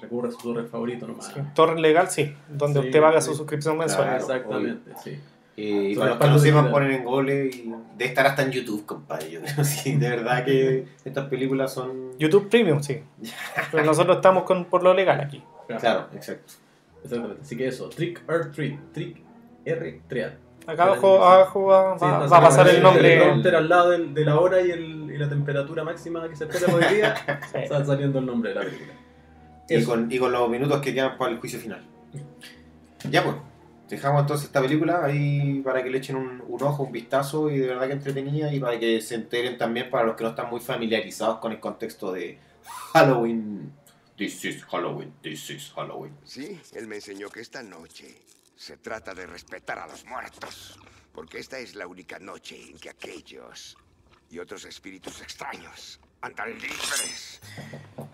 recurre 0.00 0.28
a 0.28 0.32
su 0.32 0.38
torrent 0.38 0.68
favorito 0.68 1.06
nomás. 1.06 1.26
Sí. 1.28 1.40
Torrent 1.54 1.80
legal, 1.80 2.08
sí. 2.10 2.34
Donde 2.48 2.80
Sí, 2.80 2.86
usted 2.86 3.00
paga 3.00 3.20
sí. 3.20 3.30
su 3.30 3.36
suscripción 3.36 3.78
mensual. 3.78 4.04
Claro. 4.08 4.20
Exactamente, 4.22 4.92
sí. 5.02 5.18
Eh, 5.56 5.90
y 5.92 5.96
para 5.96 6.10
los 6.10 6.18
que 6.18 6.26
no 6.26 6.34
de 6.34 6.40
sepan, 6.40 6.70
ponen 6.72 6.90
en 6.90 7.04
Google 7.04 7.46
y 7.46 7.72
de 7.96 8.04
estar 8.04 8.26
hasta 8.26 8.42
en 8.42 8.50
YouTube, 8.50 8.84
compadre. 8.84 9.30
Yo 9.30 9.40
creo 9.40 9.46
sí, 9.64 9.94
de 9.96 10.08
verdad 10.10 10.44
que 10.44 10.86
estas 11.04 11.28
películas 11.28 11.72
son. 11.72 12.18
YouTube 12.18 12.48
Premium, 12.50 12.82
sí. 12.82 13.00
Pero 13.70 13.84
nosotros 13.84 14.16
estamos 14.16 14.42
con, 14.42 14.64
por 14.64 14.82
lo 14.82 14.92
legal 14.92 15.20
aquí. 15.20 15.42
Claro, 15.78 16.08
exacto. 16.14 16.52
Exactamente. 17.04 17.42
Así 17.42 17.56
que 17.56 17.68
eso, 17.68 17.88
Trick 17.88 18.22
or 18.28 18.50
Treat. 18.50 18.78
Trick 18.92 19.16
R 19.64 20.00
Treat. 20.08 20.32
Acá 20.66 20.84
abajo, 20.84 21.22
abajo 21.22 21.66
va, 21.66 21.98
Sí, 21.98 22.04
va- 22.06 22.26
va 22.26 22.36
a 22.38 22.40
pasar 22.40 22.68
el 22.68 22.82
nombre. 22.82 23.02
teleprompter 23.02 23.54
al 23.56 23.68
lado 23.68 23.90
del- 23.90 24.14
de 24.14 24.24
la 24.24 24.40
hora 24.40 24.60
y, 24.62 24.70
el- 24.70 25.03
y 25.14 25.18
la 25.18 25.28
temperatura 25.28 25.84
máxima 25.84 26.28
que 26.28 26.34
se 26.36 26.44
espera 26.44 26.66
por 26.66 26.82
el 26.82 26.94
día. 26.94 27.14
Sí. 27.52 27.58
está 27.58 27.84
saliendo 27.84 28.18
el 28.18 28.26
nombre 28.26 28.50
de 28.50 28.56
la 28.56 28.62
película. 28.62 28.92
Y 29.68 29.74
Eso. 29.76 29.90
con, 29.90 30.10
y 30.10 30.18
con 30.18 30.32
los 30.32 30.48
minutos 30.50 30.80
que 30.82 30.92
quedan 30.92 31.16
para 31.16 31.30
el 31.32 31.38
juicio 31.38 31.58
final. 31.58 31.82
Ya 33.10 33.22
pues, 33.22 33.36
dejamos 33.88 34.22
entonces 34.22 34.46
esta 34.46 34.60
película 34.60 35.04
ahí 35.04 35.60
para 35.62 35.82
que 35.82 35.90
le 35.90 35.98
echen 35.98 36.16
un, 36.16 36.42
un 36.46 36.62
ojo, 36.62 36.82
un 36.82 36.92
vistazo 36.92 37.50
y 37.50 37.58
de 37.58 37.68
verdad 37.68 37.86
que 37.86 37.92
entretenida 37.92 38.52
y 38.52 38.58
para 38.60 38.78
que 38.78 39.00
se 39.00 39.14
enteren 39.14 39.56
también 39.56 39.88
para 39.90 40.04
los 40.04 40.16
que 40.16 40.24
no 40.24 40.30
están 40.30 40.50
muy 40.50 40.60
familiarizados 40.60 41.38
con 41.38 41.52
el 41.52 41.60
contexto 41.60 42.12
de 42.12 42.38
Halloween. 42.92 43.72
This 44.16 44.44
is 44.44 44.64
Halloween, 44.64 45.12
this 45.22 45.50
is 45.50 45.72
Halloween. 45.74 46.16
Sí, 46.24 46.60
él 46.74 46.86
me 46.86 46.96
enseñó 46.96 47.30
que 47.30 47.40
esta 47.40 47.62
noche 47.62 48.22
se 48.56 48.76
trata 48.76 49.14
de 49.14 49.26
respetar 49.26 49.78
a 49.78 49.86
los 49.86 50.04
muertos, 50.04 50.78
porque 51.12 51.38
esta 51.38 51.58
es 51.58 51.74
la 51.74 51.86
única 51.86 52.18
noche 52.18 52.60
en 52.70 52.78
que 52.78 52.90
aquellos 52.90 53.76
y 54.34 54.38
otros 54.40 54.64
espíritus 54.64 55.22
extraños 55.22 56.00
andan 56.20 56.48
libres. 56.54 57.40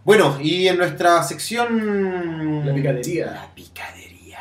Bueno, 0.05 0.39
y 0.39 0.69
en 0.69 0.77
nuestra 0.77 1.23
sección... 1.23 2.67
La 2.67 2.75
picadería. 2.75 3.27
La 3.27 3.55
picadería. 3.55 4.39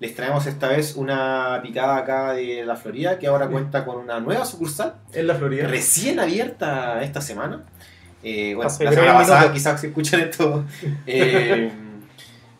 Les 0.00 0.14
traemos 0.14 0.46
esta 0.46 0.68
vez 0.68 0.96
una 0.96 1.60
picada 1.62 1.98
acá 1.98 2.32
de 2.32 2.64
la 2.64 2.74
Florida 2.76 3.18
que 3.18 3.26
ahora 3.26 3.48
cuenta 3.48 3.84
con 3.84 3.98
una 3.98 4.18
nueva 4.20 4.46
sucursal 4.46 4.94
En 5.12 5.26
la 5.26 5.34
Florida. 5.34 5.66
recién 5.68 6.20
abierta 6.20 7.02
esta 7.02 7.20
semana. 7.20 7.64
Eh, 8.22 8.54
bueno, 8.54 8.70
Hace 8.70 8.84
la 8.84 8.92
semana 8.92 9.12
pasada, 9.14 9.40
minutos. 9.40 9.54
quizás 9.58 9.80
se 9.82 9.88
escuchan 9.88 10.20
esto. 10.20 10.64
Eh, 11.06 11.70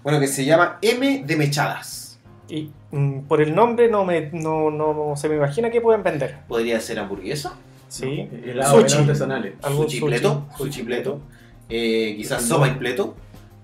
bueno, 0.03 0.21
que 0.21 0.27
se 0.27 0.45
llama 0.45 0.79
M 0.83 1.23
de 1.25 1.37
Mechadas. 1.37 2.19
Y 2.49 2.71
mm, 2.91 3.21
por 3.23 3.41
el 3.41 3.55
nombre 3.55 3.89
no, 3.89 4.05
me, 4.05 4.31
no, 4.33 4.71
no 4.71 5.15
se 5.17 5.29
me 5.31 5.37
imagina 5.37 5.71
qué 5.71 5.81
pueden 5.81 6.03
vender. 6.03 6.41
Podría 6.49 6.79
ser 6.81 6.99
hamburguesa, 6.99 7.55
Sí. 7.89 8.29
Helado, 8.45 8.81
Sushi. 8.83 8.99
artesanales. 9.03 9.55
Algún 9.63 9.87
sushi 9.89 10.01
pleto, 10.05 10.47
sushi. 10.57 10.73
sushi 10.73 10.83
pleto, 10.85 11.21
eh, 11.69 12.15
quizás 12.17 12.43
sopa 12.45 12.69
y 12.69 12.73
pleto. 12.73 13.17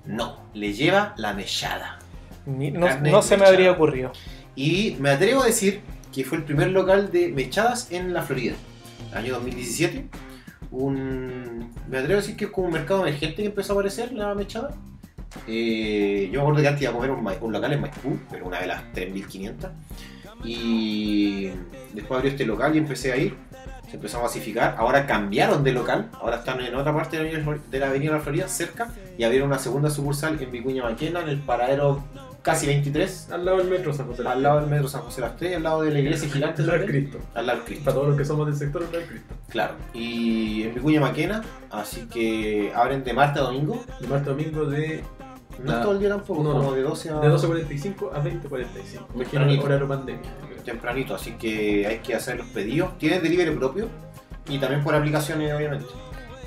No, 0.07 0.39
le 0.55 0.73
lleva 0.73 1.15
la 1.17 1.33
mechada. 1.35 1.99
Ni- 2.47 2.71
no, 2.71 2.87
Carne 2.87 3.11
no 3.11 3.23
se 3.23 3.31
me 3.35 3.39
mechada. 3.39 3.51
habría 3.55 3.71
ocurrido. 3.73 4.13
Y 4.57 4.97
me 5.01 5.11
atrevo 5.11 5.43
a 5.43 5.47
decir 5.47 5.81
que 6.13 6.25
fue 6.25 6.39
el 6.39 6.45
primer 6.45 6.71
local 6.71 7.11
de 7.11 7.29
mechadas 7.29 7.91
en 7.91 8.13
la 8.13 8.23
Florida. 8.23 8.55
Año 9.15 9.35
2017. 9.35 10.07
Un, 10.71 11.73
me 11.89 11.99
atrevo 11.99 12.19
a 12.19 12.23
decir 12.23 12.37
que 12.37 12.47
es 12.47 12.51
como 12.51 12.67
un 12.69 12.73
mercado 12.73 13.01
emergente 13.07 13.37
que 13.43 13.47
empezó 13.49 13.73
a 13.73 13.77
aparecer 13.77 14.13
la 14.13 14.35
mechada. 14.35 14.75
Eh, 15.49 16.29
yo 16.33 16.39
me 16.39 16.43
acuerdo 16.43 16.63
que 16.63 16.69
antes 16.69 16.83
iba 16.83 16.91
a 16.91 16.95
comer 16.95 17.11
un, 17.11 17.23
Ma- 17.23 17.35
un 17.41 17.53
local 17.53 17.73
en 17.73 17.81
Maipú, 17.81 18.19
pero 18.31 18.47
una 18.47 18.61
de 18.61 18.67
las 18.67 18.93
3500. 18.93 19.71
Y 20.45 21.51
después 21.95 22.19
abrió 22.19 22.31
este 22.31 22.45
local 22.45 22.75
y 22.75 22.79
empecé 22.79 23.13
a 23.13 23.17
ir. 23.17 23.37
Se 23.95 23.99
empezó 23.99 24.19
a 24.19 24.23
masificar. 24.23 24.75
Ahora 24.77 25.07
cambiaron 25.07 25.63
de 25.63 25.71
local. 25.71 26.11
Ahora 26.15 26.39
están 26.39 26.61
en 26.61 26.75
otra 26.75 26.93
parte 26.93 27.17
de 27.17 27.79
la 27.79 27.87
avenida, 27.87 28.11
de 28.11 28.19
la 28.19 28.25
Florida, 28.25 28.49
cerca. 28.49 28.89
Y 29.17 29.23
abrieron 29.23 29.47
una 29.47 29.61
segunda 29.61 29.89
sucursal 29.89 30.37
en 30.43 30.51
Vicuña 30.51 30.83
Maquena, 30.83 31.21
en 31.21 31.29
el 31.29 31.39
paradero 31.39 32.03
casi 32.43 32.67
23. 32.67 33.31
Al 33.31 33.45
lado 33.45 33.59
del 33.59 33.69
metro 33.69 33.95
San 33.95 34.09
José. 34.09 34.27
Al 34.27 34.43
lado 34.43 34.63
del 34.63 34.69
metro 34.69 34.89
San 34.89 35.03
José 35.03 35.21
Las 35.21 35.37
Tres, 35.37 35.55
al 35.55 35.63
lado 35.63 35.83
de 35.83 35.93
la 35.93 36.01
iglesia 36.01 36.29
gigante. 36.29 36.63
del 36.63 36.73
¿sabes? 36.73 36.91
Cristo. 36.91 37.19
Al 37.35 37.47
lado 37.47 37.59
del 37.59 37.67
Cristo. 37.67 37.85
Para 37.85 37.95
todos 37.95 38.09
los 38.09 38.17
que 38.17 38.25
somos 38.25 38.47
del 38.49 38.57
sector, 38.57 38.83
el 38.83 38.91
del 38.91 39.07
Cristo. 39.07 39.35
Claro. 39.49 39.75
Y 39.93 40.65
en 40.65 40.75
Vicuña 40.75 41.01
Maquena, 41.01 41.43
así 41.71 42.09
que 42.09 42.73
abren 42.75 43.05
de 43.05 43.13
martes 43.13 43.43
a 43.43 43.45
domingo. 43.45 43.85
De 44.01 44.09
martes 44.09 44.27
a 44.27 44.31
domingo 44.33 44.65
de, 44.65 45.05
No 45.63 45.73
es 45.73 45.83
todo 45.83 45.93
el 45.93 46.01
día 46.01 46.09
tampoco, 46.09 46.43
no, 46.43 46.51
como 46.51 46.63
no. 46.65 46.73
de 46.73 46.83
12 46.83 47.11
a 47.11 47.21
de 47.21 47.29
12.45 47.29 48.13
a 48.13 48.25
20.45. 48.25 49.07
Imagino 49.15 49.63
horario 49.63 49.87
pandemia. 49.87 50.31
Tempranito, 50.65 51.15
así 51.15 51.33
que 51.33 51.87
hay 51.87 51.99
que 51.99 52.15
hacer 52.15 52.37
los 52.37 52.47
pedidos. 52.49 52.97
Tienen 52.99 53.23
delivery 53.23 53.51
propio 53.57 53.89
y 54.49 54.59
también 54.59 54.83
por 54.83 54.95
aplicaciones, 54.95 55.53
obviamente. 55.53 55.87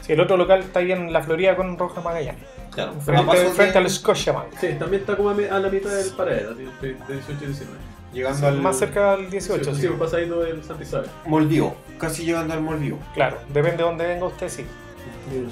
Sí, 0.01 0.13
el 0.13 0.21
otro 0.21 0.37
local 0.37 0.61
está 0.61 0.79
ahí 0.79 0.91
en 0.91 1.11
la 1.11 1.21
Florida 1.21 1.55
con 1.55 1.77
Roja 1.77 2.01
Magallanes. 2.01 2.41
Claro. 2.71 2.93
Frente, 3.01 3.35
frente 3.49 3.73
de- 3.73 3.79
al 3.79 3.89
Scotiabank. 3.89 4.57
Sí, 4.59 4.67
también 4.79 5.01
está 5.01 5.17
como 5.17 5.29
a, 5.29 5.33
la 5.33 5.69
mitad 5.69 5.89
del 5.89 6.11
paradero, 6.11 6.53
de 6.55 6.65
de 6.65 6.93
18 6.93 7.43
y 7.43 7.45
19. 7.47 7.79
Llegando 8.13 8.47
al 8.47 8.61
Más 8.61 8.79
cerca 8.79 9.17
del 9.17 9.29
18, 9.29 9.75
sí. 9.75 9.81
sí. 9.81 9.87
Pasadito 9.99 10.39
del 10.41 10.63
Santa 10.63 10.83
Isabel. 10.83 11.09
Molvío, 11.25 11.75
casi 11.99 12.23
llegando 12.25 12.53
al 12.53 12.61
Molvío. 12.61 12.97
Claro, 13.13 13.37
depende 13.53 13.77
de 13.77 13.83
dónde 13.83 14.07
venga 14.07 14.25
usted, 14.25 14.47
sí. 14.47 14.65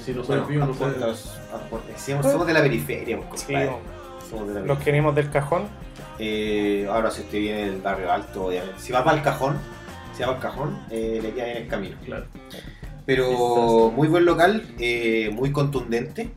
Si 0.04 0.12
no 0.12 0.24
soy 0.24 0.38
Bueno, 0.38 0.46
vivo, 0.46 0.66
no 0.66 1.14
sí, 1.96 2.12
somos 2.22 2.46
de 2.46 2.52
la 2.54 2.62
periferia, 2.62 3.20
pues, 3.28 3.42
Sí. 3.42 3.54
Somos 4.30 4.48
de 4.48 4.54
la 4.54 4.60
los 4.60 4.78
que 4.78 4.90
venimos 4.90 5.14
del 5.14 5.30
cajón. 5.30 5.64
Eh, 6.18 6.86
ahora 6.90 7.10
si 7.10 7.22
usted 7.22 7.38
viene 7.38 7.66
del 7.66 7.80
barrio 7.80 8.10
alto, 8.10 8.46
obviamente. 8.46 8.80
Si 8.80 8.92
va 8.92 9.04
para 9.04 9.16
el 9.16 9.22
cajón, 9.22 9.58
si 10.14 10.22
va 10.22 10.26
para 10.28 10.38
el 10.38 10.42
cajón, 10.42 10.80
eh, 10.90 11.20
le 11.22 11.32
queda 11.32 11.44
bien 11.44 11.56
el 11.58 11.68
camino. 11.68 11.96
Claro. 12.04 12.26
Pero 13.04 13.92
muy 13.94 14.08
buen 14.08 14.24
local, 14.24 14.66
eh, 14.78 15.30
muy 15.32 15.52
contundente. 15.52 16.30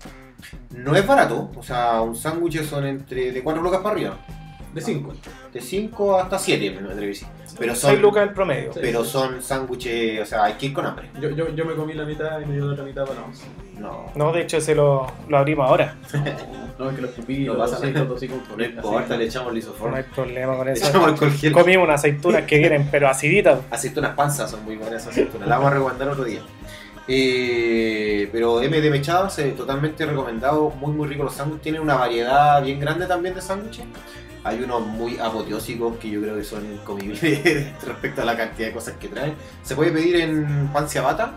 No 0.76 0.96
es 0.96 1.06
barato, 1.06 1.52
o 1.56 1.64
sea, 1.64 2.02
un 2.02 2.16
sándwich 2.16 2.64
son 2.64 2.86
entre 2.86 3.32
de 3.32 3.44
4 3.44 3.62
lucas 3.62 3.82
para 3.82 3.96
arriba. 3.96 4.18
De 4.74 4.82
5. 4.82 5.14
De 5.52 5.62
5 5.62 6.20
hasta 6.20 6.38
7, 6.38 6.70
me 6.70 6.78
atrevo 6.78 6.92
a 6.92 7.06
decir. 7.06 7.28
Pero 7.60 7.76
6 7.76 7.94
son, 7.94 8.02
lucas 8.02 8.24
el 8.24 8.34
promedio. 8.34 8.72
Pero 8.74 9.04
son 9.06 9.42
sándwiches, 9.44 10.22
o 10.22 10.26
sea, 10.26 10.46
hay 10.46 10.54
que 10.54 10.68
ir 10.68 10.74
con 10.74 10.86
hambre. 10.86 11.10
Yo, 11.22 11.30
yo, 11.32 11.50
yo 11.54 11.66
me 11.66 11.76
comí 11.76 11.94
la 11.94 12.06
mitad 12.06 12.40
y 12.40 12.46
me 12.46 12.54
dio 12.56 12.66
la 12.66 12.74
otra 12.74 12.86
mitad 12.86 13.06
para 13.06 13.22
once. 13.22 13.44
No, 13.78 14.06
No, 14.16 14.32
de 14.32 14.42
hecho, 14.42 14.58
ese 14.58 14.76
lo, 14.76 15.08
lo 15.28 15.38
abrimos 15.38 15.68
ahora. 15.68 15.96
No, 16.80 16.90
es 16.90 16.96
que 16.96 17.02
los 17.02 17.12
escupí, 17.12 17.44
los 17.44 17.58
pasa 17.58 17.86
nada. 17.86 18.00
los 18.06 18.08
tosí 18.14 18.30
con 18.30 18.42
no 18.58 18.64
importa, 18.64 19.18
le 19.18 19.26
echamos 19.26 19.48
No 19.48 19.50
hay 19.52 19.56
lisoform. 19.58 20.04
problema 20.16 20.56
con 20.56 20.66
Le 20.68 20.72
eso. 20.72 20.88
echamos 20.88 21.10
alcohol 21.10 21.32
gel. 21.34 21.52
Comimos 21.52 21.84
unas 21.84 22.00
aceitunas 22.00 22.44
que 22.44 22.58
vienen, 22.58 22.88
pero 22.90 23.10
aciditas. 23.10 23.60
Aceitunas 23.70 24.16
panzas 24.16 24.50
son 24.50 24.64
muy 24.64 24.78
buenas 24.78 25.02
esas 25.02 25.12
aceitunas. 25.12 25.46
Las 25.50 25.58
vamos 25.58 25.72
a 25.74 25.76
recomendar 25.76 26.08
otro 26.08 26.24
día. 26.24 26.40
Eh, 27.06 28.30
pero 28.32 28.62
M 28.62 28.80
de 28.80 28.90
Mechadas, 28.90 29.38
eh, 29.40 29.54
totalmente 29.58 30.06
recomendado. 30.06 30.70
Muy, 30.70 30.94
muy 30.94 31.08
rico 31.10 31.24
los 31.26 31.34
sándwiches. 31.34 31.64
Tiene 31.64 31.80
una 31.82 31.96
variedad 31.96 32.64
bien 32.64 32.80
grande 32.80 33.08
también 33.08 33.36
de 33.36 33.42
sándwiches. 33.42 33.84
Hay 34.44 34.64
unos 34.64 34.86
muy 34.86 35.18
apoteósicos 35.20 35.98
que 35.98 36.10
yo 36.10 36.22
creo 36.22 36.36
que 36.36 36.44
son 36.44 36.66
incomibles 36.72 37.22
respecto 37.86 38.22
a 38.22 38.26
la 38.26 38.38
cantidad 38.38 38.70
de 38.70 38.74
cosas 38.74 38.96
que 38.96 39.08
traen. 39.10 39.34
Se 39.64 39.76
puede 39.76 39.92
pedir 39.92 40.16
en 40.18 40.70
pan 40.72 40.88
ciabatta, 40.88 41.34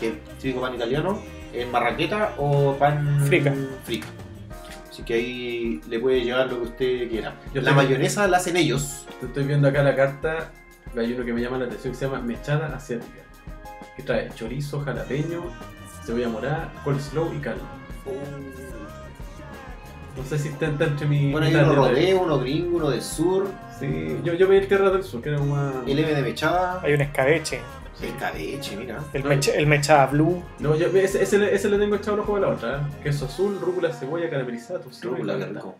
que 0.00 0.08
es 0.08 0.14
típico 0.38 0.60
pan 0.62 0.74
italiano, 0.74 1.20
en 1.52 1.70
marraqueta 1.70 2.34
o 2.38 2.74
pan 2.78 3.24
Frica. 3.26 3.54
frica. 3.84 4.06
Así 4.90 5.02
que 5.02 5.14
ahí 5.14 5.80
le 5.88 5.98
puede 5.98 6.22
llevar 6.22 6.50
lo 6.50 6.56
que 6.56 6.68
usted 6.68 7.10
quiera. 7.10 7.34
Yo 7.52 7.60
la 7.60 7.72
mayonesa 7.72 8.26
la 8.28 8.38
hacen 8.38 8.56
ellos. 8.56 9.06
Te 9.20 9.26
estoy 9.26 9.44
viendo 9.44 9.68
acá 9.68 9.82
la 9.82 9.94
carta. 9.94 10.50
Hay 10.96 11.12
uno 11.12 11.24
que 11.24 11.34
me 11.34 11.42
llama 11.42 11.58
la 11.58 11.66
atención 11.66 11.92
que 11.92 11.98
se 11.98 12.06
llama 12.06 12.20
Mechada 12.22 12.74
Asiática. 12.74 13.20
Que 13.94 14.02
trae 14.02 14.30
chorizo, 14.34 14.80
jalapeño, 14.80 15.42
cebolla 16.06 16.28
morada, 16.30 16.72
coleslaw 16.84 17.30
y 17.34 17.38
caldo. 17.40 17.64
No 20.16 20.24
sé 20.24 20.38
si 20.38 20.48
está, 20.48 20.66
entre 20.66 21.06
mi. 21.06 21.30
Bueno, 21.32 21.46
hay 21.46 21.54
uno 21.54 21.68
de- 21.70 21.74
rodeo, 21.76 22.20
uno 22.22 22.38
gringo, 22.38 22.76
uno 22.78 22.90
del 22.90 23.02
sur, 23.02 23.46
Sí, 23.78 24.18
yo, 24.24 24.32
yo 24.32 24.48
pedí 24.48 24.56
el 24.60 24.68
Tierra 24.68 24.88
del 24.88 25.02
Sur, 25.04 25.20
que 25.20 25.28
era 25.28 25.38
más. 25.38 25.74
el 25.86 25.98
M 25.98 26.14
de 26.14 26.22
mechada, 26.22 26.80
Hay 26.82 26.94
un 26.94 27.02
escabeche. 27.02 27.60
el 28.02 28.16
cabeche, 28.16 28.74
mira. 28.74 29.00
El, 29.12 29.22
No. 29.22 29.28
mecha, 29.28 29.52
el 29.52 29.66
mechada 29.66 30.06
blue. 30.06 30.42
No, 30.60 30.74
yo, 30.76 30.86
ese, 30.86 31.22
ese, 31.22 31.36
le- 31.36 31.54
ese 31.54 31.68
le 31.68 31.78
tengo 31.78 31.94
echado 31.96 32.14
el 32.14 32.20
ojo 32.20 32.36
a 32.36 32.40
la 32.40 32.48
otra. 32.48 32.76
¿eh? 32.76 33.02
Queso 33.02 33.26
azul, 33.26 33.58
rúcula, 33.60 33.92
cebolla 33.92 34.30
caramelizada, 34.30 34.80
y 34.80 35.04
Rúcula, 35.06 35.36
qué 35.36 35.44
rico. 35.46 35.74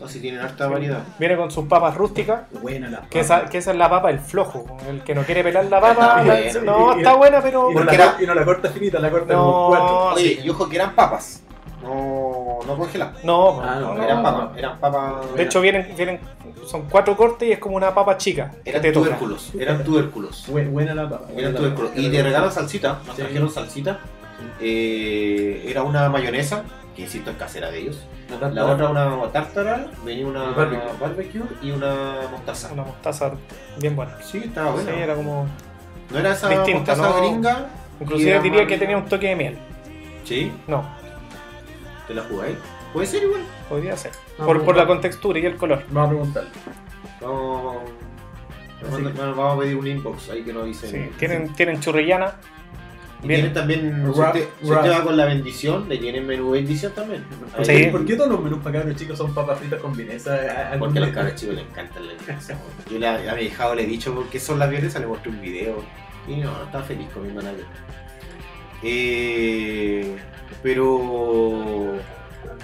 No, 0.00 0.08
si 0.08 0.20
tienen 0.20 0.40
harta 0.40 0.66
variedad. 0.66 1.00
Viene 1.18 1.36
con 1.36 1.50
sus 1.50 1.66
papas 1.66 1.94
rústicas. 1.94 2.44
buena 2.62 2.88
la 2.88 3.02
Que 3.10 3.20
esa, 3.20 3.44
que 3.44 3.58
esa 3.58 3.72
es 3.72 3.76
la 3.76 3.90
papa, 3.90 4.10
el 4.10 4.18
flojo. 4.18 4.64
El 4.88 5.02
que 5.02 5.14
no 5.14 5.22
quiere 5.24 5.44
pelar 5.44 5.66
la 5.66 5.80
papa. 5.82 6.22
Está 6.22 6.24
la- 6.24 6.24
buena. 6.24 6.60
no, 6.62 6.94
Y- 6.94 6.98
está 7.00 7.14
buena, 7.16 7.42
pero. 7.42 7.70
Y 7.70 7.74
no, 7.74 7.80
Porque 7.82 7.96
la, 7.98 8.02
era- 8.04 8.12
cor- 8.14 8.22
y 8.22 8.26
no 8.26 8.34
la 8.34 8.44
corta 8.46 8.70
finita, 8.70 8.98
la 8.98 9.10
corta 9.10 9.34
No. 9.34 9.42
como 9.44 9.68
cuatro. 9.68 10.14
Oye, 10.14 10.40
y 10.42 10.48
ojo 10.48 10.68
que 10.68 10.76
eran 10.76 10.94
papas. 10.94 11.42
No, 11.82 12.37
no 12.66 12.76
congeladas. 12.76 13.22
No, 13.24 13.60
Ah, 13.62 13.78
no, 13.80 13.94
no, 13.94 14.02
Eran 14.02 14.16
no. 14.18 14.22
papas. 14.22 14.58
Eran 14.58 14.78
papas. 14.78 15.34
De 15.34 15.42
hecho, 15.42 15.60
vienen, 15.60 15.92
vienen, 15.96 16.20
son 16.66 16.82
cuatro 16.88 17.16
cortes 17.16 17.48
y 17.48 17.52
es 17.52 17.58
como 17.58 17.76
una 17.76 17.94
papa 17.94 18.16
chica. 18.16 18.52
que 18.62 18.70
eran 18.70 18.82
te 18.82 18.92
toca. 18.92 19.06
tubérculos. 19.06 19.52
Eran 19.58 19.84
tubérculos. 19.84 20.48
Bu- 20.48 20.70
buena 20.70 20.94
la 20.94 21.08
papa. 21.08 21.24
buena 21.26 21.40
Eran 21.40 21.52
la 21.54 21.58
tubérculos. 21.58 21.90
papa. 21.90 22.00
Y 22.00 22.10
te 22.10 22.22
regalan 22.22 22.52
salsita. 22.52 22.98
Nos 23.06 23.16
Sí. 23.16 23.22
trajeron 23.22 23.50
salsita. 23.50 23.98
Eh, 24.60 25.64
era 25.68 25.82
una 25.82 26.08
mayonesa, 26.08 26.62
que 26.94 27.02
insisto 27.02 27.30
es 27.30 27.36
casera 27.36 27.70
de 27.70 27.78
ellos. 27.80 27.98
La 28.52 28.66
otra 28.66 28.90
una 28.90 29.32
tártara, 29.32 29.86
venía 30.04 30.26
una 30.26 30.50
Barbecue. 30.50 30.90
barbecue 31.00 31.42
y 31.62 31.70
una 31.70 31.94
mostaza. 32.30 32.70
Una 32.72 32.82
mostaza 32.84 33.32
bien 33.78 33.96
buena. 33.96 34.12
Sí, 34.22 34.38
estaba 34.44 34.72
buena. 34.72 34.92
Sí, 34.92 34.98
era 35.00 35.14
como. 35.14 35.46
No 36.10 36.18
era 36.18 36.32
esa 36.32 36.48
Distinta, 36.48 36.94
mostaza 36.94 37.20
¿no? 37.20 37.20
gringa. 37.20 37.66
Inclusive 38.00 38.40
diría 38.40 38.66
que 38.66 38.78
tenía 38.78 38.96
un 38.96 39.06
toque 39.06 39.28
de 39.28 39.36
miel. 39.36 39.58
Sí, 40.24 40.52
No, 40.66 40.84
te 42.08 42.14
la 42.14 42.22
jugáis. 42.24 42.56
Puede 42.92 43.06
ser 43.06 43.22
igual. 43.22 43.42
podría 43.68 43.96
ser. 43.96 44.10
Por, 44.38 44.64
por 44.64 44.76
la 44.76 44.86
contextura 44.86 45.38
y 45.38 45.46
el 45.46 45.56
color. 45.56 45.84
Vamos 45.90 46.06
a 46.06 46.10
preguntarle. 46.10 46.50
Vamos, 47.20 47.76
a 49.52 49.58
pedir 49.60 49.76
un 49.76 49.86
inbox 49.86 50.30
ahí 50.30 50.42
que 50.42 50.52
nos 50.52 50.66
dicen. 50.66 50.90
Sí, 50.90 51.10
tienen, 51.18 51.52
tienen 51.54 51.80
churrillana. 51.80 52.32
Y 53.22 53.26
tienen 53.26 53.52
también, 53.52 54.02
si 54.04 54.20
usted, 54.20 54.48
si 54.62 54.70
ra- 54.70 54.76
usted 54.78 54.92
va 54.92 55.02
con 55.02 55.16
la 55.16 55.24
bendición, 55.24 55.88
le 55.88 55.98
tienen 55.98 56.24
menú 56.24 56.50
bendición 56.50 56.92
también. 56.92 57.24
Sí. 57.62 57.88
¿Por 57.90 58.06
qué 58.06 58.14
todos 58.14 58.30
los 58.30 58.40
menús 58.40 58.60
para 58.62 58.78
cabros 58.78 58.96
chicos 58.96 59.18
son 59.18 59.34
papas 59.34 59.58
fritas 59.58 59.80
con 59.80 59.92
vienesa? 59.96 60.38
Porque 60.78 60.98
a 60.98 61.02
los 61.02 61.10
cabros 61.10 61.34
chicos 61.34 61.56
les 61.56 61.64
encanta 61.66 61.98
la 61.98 62.12
vienesa. 62.12 62.56
Yo 62.88 62.98
le, 63.00 63.08
a 63.08 63.34
mi 63.34 63.42
hijado 63.42 63.74
le 63.74 63.82
he 63.82 63.86
dicho 63.86 64.14
por 64.14 64.28
qué 64.28 64.38
son 64.38 64.60
las 64.60 64.70
vienesas, 64.70 65.00
le 65.00 65.08
mostré 65.08 65.32
un 65.32 65.40
video. 65.40 65.82
Y 66.28 66.36
no, 66.36 66.56
no 66.56 66.64
está 66.64 66.80
feliz 66.82 67.08
comiendo 67.12 67.42
nada. 67.42 67.56
Eh, 68.84 70.16
pero 70.62 71.94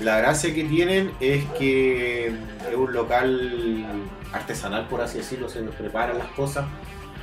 la 0.03 0.19
gracia 0.19 0.55
que 0.55 0.65
tienen 0.65 1.13
es 1.21 1.45
que 1.59 2.27
es 2.29 2.77
un 2.77 2.93
local 2.93 3.87
artesanal, 4.33 4.87
por 4.89 5.01
así 5.01 5.19
decirlo, 5.19 5.49
se 5.49 5.63
nos 5.63 5.75
preparan 5.75 6.19
las 6.19 6.29
cosas. 6.29 6.67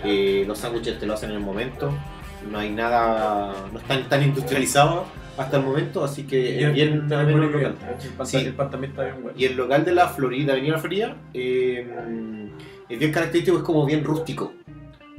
Eh, 0.03 0.43
los 0.47 0.57
sándwiches 0.59 0.97
te 0.99 1.05
lo 1.05 1.13
hacen 1.13 1.29
en 1.31 1.37
el 1.37 1.41
momento. 1.43 1.93
No 2.49 2.57
hay 2.57 2.69
nada, 2.71 3.53
no 3.71 3.79
están 3.79 4.07
tan 4.09 4.23
industrializados 4.23 5.05
hasta 5.37 5.57
el 5.57 5.63
momento, 5.63 6.03
así 6.03 6.23
que 6.23 6.59
Y 6.59 6.63
es 6.63 6.73
bien, 6.73 7.07
bien 7.07 7.39
local. 7.39 7.75
que 7.99 8.07
El 8.07 8.13
pan, 8.13 8.25
Sí. 8.27 8.37
el 8.37 8.53
pan 8.53 8.69
también 8.71 8.91
está 8.91 9.03
bien 9.03 9.21
bueno. 9.21 9.37
Y 9.37 9.45
el 9.45 9.55
local 9.55 9.85
de 9.85 9.91
la 9.93 10.07
Florida, 10.07 10.53
Avenida 10.53 10.77
Florida, 10.79 11.15
eh, 11.33 12.49
es 12.89 12.99
bien 12.99 13.11
característico, 13.11 13.57
es 13.57 13.63
como 13.63 13.85
bien 13.85 14.03
rústico. 14.03 14.53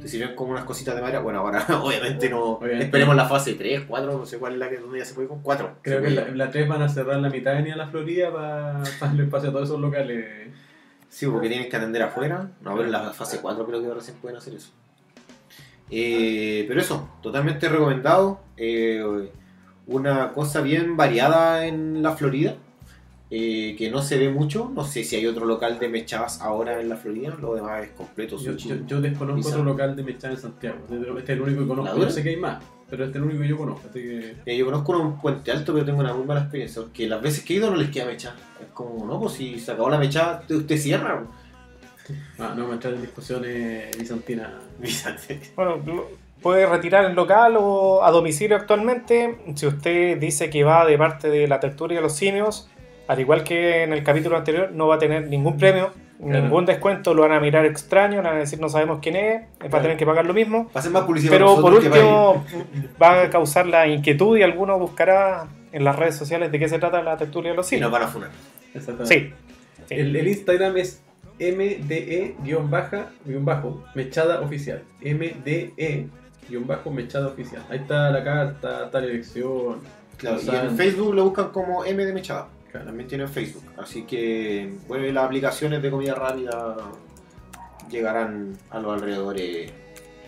Te 0.03 0.09
sirven 0.09 0.35
como 0.35 0.51
unas 0.51 0.65
cositas 0.65 0.95
de 0.95 1.01
madera. 1.01 1.21
Bueno, 1.21 1.39
ahora 1.39 1.65
obviamente 1.81 2.29
no. 2.29 2.43
Obviamente. 2.57 2.85
Esperemos 2.85 3.15
la 3.15 3.25
fase 3.25 3.53
3, 3.53 3.85
4, 3.87 4.17
no 4.17 4.25
sé 4.25 4.37
cuál 4.37 4.53
es 4.53 4.59
la 4.59 4.69
que 4.69 4.77
donde 4.77 4.99
ya 4.99 5.05
se 5.05 5.13
puede 5.13 5.29
con 5.29 5.41
4. 5.41 5.77
Creo 5.81 6.01
que 6.01 6.07
en 6.09 6.15
la, 6.15 6.21
en 6.23 6.37
la 6.37 6.51
3 6.51 6.67
van 6.67 6.81
a 6.81 6.89
cerrar 6.89 7.17
la 7.19 7.29
mitad 7.29 7.51
de 7.51 7.57
Avenida 7.59 7.77
La 7.77 7.87
Florida 7.87 8.31
para 8.31 8.83
darle 8.99 9.23
espacio 9.23 9.49
a 9.49 9.53
todos 9.53 9.69
esos 9.69 9.79
locales. 9.79 10.25
Sí, 11.07 11.25
porque 11.27 11.47
tienen 11.47 11.69
que 11.69 11.77
atender 11.77 12.01
afuera. 12.01 12.49
No, 12.61 12.71
pero 12.71 12.83
en 12.83 12.91
la 12.91 13.11
fase 13.13 13.39
4 13.39 13.65
creo 13.65 13.81
que 13.81 13.93
recién 13.93 14.17
pueden 14.17 14.37
hacer 14.37 14.55
eso. 14.55 14.71
Eh, 15.89 16.65
pero 16.67 16.81
eso, 16.81 17.09
totalmente 17.21 17.69
recomendado. 17.69 18.41
Eh, 18.57 19.29
una 19.87 20.33
cosa 20.33 20.61
bien 20.61 20.97
variada 20.97 21.65
en 21.65 22.03
la 22.03 22.11
Florida. 22.13 22.55
Eh, 23.35 23.75
que 23.75 23.89
no 23.89 23.99
se 24.03 24.19
ve 24.19 24.29
mucho. 24.29 24.71
No 24.75 24.85
sé 24.85 25.03
si 25.03 25.15
hay 25.15 25.25
otro 25.25 25.45
local 25.45 25.79
de 25.79 25.89
mechadas 25.89 26.39
ahora 26.39 26.79
en 26.79 26.87
la 26.87 26.97
Florida. 26.97 27.35
Lo 27.41 27.55
demás 27.55 27.83
es 27.83 27.89
completo. 27.89 28.37
Yo, 28.37 28.51
sushi. 28.51 28.69
yo, 28.69 28.75
yo 28.85 29.01
desconozco 29.01 29.37
Pizza. 29.37 29.55
otro 29.55 29.63
local 29.63 29.95
de 29.95 30.03
mechada 30.03 30.35
en 30.35 30.39
Santiago. 30.39 30.77
Este 31.17 31.33
es 31.33 31.39
el 31.39 31.41
único 31.41 31.61
que 31.61 31.67
¿La 31.69 31.75
conozco. 31.75 31.97
Yo 31.99 32.09
sé 32.11 32.21
que 32.21 32.29
hay 32.29 32.37
más, 32.37 32.63
pero 32.87 33.05
este 33.05 33.17
es 33.17 33.23
el 33.23 33.27
único 33.27 33.41
que 33.41 33.47
yo 33.47 33.57
conozco. 33.57 33.87
Así 33.89 34.01
que. 34.03 34.35
Eh, 34.45 34.55
yo 34.55 34.65
conozco 34.65 34.91
uno 34.91 35.01
en 35.01 35.19
Puente 35.19 35.51
Alto, 35.51 35.73
pero 35.73 35.83
tengo 35.83 36.01
una 36.01 36.13
muy 36.13 36.27
mala 36.27 36.41
experiencia. 36.41 36.83
Porque 36.83 37.07
las 37.07 37.23
veces 37.23 37.43
que 37.43 37.55
he 37.55 37.57
ido 37.57 37.71
no 37.71 37.75
les 37.75 37.89
queda 37.89 38.05
mecha. 38.05 38.35
Es 38.61 38.67
como, 38.67 39.03
no, 39.03 39.19
pues 39.19 39.33
si 39.33 39.59
se 39.59 39.71
acabó 39.71 39.89
la 39.89 39.97
mecha, 39.97 40.37
usted, 40.41 40.55
usted 40.55 40.77
cierra. 40.77 41.23
Ah, 42.37 42.53
no 42.55 42.67
me 42.67 42.73
entrar 42.73 42.93
en 42.93 43.01
discusiones 43.01 43.97
bizantinas. 43.97 44.51
Bueno, 45.55 45.81
puede 46.39 46.67
retirar 46.67 47.05
el 47.05 47.15
local 47.15 47.55
o 47.57 48.03
a 48.03 48.11
domicilio 48.11 48.57
actualmente. 48.57 49.39
Si 49.55 49.65
usted 49.65 50.19
dice 50.19 50.51
que 50.51 50.63
va 50.63 50.85
de 50.85 50.99
parte 50.99 51.29
de 51.29 51.47
la 51.47 51.59
tertulia 51.59 51.97
de 51.97 52.03
los 52.03 52.15
simios, 52.15 52.69
al 53.07 53.19
igual 53.19 53.43
que 53.43 53.83
en 53.83 53.93
el 53.93 54.03
capítulo 54.03 54.37
anterior, 54.37 54.71
no 54.71 54.87
va 54.87 54.95
a 54.95 54.99
tener 54.99 55.27
ningún 55.27 55.57
premio, 55.57 55.91
Claro. 56.23 56.41
ningún 56.41 56.65
descuento, 56.65 57.13
lo 57.13 57.23
van 57.23 57.33
a 57.33 57.39
mirar 57.41 57.65
extraño, 57.65 58.21
le 58.21 58.27
van 58.29 58.37
a 58.37 58.39
decir 58.39 58.57
no 58.59 58.69
sabemos 58.69 58.99
quién 59.01 59.17
es, 59.17 59.41
va 59.41 59.47
a 59.65 59.69
Claro. 59.69 59.81
tener 59.81 59.97
que 59.97 60.05
pagar 60.05 60.25
lo 60.25 60.33
mismo. 60.33 60.69
Pasen 60.69 60.93
más 60.93 61.03
publicidad 61.03 61.33
Pero 61.33 61.59
por 61.59 61.73
último, 61.73 62.45
va 63.01 63.23
a 63.23 63.29
causar 63.29 63.67
la 63.67 63.87
inquietud 63.87 64.37
y 64.37 64.43
alguno 64.43 64.79
buscará 64.79 65.47
en 65.73 65.83
las 65.83 65.97
redes 65.97 66.15
sociales 66.15 66.49
de 66.51 66.59
qué 66.59 66.69
se 66.69 66.79
trata 66.79 67.01
la 67.03 67.17
tertulia 67.17 67.51
de 67.51 67.57
los 67.57 67.69
ellos. 67.71 67.79
Y 67.79 67.81
nos 67.81 67.91
van 67.91 68.03
a 68.03 68.07
funar. 68.07 68.29
Exactamente. 68.73 69.13
Sí. 69.13 69.33
sí. 69.89 69.95
El, 69.95 70.15
el 70.15 70.27
Instagram 70.27 70.77
es 70.77 71.01
MDE-bajo 71.39 73.03
Mechada 73.95 74.39
Oficial. 74.41 74.83
MDE-mechada 75.01 77.27
Oficial. 77.27 77.63
Ahí 77.69 77.79
está 77.79 78.09
la 78.11 78.23
carta, 78.23 78.85
está 78.85 79.01
la 79.01 79.07
elección. 79.07 79.79
Claro, 80.17 80.37
y 80.41 80.49
en 80.55 80.77
Facebook 80.77 81.13
lo 81.15 81.23
buscan 81.25 81.49
como 81.49 81.83
M 81.83 82.05
de 82.05 82.13
Mechada. 82.13 82.47
Claro. 82.73 82.87
También 82.87 83.07
tienen 83.07 83.29
Facebook. 83.29 83.63
Así 83.77 84.03
que 84.03 84.73
bueno, 84.89 85.05
las 85.13 85.23
aplicaciones 85.23 85.81
de 85.81 85.89
comida 85.89 86.15
rápida 86.15 86.75
llegarán 87.89 88.57
a 88.69 88.79
los 88.79 88.93
alrededores 88.93 89.71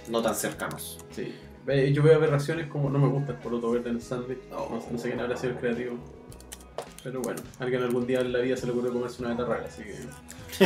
no 0.10 0.22
tan 0.22 0.36
cercanos. 0.36 1.00
Sí. 1.12 1.34
Ve, 1.66 1.92
Yo 1.92 2.04
veo 2.04 2.16
aberraciones 2.16 2.68
como 2.68 2.90
no 2.90 3.00
me 3.00 3.08
gusta 3.08 3.32
el 3.34 3.40
poroto 3.40 3.72
verde 3.72 3.90
en 3.90 3.96
el 3.98 4.02
sándwich. 4.02 4.38
No, 4.52 4.80
sé- 4.80 4.88
no 4.92 4.98
sé 5.00 5.08
quién 5.10 5.20
habrá 5.20 5.36
sido 5.36 5.54
el 5.54 5.60
creativo. 5.60 5.96
Pero 7.04 7.22
bueno, 7.22 7.42
alguien 7.60 7.82
algún 7.84 8.06
día 8.08 8.20
en 8.22 8.32
la 8.32 8.40
vida 8.40 8.56
se 8.58 8.66
le 8.68 8.72
ocurrió 8.72 8.94
comerse 8.94 9.22
una 9.24 9.32
betarraga, 9.36 9.66
así 9.68 9.84
que. 9.84 10.66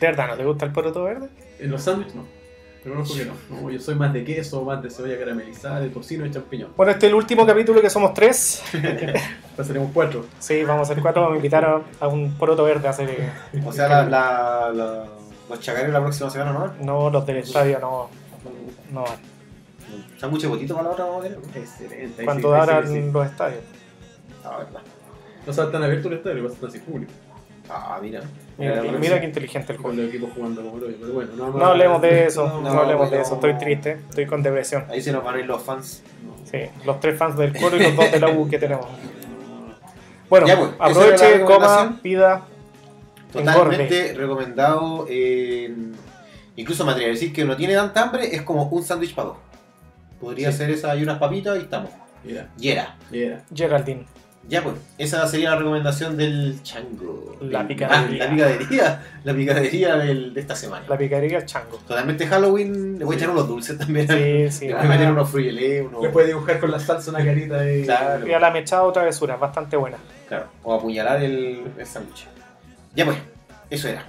¿De 0.00 0.06
verdad 0.06 0.28
no 0.28 0.36
te 0.36 0.44
gusta 0.44 0.64
el 0.66 0.72
poroto 0.72 1.04
verde? 1.04 1.28
En 1.58 1.70
los 1.70 1.82
sándwiches 1.82 2.14
no. 2.14 2.24
Pero 2.82 2.94
no 2.94 3.04
que 3.04 3.24
no. 3.26 3.34
no. 3.62 3.70
Yo 3.70 3.80
soy 3.80 3.94
más 3.96 4.12
de 4.12 4.24
queso, 4.24 4.62
más 4.64 4.82
de 4.82 4.90
cebolla 4.90 5.18
caramelizada, 5.18 5.80
de 5.80 5.90
tocino 5.90 6.24
y 6.24 6.30
champiñón. 6.30 6.72
Bueno, 6.76 6.92
este 6.92 7.06
es 7.06 7.10
el 7.10 7.16
último 7.16 7.44
capítulo 7.46 7.80
que 7.82 7.90
somos 7.90 8.14
tres. 8.14 8.62
Pasaremos 9.58 9.90
cuatro. 9.92 10.24
Sí, 10.38 10.64
vamos 10.64 10.88
a 10.88 10.94
ser 10.94 11.02
cuatro. 11.02 11.20
Vamos 11.22 11.34
a 11.34 11.36
invitar 11.38 11.64
a, 11.64 11.82
a 12.00 12.08
un 12.08 12.32
poroto 12.34 12.64
verde 12.64 12.86
a 12.86 12.90
hacer. 12.92 13.10
eh, 13.10 13.28
O 13.66 13.72
sea, 13.72 13.88
la, 13.88 14.04
la- 14.04 14.70
la- 14.72 15.04
los 15.50 15.60
chacares 15.60 15.90
la 15.90 16.00
próxima 16.00 16.30
semana 16.30 16.52
no. 16.52 16.72
No, 16.84 17.10
los 17.10 17.26
del 17.26 17.38
estadio 17.38 17.78
no. 17.80 18.08
No. 18.92 19.04
Sándwich 20.18 20.42
de 20.42 20.48
botito 20.48 20.74
para 20.74 20.86
la 20.88 20.92
otra 20.92 21.04
vamos 21.06 21.24
a 21.24 21.28
tener. 21.28 21.38
Excelente. 21.54 22.20
ahí 22.20 22.24
Cuando 22.24 22.48
sí, 22.48 22.54
ahí 22.54 22.66
sí, 22.66 22.70
abran 22.70 22.88
sí. 22.92 23.10
los 23.12 23.26
estadios. 23.26 23.60
Ah, 24.44 24.56
verdad. 24.58 24.80
No 25.46 25.52
se 25.52 25.62
están 25.62 25.82
abiertos 25.82 26.12
el 26.12 26.18
estadio, 26.18 26.46
están 26.46 26.70
sin 26.70 26.80
público. 26.82 27.12
Ah, 27.70 27.98
mira. 28.00 28.20
Mira, 28.56 28.72
próxima. 28.74 28.98
mira 28.98 29.20
qué 29.20 29.26
inteligente 29.26 29.72
el 29.72 29.78
Con 29.78 29.92
juego. 29.92 30.02
los 30.02 30.08
equipos 30.14 30.30
jugando 30.34 30.62
como 30.62 30.78
lo 30.78 30.86
pero 30.86 31.12
bueno. 31.12 31.30
No, 31.52 31.64
hablemos 31.66 32.00
de 32.02 32.26
eso, 32.26 32.46
no, 32.46 32.60
no, 32.62 32.80
hablemos 32.80 33.10
de 33.10 33.16
no. 33.16 33.22
eso. 33.22 33.34
Estoy 33.34 33.54
triste, 33.58 33.98
estoy 34.08 34.26
con 34.26 34.42
depresión. 34.42 34.84
Ahí 34.88 35.00
se 35.02 35.12
nos 35.12 35.22
van 35.24 35.34
a 35.36 35.38
ir 35.40 35.46
los 35.46 35.62
fans. 35.62 36.02
Sí, 36.50 36.58
los 36.86 36.98
tres 37.00 37.18
fans 37.18 37.36
del 37.36 37.54
coro 37.58 37.76
y 37.76 37.80
los 37.80 37.94
dos 37.96 38.10
de 38.10 38.20
la 38.20 38.28
U 38.30 38.48
que 38.48 38.58
tenemos. 38.58 38.86
Bueno, 40.28 40.46
Ya, 40.46 40.58
pues, 40.58 40.70
aproveche, 40.78 41.40
coma, 41.44 41.98
pida. 42.02 42.42
Totalmente 43.32 44.14
recomendado. 44.14 45.06
eh, 45.08 45.74
incluso 46.56 46.84
me 46.84 46.92
atrevo 46.92 47.08
a 47.08 47.12
decir 47.12 47.32
que 47.32 47.44
no 47.44 47.56
tiene 47.56 47.74
tanta 47.74 48.02
hambre, 48.02 48.34
es 48.34 48.42
como 48.42 48.64
un 48.64 48.82
sándwich 48.82 49.14
para 49.14 49.28
dos. 49.28 49.36
Podría 50.20 50.50
Sí. 50.50 50.58
ser 50.58 50.70
esa 50.70 50.96
y 50.96 51.02
unas 51.02 51.18
papitas 51.18 51.56
y 51.56 51.60
estamos. 51.60 51.90
Mira, 52.24 52.48
Y 52.58 52.70
era. 52.70 52.96
mira. 53.10 53.42
Geraldine. 53.54 54.04
Ya 54.48 54.62
pues, 54.62 54.76
esa 54.96 55.26
sería 55.28 55.50
la 55.50 55.56
recomendación 55.56 56.16
del 56.16 56.62
chango. 56.62 57.36
La 57.42 57.58
Del- 57.58 57.66
picadería. 57.68 58.24
ah, 58.24 58.26
la 58.26 58.30
picadería. 58.30 59.02
La 59.24 59.34
picadería 59.34 59.96
del- 59.96 60.32
de 60.32 60.40
esta 60.40 60.56
semana. 60.56 60.86
La 60.88 60.96
picadería 60.96 61.44
chango. 61.44 61.76
Totalmente 61.86 62.26
Halloween. 62.26 62.98
Le 62.98 63.04
voy 63.04 63.14
a 63.14 63.18
echar 63.18 63.30
unos 63.30 63.46
dulces 63.46 63.76
también. 63.76 64.08
Sí, 64.08 64.50
sí. 64.50 64.68
Le 64.68 64.74
voy 64.74 64.86
a 64.86 64.88
meter 64.88 65.10
unos 65.12 65.28
frugelé, 65.30 65.82
unos. 65.82 66.02
Le 66.02 66.08
puede 66.08 66.28
dibujar 66.28 66.58
con 66.60 66.70
la 66.70 66.80
salsa 66.80 67.10
una 67.10 67.22
carita 67.24 67.58
de. 67.58 67.82
Claro. 67.84 68.26
Y 68.26 68.32
a 68.32 68.40
la 68.40 68.50
mechada 68.50 68.82
otra 68.84 69.02
travesura, 69.02 69.36
bastante 69.36 69.76
buena. 69.76 69.98
Claro, 70.28 70.48
o 70.62 70.74
apuñalar 70.74 71.22
el, 71.22 71.72
el 71.78 71.86
sándwich. 71.86 72.26
Ya 72.94 73.04
pues, 73.06 73.18
eso 73.70 73.88
era. 73.88 74.04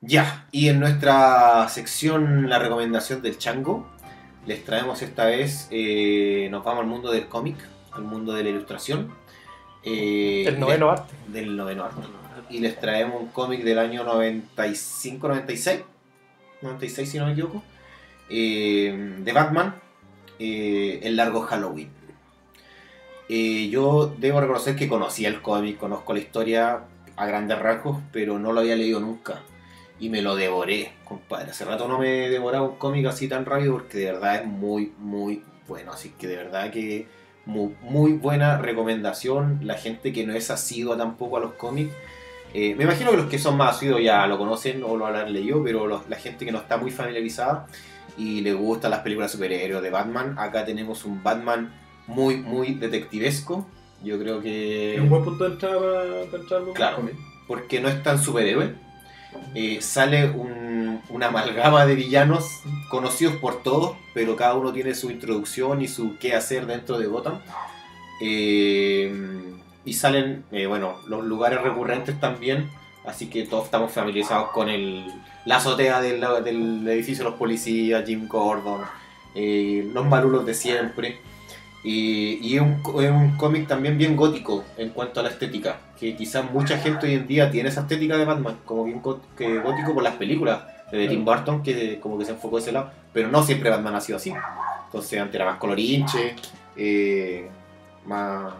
Ya, 0.00 0.46
y 0.52 0.68
en 0.68 0.80
nuestra 0.80 1.68
sección 1.68 2.48
La 2.48 2.58
recomendación 2.58 3.20
del 3.20 3.36
chango, 3.38 3.86
les 4.46 4.64
traemos 4.64 5.02
esta 5.02 5.26
vez, 5.26 5.68
eh, 5.70 6.48
nos 6.50 6.64
vamos 6.64 6.82
al 6.82 6.88
mundo 6.88 7.10
del 7.10 7.26
cómic, 7.28 7.56
al 7.92 8.02
mundo 8.04 8.32
de 8.32 8.44
la 8.44 8.50
ilustración. 8.50 9.12
eh, 9.84 10.44
El 10.46 10.58
noveno 10.60 10.90
arte. 10.90 11.14
del 11.26 11.56
noveno 11.56 11.84
arte. 11.84 12.00
Y 12.50 12.60
les 12.60 12.78
traemos 12.80 13.20
un 13.20 13.28
cómic 13.28 13.62
del 13.64 13.78
año 13.78 14.04
95-96. 14.04 15.82
96 16.62 17.10
si 17.10 17.18
no 17.18 17.26
me 17.26 17.32
equivoco. 17.32 17.62
eh, 18.30 19.16
de 19.20 19.32
Batman, 19.32 19.74
eh, 20.38 21.00
El 21.02 21.16
largo 21.16 21.42
Halloween. 21.42 21.90
Eh, 23.28 23.68
yo 23.70 24.14
debo 24.18 24.40
reconocer 24.40 24.74
que 24.76 24.88
conocía 24.88 25.28
el 25.28 25.42
cómic, 25.42 25.76
conozco 25.78 26.12
la 26.14 26.20
historia 26.20 26.84
a 27.16 27.26
grandes 27.26 27.58
rasgos, 27.58 27.98
pero 28.12 28.38
no 28.38 28.52
lo 28.52 28.60
había 28.60 28.76
leído 28.76 29.00
nunca. 29.00 29.42
Y 30.00 30.08
me 30.10 30.22
lo 30.22 30.36
devoré, 30.36 30.92
compadre. 31.04 31.50
Hace 31.50 31.64
rato 31.64 31.88
no 31.88 31.98
me 31.98 32.26
he 32.26 32.30
devorado 32.30 32.64
un 32.70 32.76
cómic 32.76 33.06
así 33.06 33.28
tan 33.28 33.44
rápido 33.44 33.74
porque 33.74 33.98
de 33.98 34.04
verdad 34.12 34.36
es 34.36 34.46
muy, 34.46 34.92
muy 34.98 35.42
bueno. 35.66 35.92
Así 35.92 36.10
que 36.18 36.26
de 36.28 36.36
verdad 36.36 36.70
que 36.70 37.06
muy, 37.44 37.74
muy 37.82 38.12
buena 38.12 38.58
recomendación. 38.58 39.60
La 39.64 39.74
gente 39.74 40.12
que 40.12 40.24
no 40.26 40.34
es 40.34 40.50
asidua 40.50 40.96
tampoco 40.96 41.36
a 41.38 41.40
los 41.40 41.52
cómics. 41.54 41.92
Eh, 42.54 42.74
me 42.76 42.84
imagino 42.84 43.10
que 43.10 43.16
los 43.18 43.26
que 43.26 43.38
son 43.38 43.56
más 43.56 43.76
asiduos 43.76 44.02
ya 44.02 44.26
lo 44.26 44.38
conocen 44.38 44.82
o 44.84 44.96
lo 44.96 45.06
habrán 45.06 45.32
leído, 45.32 45.62
pero 45.62 45.86
los- 45.86 46.08
la 46.08 46.16
gente 46.16 46.44
que 46.44 46.52
no 46.52 46.58
está 46.58 46.76
muy 46.76 46.90
familiarizada 46.90 47.66
y 48.16 48.40
le 48.40 48.52
gustan 48.54 48.90
las 48.90 49.00
películas 49.00 49.30
superhéroes 49.32 49.82
de 49.82 49.90
Batman, 49.90 50.34
acá 50.38 50.64
tenemos 50.64 51.04
un 51.04 51.22
Batman 51.22 51.72
muy, 52.06 52.36
muy 52.36 52.74
detectivesco. 52.74 53.66
Yo 54.02 54.18
creo 54.18 54.40
que 54.40 54.94
Es 54.94 55.00
un 55.00 55.08
buen 55.10 55.24
punto 55.24 55.44
de 55.44 55.50
entrada 55.52 55.78
para, 56.30 56.72
Claro. 56.74 57.08
porque 57.46 57.80
no 57.80 57.88
es 57.88 58.02
tan 58.02 58.22
superhéroe. 58.22 58.74
Eh, 59.54 59.78
sale 59.82 60.30
un- 60.30 61.00
una 61.10 61.26
amalgama 61.26 61.84
de 61.84 61.94
villanos 61.94 62.46
conocidos 62.90 63.36
por 63.36 63.62
todos, 63.62 63.96
pero 64.14 64.36
cada 64.36 64.54
uno 64.54 64.72
tiene 64.72 64.94
su 64.94 65.10
introducción 65.10 65.82
y 65.82 65.88
su 65.88 66.16
qué 66.18 66.34
hacer 66.34 66.66
dentro 66.66 66.98
de 66.98 67.06
Gotham. 67.06 67.40
Eh, 68.22 69.12
y 69.88 69.94
salen, 69.94 70.44
eh, 70.52 70.66
bueno, 70.66 70.96
los 71.06 71.24
lugares 71.24 71.62
recurrentes 71.62 72.20
también, 72.20 72.68
así 73.06 73.28
que 73.28 73.44
todos 73.44 73.64
estamos 73.64 73.90
familiarizados 73.90 74.50
con 74.50 74.68
el, 74.68 75.06
la 75.46 75.56
azotea 75.56 76.02
del, 76.02 76.20
del 76.44 76.86
edificio 76.88 77.24
de 77.24 77.30
los 77.30 77.38
policías, 77.38 78.04
Jim 78.04 78.28
Gordon, 78.28 78.82
eh, 79.34 79.88
los 79.94 80.04
malulos 80.06 80.44
de 80.44 80.52
siempre. 80.52 81.20
Y, 81.82 82.38
y 82.46 82.56
es 82.56 82.60
un, 82.60 82.82
es 83.02 83.10
un 83.10 83.36
cómic 83.36 83.66
también 83.66 83.96
bien 83.96 84.14
gótico 84.14 84.64
en 84.76 84.90
cuanto 84.90 85.20
a 85.20 85.22
la 85.22 85.30
estética, 85.30 85.78
que 85.98 86.14
quizás 86.16 86.50
mucha 86.52 86.76
gente 86.76 87.06
hoy 87.06 87.14
en 87.14 87.26
día 87.26 87.50
tiene 87.50 87.70
esa 87.70 87.82
estética 87.82 88.18
de 88.18 88.26
Batman, 88.26 88.58
como 88.66 88.84
bien 88.84 89.00
gótico 89.00 89.94
por 89.94 90.02
las 90.02 90.16
películas 90.16 90.60
de 90.92 91.08
Tim 91.08 91.24
Burton, 91.24 91.62
que 91.62 91.98
como 92.00 92.18
que 92.18 92.26
se 92.26 92.32
enfocó 92.32 92.58
ese 92.58 92.72
lado, 92.72 92.90
pero 93.12 93.28
no 93.28 93.42
siempre 93.42 93.70
Batman 93.70 93.94
ha 93.94 94.00
sido 94.02 94.18
así. 94.18 94.34
Entonces 94.86 95.18
antes 95.18 95.36
era 95.36 95.46
más 95.46 95.58
colorinche, 95.58 96.34
eh, 96.76 97.48
más, 98.06 98.52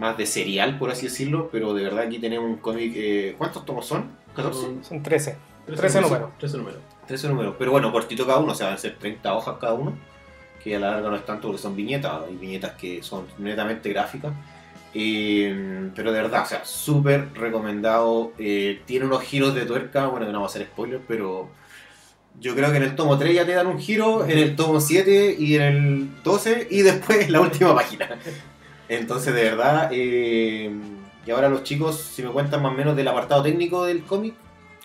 más 0.00 0.16
de 0.16 0.24
serial, 0.24 0.78
por 0.78 0.90
así 0.90 1.06
decirlo, 1.06 1.50
pero 1.52 1.74
de 1.74 1.84
verdad 1.84 2.04
aquí 2.06 2.18
tenemos 2.18 2.48
un 2.48 2.56
cómic, 2.56 2.92
eh, 2.96 3.34
¿cuántos 3.36 3.66
tomos 3.66 3.86
son? 3.86 4.10
¿14? 4.34 4.52
Son 4.54 4.84
Son 4.84 5.02
13. 5.02 5.36
13, 5.66 5.80
13 5.80 6.00
números. 6.00 6.30
13 6.38 6.56
números. 6.56 6.80
13 7.06 7.28
números, 7.28 7.54
pero 7.58 7.70
bueno, 7.70 7.92
cortito 7.92 8.26
cada 8.26 8.38
uno, 8.38 8.52
o 8.52 8.54
sea, 8.54 8.68
van 8.68 8.76
a 8.76 8.78
ser 8.78 8.96
30 8.98 9.34
hojas 9.34 9.56
cada 9.60 9.74
uno, 9.74 9.92
que 10.64 10.74
a 10.74 10.80
la 10.80 10.92
larga 10.92 11.10
no 11.10 11.16
es 11.16 11.26
tanto 11.26 11.48
porque 11.48 11.60
son 11.60 11.76
viñetas, 11.76 12.22
hay 12.26 12.34
viñetas 12.34 12.72
que 12.72 13.02
son 13.02 13.26
netamente 13.38 13.90
gráficas. 13.90 14.32
Eh, 14.94 15.90
pero 15.94 16.12
de 16.12 16.22
verdad, 16.22 16.42
o 16.42 16.46
sea, 16.46 16.64
súper 16.64 17.32
recomendado. 17.34 18.32
eh, 18.38 18.80
tiene 18.86 19.04
unos 19.04 19.22
giros 19.22 19.54
de 19.54 19.66
tuerca, 19.66 20.06
bueno, 20.06 20.26
que 20.26 20.32
no 20.32 20.40
va 20.40 20.46
a 20.46 20.50
ser 20.50 20.62
spoiler, 20.62 21.00
pero 21.06 21.48
yo 22.40 22.54
creo 22.54 22.70
que 22.70 22.78
en 22.78 22.84
el 22.84 22.96
tomo 22.96 23.18
3 23.18 23.34
ya 23.34 23.44
te 23.44 23.52
dan 23.52 23.66
un 23.66 23.78
giro, 23.78 24.24
en 24.24 24.38
el 24.38 24.56
tomo 24.56 24.80
7 24.80 25.36
y 25.38 25.56
en 25.56 25.62
el 25.62 26.22
12 26.24 26.68
y 26.70 26.82
después 26.82 27.26
en 27.26 27.32
la 27.32 27.40
última 27.42 27.74
página. 27.74 28.08
Entonces, 28.90 29.32
de 29.34 29.44
verdad, 29.44 29.88
eh, 29.92 30.70
y 31.24 31.30
ahora 31.30 31.48
los 31.48 31.62
chicos, 31.62 31.96
si 32.00 32.22
me 32.24 32.30
cuentan 32.30 32.60
más 32.62 32.72
o 32.72 32.76
menos 32.76 32.96
del 32.96 33.06
apartado 33.08 33.42
técnico 33.42 33.84
del 33.84 34.02
cómic, 34.02 34.34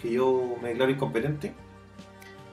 que 0.02 0.12
yo 0.14 0.56
me 0.62 0.70
declaro 0.70 0.92
incompetente. 0.92 1.54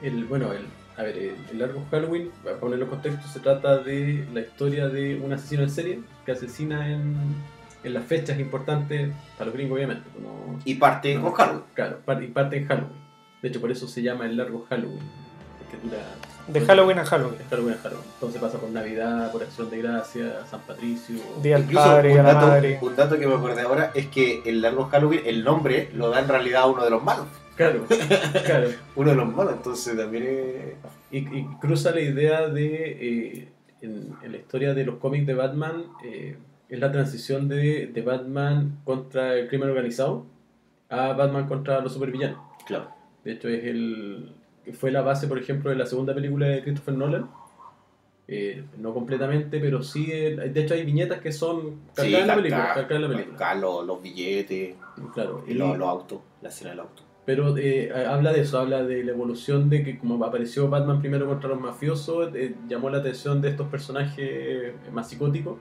El, 0.02 0.24
bueno, 0.24 0.50
el, 0.52 0.64
a 0.96 1.02
ver, 1.02 1.16
el, 1.18 1.34
el 1.50 1.58
largo 1.58 1.84
Halloween, 1.90 2.30
para 2.42 2.56
ponerlo 2.58 2.86
en 2.86 2.90
contexto, 2.90 3.28
se 3.28 3.40
trata 3.40 3.78
de 3.78 4.26
la 4.32 4.40
historia 4.40 4.88
de 4.88 5.16
un 5.20 5.32
asesino 5.32 5.62
en 5.62 5.70
serie 5.70 6.00
que 6.24 6.32
asesina 6.32 6.90
en, 6.90 7.16
en 7.84 7.94
las 7.94 8.04
fechas 8.04 8.40
importantes, 8.40 9.10
para 9.36 9.46
los 9.46 9.54
gringos 9.54 9.76
obviamente. 9.76 10.08
como- 10.14 10.58
Y 10.64 10.74
parte 10.76 11.20
con 11.20 11.32
Halloween. 11.32 11.64
Claro, 11.74 11.98
par- 12.04 12.22
y 12.22 12.28
parte 12.28 12.56
en 12.56 12.66
Halloween. 12.66 13.02
De 13.42 13.48
hecho, 13.48 13.60
por 13.60 13.70
eso 13.70 13.86
se 13.86 14.02
llama 14.02 14.24
el 14.24 14.36
largo 14.38 14.64
Halloween. 14.70 15.02
Dura 15.78 15.98
De 16.48 16.60
Halloween 16.60 16.98
a 16.98 17.04
Halloween. 17.04 17.38
de 17.38 17.44
Halloween 17.44 17.74
a 17.74 17.78
Halloween. 17.78 18.04
Entonces 18.14 18.40
pasa 18.40 18.58
por 18.58 18.70
Navidad, 18.70 19.30
por 19.32 19.42
Acción 19.42 19.70
de 19.70 19.78
Gracia, 19.82 20.46
San 20.50 20.60
Patricio. 20.60 21.16
Día 21.42 21.56
al 21.56 21.64
padre 21.64 22.12
a 22.14 22.16
un 22.20 22.26
la 22.26 22.34
dato, 22.34 22.46
madre. 22.46 22.78
un 22.82 22.96
dato 22.96 23.18
que 23.18 23.26
me 23.26 23.34
acordé 23.34 23.62
ahora 23.62 23.90
es 23.94 24.08
que 24.08 24.42
el 24.44 24.60
largo 24.60 24.86
Halloween, 24.86 25.22
el 25.24 25.44
nombre 25.44 25.88
lo 25.94 26.10
da 26.10 26.20
en 26.20 26.28
realidad 26.28 26.68
uno 26.70 26.84
de 26.84 26.90
los 26.90 27.02
malos. 27.02 27.26
Claro, 27.54 27.84
claro. 28.46 28.68
Uno 28.96 29.10
de 29.10 29.16
los 29.16 29.36
malos, 29.36 29.52
entonces 29.52 29.94
también 29.96 30.22
es... 30.24 30.74
Y, 31.10 31.18
y 31.18 31.44
cruza 31.60 31.90
la 31.90 32.00
idea 32.00 32.48
de, 32.48 32.64
eh, 32.98 33.48
en, 33.82 34.16
en 34.22 34.32
la 34.32 34.38
historia 34.38 34.72
de 34.72 34.84
los 34.86 34.96
cómics 34.96 35.26
de 35.26 35.34
Batman, 35.34 35.84
eh, 36.02 36.36
es 36.70 36.80
la 36.80 36.90
transición 36.90 37.48
de, 37.48 37.88
de 37.88 38.00
Batman 38.00 38.78
contra 38.84 39.34
el 39.34 39.48
crimen 39.48 39.68
organizado 39.68 40.24
a 40.88 41.12
Batman 41.12 41.46
contra 41.46 41.80
los 41.82 41.92
supervillanos. 41.92 42.38
Claro. 42.66 42.88
De 43.22 43.32
hecho, 43.32 43.48
es 43.48 43.64
el, 43.64 44.32
fue 44.72 44.90
la 44.92 45.02
base, 45.02 45.26
por 45.26 45.38
ejemplo, 45.38 45.70
de 45.70 45.76
la 45.76 45.86
segunda 45.86 46.14
película 46.14 46.46
de 46.46 46.62
Christopher 46.62 46.94
Nolan. 46.94 47.28
Eh, 48.28 48.64
no 48.78 48.94
completamente, 48.94 49.58
pero 49.58 49.82
sí. 49.82 50.10
el- 50.12 50.52
de 50.54 50.60
hecho, 50.62 50.74
hay 50.74 50.84
viñetas 50.84 51.20
que 51.20 51.32
son 51.32 51.80
calcadas 51.94 52.20
en 52.22 52.26
la 52.28 52.34
película. 52.36 52.86
en 52.88 53.38
la 53.38 53.54
los, 53.56 53.84
los 53.86 54.00
billetes 54.02 54.76
Claro. 55.12 55.44
y 55.46 55.54
los, 55.54 55.76
los 55.76 55.88
autos, 55.88 56.20
la 56.40 56.48
escena 56.48 56.70
del 56.70 56.80
auto. 56.80 57.02
Pero 57.26 57.56
eh, 57.56 57.92
habla 58.08 58.32
de 58.32 58.40
eso, 58.40 58.58
habla 58.58 58.82
de 58.84 59.04
la 59.04 59.12
evolución 59.12 59.68
de 59.70 59.84
que 59.84 59.98
como 59.98 60.24
apareció 60.24 60.68
Batman 60.68 61.00
primero 61.00 61.26
contra 61.26 61.48
los 61.48 61.60
mafiosos, 61.60 62.34
eh, 62.34 62.54
llamó 62.68 62.90
la 62.90 62.98
atención 62.98 63.40
de 63.40 63.50
estos 63.50 63.68
personajes 63.68 64.18
eh, 64.28 64.72
más 64.92 65.08
psicóticos 65.08 65.58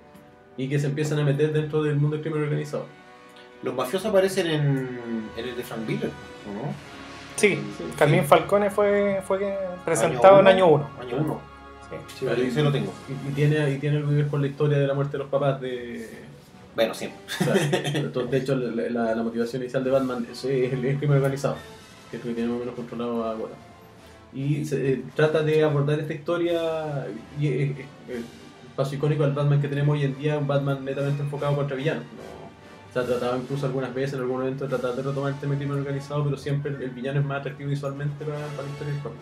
y 0.58 0.68
que 0.70 0.80
se 0.80 0.88
empiezan 0.88 1.20
a 1.20 1.24
meter 1.24 1.52
dentro 1.54 1.84
del 1.84 1.96
mundo 1.98 2.16
del 2.16 2.24
crimen 2.24 2.44
organizado. 2.44 2.86
Los 3.64 3.76
mafiosos 3.76 4.08
aparecen 4.10 4.48
en, 4.48 5.30
en 5.38 5.50
el 5.50 5.56
de 5.56 5.64
Frank 5.64 5.88
Miller, 5.88 6.10
¿o 6.50 6.54
¿no? 6.54 6.74
Sí, 7.42 7.56
Sí, 7.78 7.84
Carmín. 7.98 8.24
Falcone 8.26 8.70
fue, 8.70 9.22
fue 9.28 9.58
presentado 9.84 10.40
en 10.40 10.48
año 10.48 10.68
1. 10.68 10.90
Año 11.02 11.18
1. 11.18 11.42
Sí. 12.18 12.26
Sí, 12.54 12.62
lo 12.62 12.72
tengo. 12.72 12.94
Y, 13.10 13.30
y 13.30 13.34
tiene, 13.34 13.70
y 13.72 13.78
tiene 13.80 13.98
algo 13.98 14.10
que 14.10 14.16
ver 14.16 14.28
con 14.28 14.42
la 14.42 14.48
historia 14.48 14.78
de 14.78 14.88
la 14.88 14.94
muerte 14.94 15.14
de 15.14 15.18
los 15.20 15.28
papás 15.28 15.60
de... 15.60 16.08
Bueno, 16.76 16.94
siempre. 16.94 17.20
o 17.28 17.44
sea, 17.44 18.24
de 18.24 18.38
hecho, 18.38 18.56
la, 18.56 18.90
la- 18.90 19.16
la 19.16 19.24
motivación 19.24 19.62
inicial 19.62 19.84
de 19.84 19.92
Batman 19.92 20.26
es, 20.32 20.46
es 20.46 20.72
el, 20.72 20.86
el 20.86 20.98
crimen 20.98 21.18
organizado, 21.18 21.58
que 22.10 22.16
es 22.18 22.24
lo 22.24 22.30
que 22.30 22.36
tiene 22.36 22.50
más 22.50 22.58
o 22.58 22.60
menos 22.62 22.76
controlado 22.76 23.26
a 23.26 23.34
Gotham. 23.34 23.58
Y 24.34 24.64
se, 24.64 24.94
eh, 24.94 25.04
trata 25.14 25.42
de 25.44 25.64
abordar 25.66 26.00
esta 26.00 26.14
historia 26.14 27.08
y 27.38 27.48
eh, 27.48 27.64
eh, 27.78 27.86
el 28.08 28.24
paso 28.78 28.96
icónico 28.96 29.24
del 29.24 29.34
Batman 29.34 29.60
que 29.62 29.68
tenemos 29.68 29.94
hoy 29.98 30.06
en 30.06 30.18
día, 30.18 30.38
un 30.38 30.48
Batman 30.48 30.86
netamente 30.86 31.22
enfocado 31.24 31.58
contra 31.58 31.76
villanos. 31.76 32.04
¿no? 32.06 32.41
Se 32.94 33.00
ha 33.00 33.06
tratado 33.06 33.38
incluso 33.38 33.66
algunas 33.66 33.94
veces 33.94 34.16
en 34.16 34.22
algún 34.22 34.40
momento 34.40 34.66
de 34.66 34.70
tratar 34.70 34.96
de 34.96 35.04
retomar 35.04 35.32
el 35.32 35.40
tema 35.40 35.52
del 35.52 35.60
crimen 35.60 35.80
organizado, 35.80 36.24
pero 36.26 36.38
siempre 36.38 36.72
el, 36.72 36.82
el 36.82 36.90
villano 36.90 37.20
es 37.20 37.26
más 37.26 37.40
atractivo 37.40 37.70
visualmente 37.70 38.26
para, 38.26 38.40
para 38.48 38.64
la 38.64 38.70
historia 38.70 38.94
del 38.94 39.02
cómic. 39.02 39.20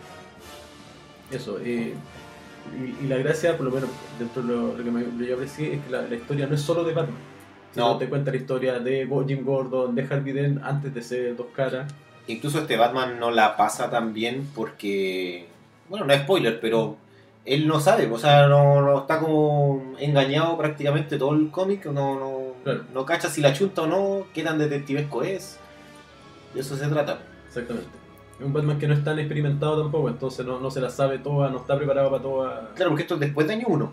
Eso, 1.30 1.58
eh, 1.60 1.94
y, 2.76 3.04
y 3.04 3.08
la 3.08 3.16
gracia, 3.18 3.56
por 3.56 3.66
lo 3.66 3.72
menos 3.72 3.90
dentro 4.18 4.42
de 4.42 4.48
lo, 4.48 4.76
lo 4.76 4.84
que 4.84 4.90
me, 4.90 5.02
lo 5.02 5.24
yo 5.24 5.34
aprecié, 5.34 5.74
es 5.74 5.84
que 5.84 5.90
la, 5.90 6.02
la 6.02 6.16
historia 6.16 6.46
no 6.46 6.54
es 6.56 6.60
solo 6.60 6.82
de 6.82 6.92
Batman. 6.92 7.18
No. 7.76 7.96
Te 7.98 8.08
cuenta 8.08 8.32
la 8.32 8.36
historia 8.38 8.80
de 8.80 9.08
Jim 9.28 9.44
Gordon, 9.44 9.94
de 9.94 10.02
Harvey 10.02 10.32
Dent 10.32 10.60
antes 10.64 10.92
de 10.92 11.02
ser 11.02 11.36
Dos 11.36 11.46
Caras. 11.54 11.92
Incluso 12.26 12.58
este 12.58 12.76
Batman 12.76 13.20
no 13.20 13.30
la 13.30 13.56
pasa 13.56 13.88
tan 13.88 14.12
bien 14.12 14.48
porque, 14.54 15.46
bueno, 15.88 16.04
no 16.04 16.12
es 16.12 16.22
spoiler, 16.22 16.60
pero 16.60 16.96
él 17.44 17.66
no 17.66 17.80
sabe, 17.80 18.10
o 18.10 18.18
sea, 18.18 18.48
no, 18.48 18.82
no 18.82 19.00
está 19.00 19.18
como 19.18 19.94
engañado 19.98 20.58
prácticamente 20.58 21.16
todo 21.16 21.32
el 21.34 21.50
cómic, 21.50 21.86
no, 21.86 22.18
no, 22.18 22.39
Claro. 22.62 22.84
no 22.92 23.06
cacha 23.06 23.28
si 23.28 23.40
la 23.40 23.52
chunta 23.52 23.82
o 23.82 23.86
no, 23.86 24.26
qué 24.34 24.42
tan 24.42 24.58
detectivesco 24.58 25.22
es. 25.22 25.58
De 26.54 26.60
eso 26.60 26.76
se 26.76 26.86
trata. 26.88 27.20
Exactamente. 27.46 27.88
Es 28.38 28.44
un 28.46 28.52
Batman 28.52 28.78
que 28.78 28.88
no 28.88 28.94
es 28.94 29.04
tan 29.04 29.18
experimentado 29.18 29.82
tampoco, 29.82 30.08
entonces 30.08 30.46
no, 30.46 30.58
no 30.58 30.70
se 30.70 30.80
la 30.80 30.90
sabe 30.90 31.18
toda, 31.18 31.50
no 31.50 31.58
está 31.58 31.76
preparado 31.76 32.10
para 32.10 32.22
toda. 32.22 32.70
Claro, 32.74 32.90
porque 32.90 33.02
esto 33.02 33.14
es 33.14 33.20
después 33.20 33.46
de 33.46 33.54
año 33.54 33.66
1. 33.68 33.92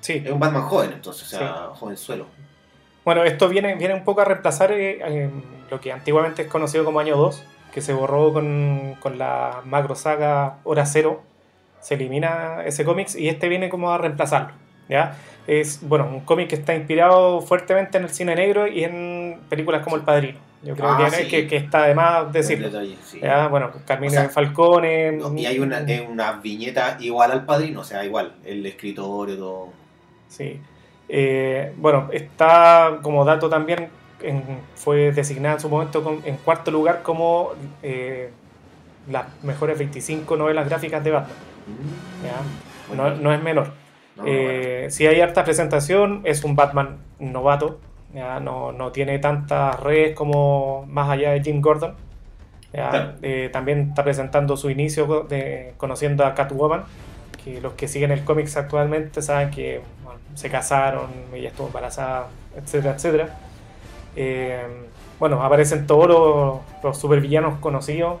Sí. 0.00 0.22
Es 0.24 0.32
un 0.32 0.40
Batman 0.40 0.62
joven, 0.62 0.92
entonces, 0.92 1.32
o 1.32 1.38
sea, 1.38 1.52
jovenzuelo. 1.74 2.26
Bueno, 3.04 3.22
esto 3.22 3.48
viene, 3.48 3.76
viene 3.76 3.94
un 3.94 4.02
poco 4.02 4.22
a 4.22 4.24
reemplazar 4.24 4.72
eh, 4.72 4.98
eh, 5.00 5.30
lo 5.70 5.80
que 5.80 5.92
antiguamente 5.92 6.42
es 6.42 6.48
conocido 6.48 6.84
como 6.84 6.98
Año 6.98 7.16
2, 7.16 7.42
que 7.72 7.80
se 7.80 7.92
borró 7.92 8.32
con, 8.32 8.96
con 8.98 9.18
la 9.18 9.62
macro 9.64 9.94
saga 9.94 10.58
Hora 10.64 10.86
Cero. 10.86 11.22
Se 11.80 11.94
elimina 11.94 12.64
ese 12.64 12.84
cómic 12.84 13.14
y 13.14 13.28
este 13.28 13.48
viene 13.48 13.68
como 13.68 13.92
a 13.92 13.98
reemplazarlo. 13.98 14.54
¿Ya? 14.88 15.16
Es 15.46 15.80
bueno, 15.82 16.06
un 16.08 16.20
cómic 16.20 16.48
que 16.48 16.56
está 16.56 16.74
inspirado 16.74 17.40
fuertemente 17.40 17.98
en 17.98 18.04
el 18.04 18.10
cine 18.10 18.34
negro 18.34 18.66
y 18.66 18.82
en 18.84 19.38
películas 19.48 19.82
como 19.82 19.96
El 19.96 20.02
Padrino. 20.02 20.38
Yo 20.62 20.74
creo 20.74 20.88
Ah, 20.90 21.04
que, 21.10 21.10
sí. 21.24 21.28
que, 21.28 21.46
que 21.46 21.56
está 21.56 21.86
de 21.86 21.94
más 21.94 22.32
decirlo. 22.32 22.68
Detalle, 22.68 22.96
sí. 23.04 23.20
¿ya? 23.22 23.46
Bueno, 23.46 23.70
Carmine 23.86 24.08
O 24.08 24.20
sea, 24.22 24.28
Falcone. 24.28 25.12
No, 25.12 25.32
y 25.36 25.46
hay 25.46 25.60
una, 25.60 25.84
una 26.08 26.32
viñeta 26.32 26.96
igual 26.98 27.30
al 27.30 27.44
padrino, 27.44 27.80
o 27.80 27.84
sea, 27.84 28.04
igual, 28.04 28.32
el 28.44 28.66
escritorio, 28.66 29.36
todo. 29.36 29.68
Sí. 30.28 30.58
Eh, 31.08 31.72
bueno, 31.76 32.08
está 32.12 32.98
como 33.02 33.24
dato 33.24 33.48
también, 33.48 33.88
en- 34.22 34.42
fue 34.74 35.12
designada 35.12 35.54
en 35.56 35.60
su 35.60 35.68
momento 35.68 36.02
con- 36.02 36.22
en 36.24 36.36
cuarto 36.38 36.72
lugar 36.72 37.02
como 37.04 37.50
eh, 37.84 38.30
las 39.08 39.26
mejores 39.44 39.78
25 39.78 40.36
novelas 40.36 40.68
gráficas 40.68 41.04
de 41.04 41.10
Batman. 41.12 41.36
¿ya? 42.24 42.94
No, 42.96 43.10
no 43.14 43.32
es 43.32 43.40
menor. 43.42 43.70
No, 44.16 44.22
Eh, 44.26 44.86
si 44.90 45.06
hay 45.06 45.20
harta 45.20 45.44
presentación, 45.44 46.22
es 46.24 46.44
un 46.44 46.56
Batman 46.56 46.98
novato. 47.18 47.78
¿ya? 48.14 48.40
No, 48.40 48.72
no 48.72 48.92
tiene 48.92 49.18
tantas 49.18 49.78
redes 49.80 50.14
como 50.16 50.84
más 50.88 51.10
allá 51.10 51.32
de 51.32 51.42
Jim 51.42 51.60
Gordon. 51.60 51.94
Eh, 53.22 53.48
también 53.52 53.88
está 53.90 54.04
presentando 54.04 54.56
su 54.56 54.68
inicio 54.70 55.26
de, 55.28 55.74
conociendo 55.76 56.24
a 56.24 56.34
Catwoman. 56.34 56.84
Que 57.44 57.60
los 57.60 57.74
que 57.74 57.88
siguen 57.88 58.10
el 58.10 58.24
cómics 58.24 58.56
actualmente 58.56 59.22
saben 59.22 59.50
que 59.50 59.80
bueno, 60.02 60.18
se 60.34 60.50
casaron, 60.50 61.06
ella 61.32 61.48
estuvo 61.50 61.68
embarazada, 61.68 62.26
etcétera, 62.56 62.94
etcétera. 62.94 63.28
Eh, 64.16 64.66
bueno, 65.18 65.42
aparecen 65.42 65.86
todos 65.86 66.08
los, 66.08 66.60
los 66.82 66.98
supervillanos 66.98 67.58
conocidos. 67.60 68.18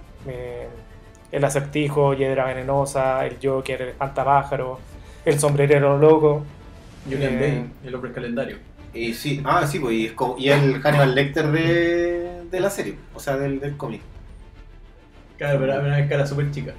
el 1.32 1.44
acertijo, 1.44 2.14
Hiedra 2.14 2.44
Venenosa, 2.46 3.26
el 3.26 3.36
Joker, 3.42 3.82
el 3.82 3.88
espantapájaro, 3.90 4.78
el 5.26 5.38
sombrerero 5.38 5.98
loco. 5.98 6.42
Julian 7.04 7.34
Eh, 7.34 7.36
Bane, 7.36 7.66
el 7.84 7.94
hombre 7.94 8.12
calendario. 8.12 8.56
Y 8.94 9.12
sí, 9.12 9.42
ah, 9.44 9.66
sí, 9.66 9.78
pues, 9.78 9.94
y, 9.94 10.06
es 10.06 10.12
como- 10.12 10.38
y 10.38 10.48
el 10.48 10.80
Hannibal 10.80 11.14
Lecter 11.14 11.48
de, 11.50 12.42
de 12.50 12.60
la 12.60 12.70
serie, 12.70 12.96
o 13.14 13.20
sea, 13.20 13.36
del, 13.36 13.60
del 13.60 13.76
cómic. 13.76 14.00
Claro, 15.36 15.58
pero 15.60 15.74
era 15.74 15.82
una 15.82 16.08
cara 16.08 16.26
súper 16.26 16.50
chica. 16.50 16.72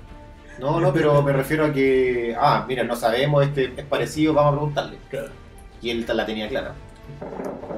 No, 0.60 0.80
no, 0.80 0.92
pero 0.92 1.22
me 1.22 1.32
refiero 1.32 1.66
a 1.66 1.72
que, 1.72 2.36
ah, 2.40 2.66
mira, 2.68 2.84
no 2.84 2.96
sabemos, 2.96 3.46
este 3.46 3.66
es 3.78 3.86
parecido, 3.86 4.34
vamos 4.34 4.54
a 4.54 4.56
preguntarle. 4.58 4.98
Claro. 5.12 5.28
Y 5.82 5.92
él 5.92 6.06
la 6.12 6.26
tenía 6.26 6.50
clara. 6.50 6.74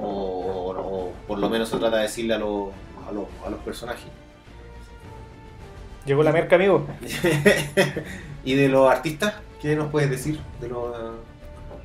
O, 0.02 0.08
o- 0.08 0.80
o 1.10 1.14
por 1.28 1.40
lo 1.40 1.50
menos 1.50 1.68
se 1.68 1.78
trata 1.78 1.98
de 1.98 2.04
decirle 2.04 2.36
a, 2.36 2.38
los- 2.38 2.70
a, 3.08 3.12
los, 3.12 3.26
a 3.46 3.50
los 3.50 3.60
personajes. 3.60 4.06
Llegó 6.06 6.24
la 6.24 6.32
merca, 6.32 6.56
amigo. 6.56 6.88
¿Y 8.46 8.54
de 8.54 8.70
los 8.70 8.90
artistas? 8.90 9.34
¿Qué 9.62 9.76
nos 9.76 9.90
puedes 9.92 10.10
decir? 10.10 10.40
De 10.62 10.68
los, 10.70 10.92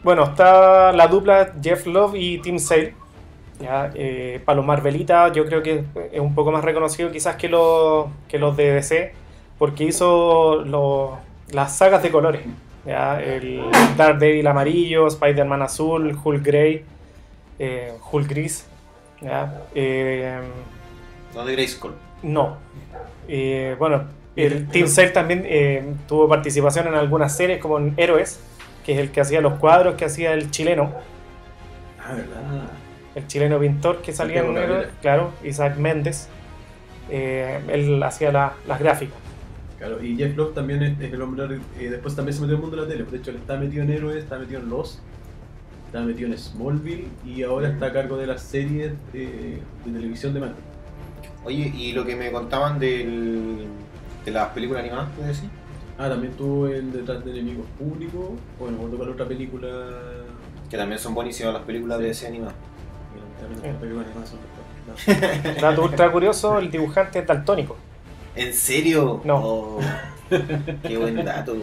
Bueno, 0.02 0.24
está 0.24 0.92
la 0.92 1.06
dupla 1.08 1.52
Jeff 1.62 1.86
Love 1.86 2.14
y 2.16 2.38
Tim 2.38 2.58
Sale. 2.58 2.94
Ya, 3.60 3.90
eh, 3.94 4.42
Marvelita 4.64 5.30
yo 5.32 5.46
creo 5.46 5.62
que 5.62 5.84
es 6.12 6.20
un 6.20 6.34
poco 6.34 6.50
más 6.50 6.64
reconocido 6.64 7.10
quizás 7.12 7.36
que 7.36 7.48
los, 7.48 8.06
que 8.28 8.38
los 8.38 8.56
de 8.56 8.72
DC, 8.74 9.12
porque 9.58 9.84
hizo 9.84 10.56
los- 10.64 11.12
las 11.52 11.76
sagas 11.76 12.02
de 12.02 12.10
colores. 12.10 12.42
Ya, 12.84 13.20
el 13.22 13.62
Daredevil 13.96 14.46
amarillo, 14.46 15.06
Spider-Man 15.06 15.62
azul, 15.62 16.18
Hulk 16.22 16.42
Grey, 16.44 16.84
eh, 17.58 17.94
Hulk 18.12 18.28
gris. 18.28 18.66
ya, 19.22 19.62
eh, 19.74 20.38
no 21.34 21.44
de 21.46 21.52
Grayskull. 21.52 21.92
no. 22.22 22.56
Eh, 23.26 23.74
bueno, 23.78 24.04
el 24.36 24.66
Team 24.68 24.88
Cell 24.88 25.12
también 25.12 25.42
eh, 25.46 25.84
tuvo 26.08 26.28
participación 26.28 26.88
en 26.88 26.94
algunas 26.94 27.36
series 27.36 27.60
como 27.60 27.78
en 27.78 27.94
Héroes, 27.96 28.40
que 28.84 28.92
es 28.92 28.98
el 28.98 29.10
que 29.10 29.20
hacía 29.20 29.40
los 29.40 29.54
cuadros 29.54 29.94
que 29.94 30.04
hacía 30.04 30.32
el 30.34 30.50
chileno, 30.50 30.92
Ah, 31.98 32.14
¿verdad? 32.14 32.68
el 33.14 33.26
chileno 33.26 33.58
pintor 33.58 34.02
que 34.02 34.12
salía 34.12 34.40
en 34.40 34.56
Héroes, 34.56 34.88
claro, 35.00 35.30
Isaac 35.44 35.76
Méndez. 35.76 36.28
Eh, 37.10 37.60
él 37.68 38.02
hacía 38.02 38.32
la- 38.32 38.54
las 38.66 38.78
gráficas. 38.80 39.16
Claro, 39.78 40.02
y 40.02 40.16
Jeff 40.16 40.36
Love 40.36 40.54
también 40.54 40.82
es, 40.82 40.98
es 41.00 41.12
el 41.12 41.20
hombre. 41.22 41.58
eh, 41.78 41.90
después 41.90 42.16
también 42.16 42.34
se 42.34 42.40
metió 42.40 42.54
en 42.54 42.62
el 42.62 42.62
mundo 42.62 42.76
de 42.76 42.82
la 42.82 42.88
tele. 42.88 43.04
De 43.10 43.16
hecho, 43.18 43.30
él 43.30 43.36
está 43.36 43.56
metido 43.58 43.82
en 43.82 43.90
Héroes, 43.90 44.16
está 44.22 44.38
metido 44.38 44.60
en 44.60 44.70
Lost, 44.70 45.00
está 45.86 46.00
metido 46.00 46.28
en 46.30 46.38
Smallville 46.38 47.06
y 47.26 47.42
ahora 47.42 47.68
está 47.68 47.86
a 47.86 47.92
cargo 47.92 48.16
de 48.16 48.26
las 48.26 48.42
series 48.42 48.92
de, 49.12 49.58
de 49.84 49.92
televisión 49.92 50.32
de 50.34 50.40
Marvel. 50.40 50.56
Oye, 51.44 51.72
¿y 51.76 51.92
lo 51.92 52.04
que 52.06 52.16
me 52.16 52.32
contaban 52.32 52.78
del, 52.78 53.66
de 54.24 54.30
las 54.30 54.48
películas 54.48 54.82
animadas, 54.82 55.08
puedes 55.16 55.36
decir? 55.36 55.50
Ah, 55.98 56.08
también 56.08 56.32
estuvo 56.32 56.68
en 56.68 56.92
Detrás 56.92 57.24
de 57.24 57.30
Enemigos 57.30 57.66
Públicos. 57.78 58.30
Bueno, 58.58 58.78
me 58.78 58.84
acuerdo 58.84 58.98
para 58.98 59.10
otra 59.12 59.26
película. 59.26 59.68
Que 60.68 60.76
también 60.76 60.98
son 60.98 61.14
buenísimas 61.14 61.54
las 61.54 61.62
películas 61.62 61.98
de 62.00 62.10
ese 62.10 62.26
animadas. 62.26 62.54
Mira, 63.14 63.26
también 63.40 63.72
las 63.72 63.80
películas 63.80 64.06
animadas 64.06 64.30
son 64.30 64.38
mejores. 64.40 64.54
Dato 65.62 65.82
ultra 65.82 66.10
curioso, 66.10 66.58
el 66.58 66.70
dibujante 66.70 67.20
es 67.20 67.26
daltónico. 67.26 67.76
¿En 68.34 68.52
serio? 68.52 69.20
No. 69.24 69.36
Oh, 69.36 69.80
qué 70.82 70.96
buen 70.96 71.24
dato. 71.24 71.54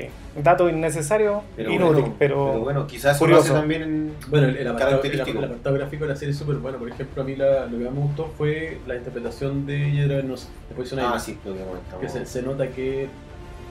Sí. 0.00 0.08
Dato 0.42 0.68
innecesario, 0.68 1.42
Pero 1.56 1.70
inútil, 1.72 2.00
bueno, 2.02 2.14
pero, 2.18 2.60
bueno, 2.60 2.86
quizás 2.86 3.18
curioso. 3.18 3.54
también 3.54 3.82
en... 3.82 4.12
Bueno, 4.28 4.48
el, 4.48 4.56
el 4.58 4.68
apartado, 4.68 5.02
el, 5.02 5.12
el 5.20 5.44
apartado 5.44 5.74
gráfico 5.76 6.04
de 6.04 6.10
la 6.10 6.16
serie 6.16 6.32
es 6.32 6.38
súper 6.38 6.56
bueno. 6.56 6.78
Por 6.78 6.88
ejemplo, 6.90 7.22
a 7.22 7.24
mí 7.24 7.34
la- 7.36 7.66
lo 7.66 7.78
que 7.78 7.84
más 7.84 7.94
me 7.94 8.00
gustó 8.00 8.30
fue 8.36 8.78
la 8.86 8.96
interpretación 8.96 9.64
de 9.66 9.90
Hiedra 9.92 10.16
Venenosa, 10.16 10.48
de 10.68 10.74
Poison 10.74 10.98
Ah, 11.00 11.18
sí, 11.18 11.38
lo 11.44 11.54
que 11.54 11.60
comentamos. 11.64 12.00
Que 12.00 12.08
se, 12.08 12.26
se 12.26 12.42
nota 12.42 12.68
que, 12.68 13.08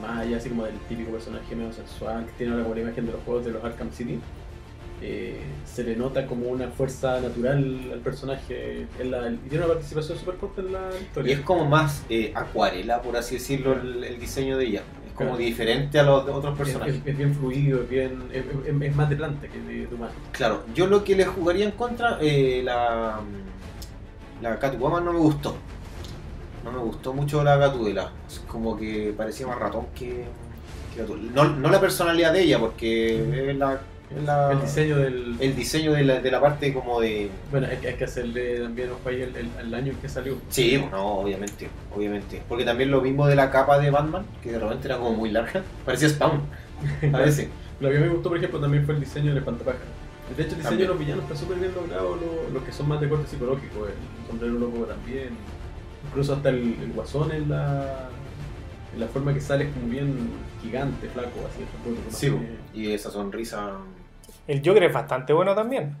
más 0.02 0.20
allá 0.26 0.36
así 0.38 0.48
como 0.48 0.64
del 0.64 0.74
típico 0.88 1.10
personaje 1.12 1.54
medio 1.54 1.72
sexual 1.72 2.26
que 2.26 2.32
tiene 2.32 2.52
ahora 2.52 2.64
como 2.64 2.74
la 2.74 2.80
imagen 2.82 3.06
de 3.06 3.12
los 3.12 3.22
juegos 3.22 3.44
de 3.46 3.52
los 3.52 3.64
Arkham 3.64 3.90
City, 3.92 4.18
eh, 5.02 5.38
se 5.66 5.84
le 5.84 5.94
nota 5.94 6.26
como 6.26 6.46
una 6.48 6.68
fuerza 6.68 7.20
natural 7.20 7.80
al 7.92 7.98
personaje 8.00 8.86
en 8.98 9.10
la- 9.10 9.30
y 9.30 9.36
tiene 9.48 9.64
una 9.64 9.74
participación 9.74 10.18
súper 10.18 10.34
fuerte 10.36 10.62
en 10.62 10.72
la 10.72 10.88
Y 10.98 11.02
historia. 11.04 11.34
es 11.34 11.40
como 11.42 11.66
más 11.66 12.02
eh, 12.08 12.32
acuarela, 12.34 13.02
por 13.02 13.16
así 13.16 13.34
decirlo, 13.34 13.74
el, 13.74 14.02
el 14.04 14.18
diseño 14.18 14.56
de 14.56 14.64
ella. 14.64 14.82
Como 15.16 15.30
Claro. 15.30 15.36
diferente 15.44 15.98
a 15.98 16.02
los 16.02 16.26
de 16.26 16.32
otros 16.32 16.52
Es, 16.52 16.58
personajes. 16.58 16.94
es- 16.96 17.06
es 17.06 17.16
bien 17.18 17.34
fluido, 17.34 17.82
es, 17.82 17.88
bien, 17.88 18.22
es, 18.82 18.94
más 18.96 19.08
de 19.10 19.16
planta 19.16 19.48
que 19.48 19.58
de, 19.60 19.86
de 19.86 19.94
humano. 19.94 20.12
Claro, 20.32 20.62
yo 20.74 20.86
lo 20.86 21.02
que 21.02 21.16
le 21.16 21.24
jugaría 21.24 21.64
en 21.64 21.70
contra, 21.72 22.18
eh, 22.20 22.60
la, 22.62 23.20
la 24.42 24.58
Catwoman 24.58 25.04
no 25.04 25.12
me 25.14 25.18
gustó. 25.18 25.56
No 26.64 26.70
me 26.72 26.78
gustó 26.78 27.12
mucho 27.14 27.42
la 27.42 27.56
Gatúbela. 27.56 28.12
Es 28.28 28.40
como 28.40 28.76
que 28.76 29.14
parecía 29.16 29.46
más 29.46 29.58
ratón 29.58 29.86
que. 29.94 30.24
No, 31.34 31.44
no 31.44 31.68
la 31.70 31.80
personalidad 31.80 32.32
de 32.32 32.42
ella, 32.42 32.58
porque 32.58 33.50
es 33.50 33.56
la, 33.56 33.80
la- 34.24 34.52
El 34.52 34.60
diseño 34.60 34.96
del... 34.98 35.36
el 35.40 35.56
diseño 35.56 35.92
de 35.92 36.04
la, 36.04 36.20
de 36.20 36.30
la 36.30 36.40
parte 36.40 36.72
como 36.72 37.00
de... 37.00 37.28
Bueno, 37.50 37.66
hay 37.70 37.76
que, 37.78 37.88
hay 37.88 37.94
que 37.94 38.04
hacerle 38.04 38.60
también 38.60 38.90
ojo 38.90 39.08
ahí 39.08 39.22
el, 39.22 39.34
el- 39.36 39.50
el 39.60 39.74
año 39.74 39.92
en 39.92 39.98
que 39.98 40.08
salió. 40.08 40.36
Sí, 40.48 40.78
pues 40.78 40.90
no, 40.92 41.18
obviamente, 41.18 41.68
obviamente. 41.94 42.42
Porque 42.48 42.64
también 42.64 42.90
lo 42.90 43.00
mismo 43.00 43.26
de 43.26 43.34
la 43.36 43.50
capa 43.50 43.78
de 43.78 43.90
Batman, 43.90 44.24
que 44.42 44.52
de 44.52 44.58
repente 44.58 44.86
era 44.88 44.98
como 44.98 45.12
muy 45.14 45.30
larga. 45.30 45.62
Parecía 45.84 46.08
Spawn, 46.08 46.42
a 47.12 47.18
veces. 47.18 47.48
Lo 47.80 47.90
que 47.90 47.96
a 47.98 48.00
mí 48.00 48.06
me 48.06 48.12
gustó, 48.14 48.30
por 48.30 48.38
ejemplo, 48.38 48.58
también 48.58 48.86
fue 48.86 48.94
el 48.94 49.00
diseño 49.00 49.28
del 49.30 49.38
espantapájaro. 49.38 49.84
De 50.34 50.42
hecho, 50.42 50.52
el 50.52 50.58
diseño 50.62 50.62
También. 50.62 50.78
de 50.78 50.86
los 50.86 50.98
villanos 50.98 51.24
está 51.24 51.36
súper 51.36 51.58
bien 51.58 51.74
logrado, 51.74 52.16
lo- 52.16 52.50
los 52.54 52.62
que 52.64 52.72
son 52.72 52.88
más 52.88 53.00
de 53.02 53.08
corte 53.08 53.28
psicológico. 53.28 53.86
El 53.86 54.26
sombrero 54.28 54.54
loco 54.54 54.78
también. 54.86 55.28
Incluso 56.08 56.32
hasta 56.34 56.48
el, 56.48 56.76
el 56.82 56.92
guasón 56.94 57.32
en 57.32 57.50
la, 57.50 58.08
en 58.94 59.00
la 59.00 59.06
forma 59.08 59.34
que 59.34 59.40
sale 59.42 59.64
es 59.64 59.74
como 59.74 59.88
bien 59.88 60.16
gigante, 60.62 61.06
flaco, 61.08 61.32
así. 61.48 61.64
Sí, 62.16 62.32
y 62.72 62.92
esa 62.92 63.10
sonrisa... 63.10 63.72
el 64.48 64.62
Joker 64.64 64.82
es 64.84 64.92
bastante 64.92 65.32
bueno 65.32 65.54
también. 65.54 65.96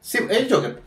Sí, 0.00 0.18
el 0.28 0.52
Joker. 0.52 0.80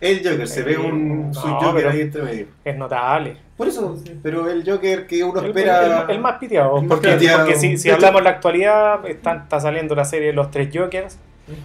El 0.00 0.18
Joker, 0.26 0.48
se 0.48 0.62
ve 0.62 0.78
un 0.78 1.28
No, 1.28 1.34
su 1.34 1.46
Joker 1.48 1.88
ahí 1.88 2.00
entre 2.00 2.22
medio. 2.22 2.46
Es 2.64 2.76
notable. 2.76 3.36
Por 3.58 3.68
eso, 3.68 3.96
pero 4.22 4.48
el 4.50 4.64
Joker 4.68 5.06
que 5.06 5.22
uno 5.22 5.40
El, 5.40 5.46
espera. 5.48 6.04
el- 6.04 6.10
el 6.12 6.20
más 6.20 6.38
piteado. 6.38 6.76
el 6.78 6.84
más 6.84 6.88
Porque, 6.98 7.12
piteado. 7.16 7.44
porque 7.44 7.58
si, 7.58 7.76
De 7.76 7.92
hablamos 7.92 8.20
en 8.20 8.24
la 8.24 8.30
actualidad, 8.30 9.06
está, 9.06 9.34
está 9.34 9.60
saliendo 9.60 9.94
la 9.94 10.04
serie 10.06 10.32
Los 10.32 10.50
Tres 10.50 10.70
Jokers, 10.72 11.18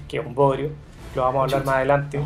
que 0.10 0.18
es 0.18 0.26
un 0.26 0.36
bodrio. 0.36 0.72
Lo 1.16 1.22
vamos 1.22 1.42
a 1.42 1.44
hablar 1.44 1.66
más 1.66 1.76
adelante. 1.76 2.20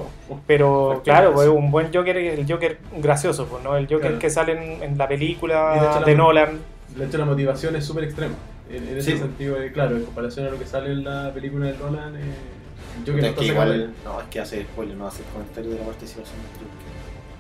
Pero 0.48 1.02
claro, 1.04 1.34
pues, 1.34 1.48
un 1.50 1.70
buen 1.70 1.94
Joker 1.94 2.18
es 2.18 2.40
el 2.40 2.52
Joker 2.52 2.80
gracioso, 2.98 3.46
pues, 3.48 3.62
¿no? 3.64 3.76
El 3.76 3.84
Joker 3.86 4.00
Claro. 4.02 4.20
que 4.20 4.30
sale 4.30 4.54
en, 4.54 4.82
en 4.84 4.98
la 4.98 5.06
de 5.06 5.16
película 5.18 5.76
hecho 5.98 6.06
de 6.06 6.12
la- 6.14 6.18
Nolan. 6.18 6.60
De 6.96 7.06
hecho, 7.06 7.18
la 7.18 7.26
motivación 7.26 7.76
es 7.76 7.86
súper 7.86 8.06
extrema. 8.06 8.34
En, 8.70 8.88
en 8.88 8.98
ese 8.98 9.12
Sí. 9.14 9.18
sentido, 9.18 9.62
eh, 9.62 9.72
claro, 9.72 9.96
en 9.98 10.04
comparación 10.06 10.48
a 10.48 10.50
lo 10.50 10.60
que 10.60 10.66
sale 10.66 10.92
en 10.92 11.04
la 11.04 11.34
película 11.34 11.68
de 11.68 11.78
Nolan, 11.78 12.16
eh, 12.18 12.20
el 12.20 13.06
Joker 13.06 13.14
Puta, 13.14 13.22
no 13.22 13.22
es 13.22 13.30
está 13.30 13.40
que 13.42 13.46
igual. 13.48 13.94
No, 14.04 14.22
es 14.22 14.28
que 14.28 14.40
hace 14.40 14.62
spoiler, 14.64 14.98
no 14.98 15.08
hace 15.08 15.24
comentario 15.34 15.72
de 15.72 15.80
la 15.80 15.86
participación 15.86 16.36
del 16.38 16.52
Joker. 16.54 16.88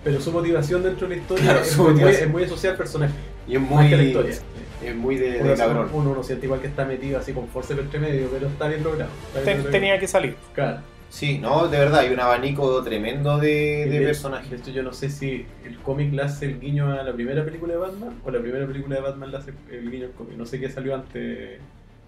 Pero 0.03 0.21
su 0.21 0.31
motivación 0.31 0.83
dentro 0.83 1.07
de 1.07 1.15
la 1.15 1.21
historia 1.21 1.43
Claro, 1.43 1.59
es, 1.61 1.77
muy, 1.77 2.01
es 2.03 2.29
muy 2.29 2.43
asociada 2.43 2.71
al 2.73 2.77
personaje. 2.77 3.13
Y 3.47 3.55
es 3.55 3.61
muy. 3.61 3.89
que 3.89 3.97
la 3.97 4.03
historia. 4.03 4.35
Es 4.83 4.95
muy 4.95 5.15
de, 5.17 5.41
Uno, 5.41 5.49
de 5.49 5.55
cabrón. 5.57 5.89
uno, 5.91 6.11
uno 6.11 6.23
siente 6.23 6.45
igual 6.45 6.61
que 6.61 6.67
está 6.67 6.85
metido 6.85 7.19
así 7.19 7.33
con 7.33 7.47
fuerza 7.47 7.73
entre 7.73 7.99
medio, 7.99 8.29
pero 8.31 8.47
está 8.47 8.67
bien 8.67 8.83
logrado. 8.83 9.09
está 9.27 9.39
bien 9.39 9.45
Ten- 9.45 9.57
logrado. 9.57 9.71
tenía 9.71 9.99
que 9.99 10.07
salir. 10.07 10.35
Claro. 10.53 10.79
Sí, 11.09 11.39
no, 11.39 11.67
de 11.67 11.77
verdad, 11.79 12.01
hay 12.01 12.13
un 12.13 12.19
abanico 12.19 12.83
tremendo 12.83 13.37
de, 13.37 13.87
de 13.89 13.99
de- 13.99 14.05
personajes. 14.05 14.49
De 14.51 14.57
hecho, 14.57 14.71
yo 14.71 14.83
no 14.83 14.91
sé 14.93 15.09
si 15.09 15.45
el 15.65 15.77
cómic 15.79 16.13
le 16.13 16.21
hace 16.23 16.45
el 16.45 16.59
guiño 16.59 16.91
a 16.91 17.01
la 17.03 17.13
primera 17.13 17.43
película 17.45 17.73
de 17.73 17.79
Batman 17.79 18.19
o 18.25 18.29
la 18.31 18.39
primera 18.39 18.67
película 18.67 18.95
de 18.97 19.01
Batman 19.01 19.31
le 19.31 19.37
hace 19.37 19.53
el 19.71 19.89
guiño 19.89 20.05
al 20.07 20.11
cómic. 20.11 20.37
No 20.37 20.45
sé 20.45 20.59
qué 20.59 20.69
salió 20.69 20.93
antes. 20.95 21.59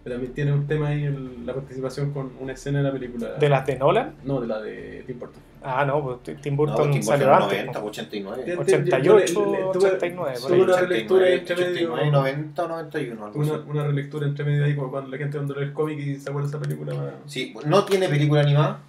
Pero 0.01 0.15
también 0.15 0.33
tiene 0.33 0.53
un 0.53 0.65
tema 0.65 0.87
ahí 0.89 1.03
el- 1.03 1.45
la 1.45 1.53
participación 1.53 2.11
con 2.13 2.31
una 2.39 2.53
escena 2.53 2.79
en 2.79 2.85
la 2.85 2.91
película. 2.91 3.33
¿De 3.33 3.49
las 3.49 3.65
de 3.65 3.77
Nolan? 3.77 4.15
No, 4.23 4.39
de 4.39 4.47
la 4.47 4.61
de 4.61 5.03
Tim 5.05 5.19
Burton. 5.19 5.41
Ah, 5.61 5.83
no, 5.85 6.01
pues 6.01 6.23
Tim- 6.23 6.37
Tim 6.41 6.53
No, 6.53 6.57
Burton 6.57 6.91
Tim 6.91 7.03
salió 7.03 7.27
Burton 7.27 7.43
antes. 7.43 7.57
90, 7.59 7.79
¿no? 7.79 7.85
89. 7.85 8.43
Yo- 8.47 8.59
88, 8.61 9.03
yo 9.03 9.15
le- 9.17 9.25
le- 9.25 9.33
tuve- 9.33 9.65
89, 9.67 10.33
por 10.41 10.51
tuve 10.51 10.61
una 10.63 10.77
relectura 10.77 11.29
entre 11.29 11.53
89, 11.55 11.95
medio. 12.05 12.11
90 12.13 12.63
o 12.63 12.67
91, 12.69 13.25
algo 13.25 13.39
Una, 13.41 13.53
así. 13.55 13.63
una 13.67 13.83
relectura 13.83 14.25
entre 14.27 14.45
medio 14.45 14.63
ahí, 14.63 14.75
como 14.75 14.89
cuando 14.91 15.09
la 15.11 15.17
gente 15.17 15.37
cuando 15.37 15.55
lee 15.55 15.63
el 15.63 15.73
cómic 15.73 15.99
y 15.99 16.15
se 16.15 16.29
acuerda 16.29 16.49
de 16.49 16.57
esa 16.57 16.63
película. 16.65 16.93
Sí, 17.25 17.53
no 17.65 17.83
tiene 17.83 18.07
película 18.07 18.41
animada. 18.41 18.79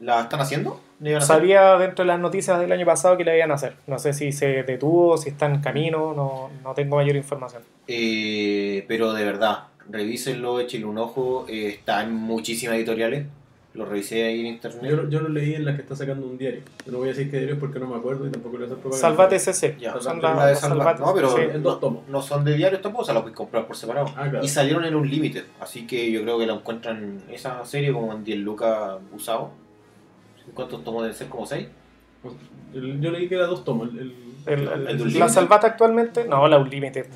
¿La 0.00 0.22
están 0.22 0.40
haciendo? 0.40 0.80
¿La 1.00 1.10
iban 1.10 1.20
a 1.20 1.24
hacer? 1.24 1.36
Salía 1.36 1.76
dentro 1.78 2.04
de 2.04 2.08
las 2.08 2.18
noticias 2.20 2.58
del 2.58 2.72
año 2.72 2.86
pasado 2.86 3.16
que 3.16 3.24
le 3.24 3.36
iban 3.36 3.50
a 3.50 3.54
hacer. 3.54 3.76
No 3.86 3.98
sé 3.98 4.12
si 4.14 4.32
se 4.32 4.62
detuvo, 4.62 5.16
si 5.18 5.28
está 5.30 5.46
en 5.46 5.60
camino, 5.60 6.14
no, 6.14 6.50
no 6.64 6.74
tengo 6.74 6.96
mayor 6.96 7.16
información. 7.16 7.62
Eh, 7.86 8.84
pero 8.88 9.12
de 9.12 9.24
verdad, 9.24 9.64
revísenlo, 9.88 10.58
échenle 10.60 10.86
un 10.86 10.98
ojo. 10.98 11.44
eh, 11.48 11.68
está 11.68 12.02
en 12.02 12.12
muchísimas 12.14 12.76
editoriales. 12.76 13.26
Lo 13.72 13.84
revisé 13.84 14.24
ahí 14.24 14.40
en 14.40 14.46
internet. 14.46 14.90
Yo, 14.90 15.08
yo 15.08 15.20
lo 15.20 15.28
leí 15.28 15.54
en 15.54 15.64
la 15.64 15.76
que 15.76 15.82
está 15.82 15.94
sacando 15.94 16.26
un 16.26 16.36
diario. 16.36 16.62
No 16.86 16.98
voy 16.98 17.08
a 17.08 17.12
decir 17.12 17.30
qué 17.30 17.36
diario 17.36 17.54
es 17.54 17.60
porque 17.60 17.78
no 17.78 17.86
me 17.86 17.94
acuerdo 17.96 18.26
y 18.26 18.30
tampoco 18.30 18.58
le 18.58 18.66
voy 18.66 18.74
a 18.74 18.78
hacer. 18.88 18.92
Salvate 19.00 19.38
CC. 19.38 19.76
Ya, 19.78 19.92
son 19.92 20.02
Salvate, 20.02 20.26
la- 20.26 20.34
la 20.34 20.46
de 20.46 20.50
las 20.54 20.60
Salvat. 20.60 20.98
Salvate 20.98 21.22
No, 21.22 21.34
pero. 21.36 21.52
En 21.54 21.62
dos 21.62 21.78
tomos. 21.78 22.08
no 22.08 22.20
son 22.20 22.44
de 22.44 22.54
diario 22.56 22.80
tampoco, 22.80 23.02
o 23.02 23.04
sea, 23.04 23.14
los 23.14 23.22
puedes 23.22 23.36
comprar 23.36 23.68
por 23.68 23.76
separado. 23.76 24.08
Ah, 24.16 24.28
claro. 24.28 24.44
Y 24.44 24.48
salieron 24.48 24.84
en 24.84 24.96
un 24.96 25.08
límite, 25.08 25.44
así 25.60 25.86
que 25.86 26.10
yo 26.10 26.22
creo 26.22 26.36
que 26.40 26.46
la 26.46 26.54
encuentran 26.54 27.20
esa 27.30 27.64
serie 27.64 27.92
como 27.92 28.12
en 28.12 28.24
10 28.24 28.38
lucas 28.40 28.94
usado. 29.14 29.52
¿Cuántos 30.54 30.82
tomos 30.84 31.02
deben 31.02 31.16
ser? 31.16 31.28
¿Como 31.28 31.46
6? 31.46 31.66
El- 32.74 33.00
Yo 33.00 33.10
leí 33.10 33.28
que 33.28 33.34
era 33.36 33.46
dos 33.46 33.64
tomos. 33.64 33.88
El, 33.90 33.98
el- 33.98 34.14
El- 34.46 34.60
el 34.60 34.68
el- 34.68 34.88
Unlimited. 34.96 35.18
la 35.20 35.28
Salvate 35.28 35.66
actualmente, 35.66 36.24
no, 36.24 36.46
la 36.48 36.58
Unlimited. 36.58 37.06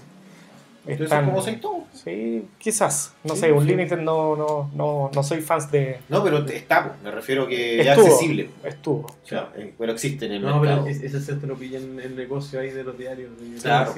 Están- 0.87 1.25
como 1.25 1.41
6 1.41 1.61
tomos. 1.62 1.85
Sí, 1.95 2.45
quizás. 2.59 3.14
No 3.25 3.35
Sí, 3.35 3.41
sé, 3.41 3.47
sí. 3.47 3.53
Unlimited 3.53 3.99
no, 4.01 4.37
no, 4.37 4.70
no, 4.75 5.11
no 5.14 5.22
soy 5.22 5.41
fans 5.41 5.70
de. 5.70 6.01
No, 6.11 6.22
pero 6.22 6.39
está, 6.47 6.89
pues, 6.89 7.03
me 7.03 7.11
refiero 7.11 7.47
que 7.47 7.81
es 7.81 7.89
accesible. 7.89 8.51
Estuvo. 8.62 9.07
O 9.07 9.27
sea, 9.27 9.51
eh, 9.57 9.72
pero 9.79 9.93
existe 9.93 10.27
en 10.27 10.33
el 10.33 10.43
No, 10.43 10.61
mercado. 10.61 10.85
pero 10.85 10.95
es- 10.95 11.03
ese 11.14 11.37
te 11.37 11.47
lo 11.47 11.55
pilla 11.57 11.79
en 11.79 11.99
el 12.01 12.14
negocio 12.14 12.61
ahí 12.61 12.68
de 12.70 12.85
los 12.85 12.99
diarios. 12.99 13.31
de- 13.41 13.59
Claro. 13.62 13.95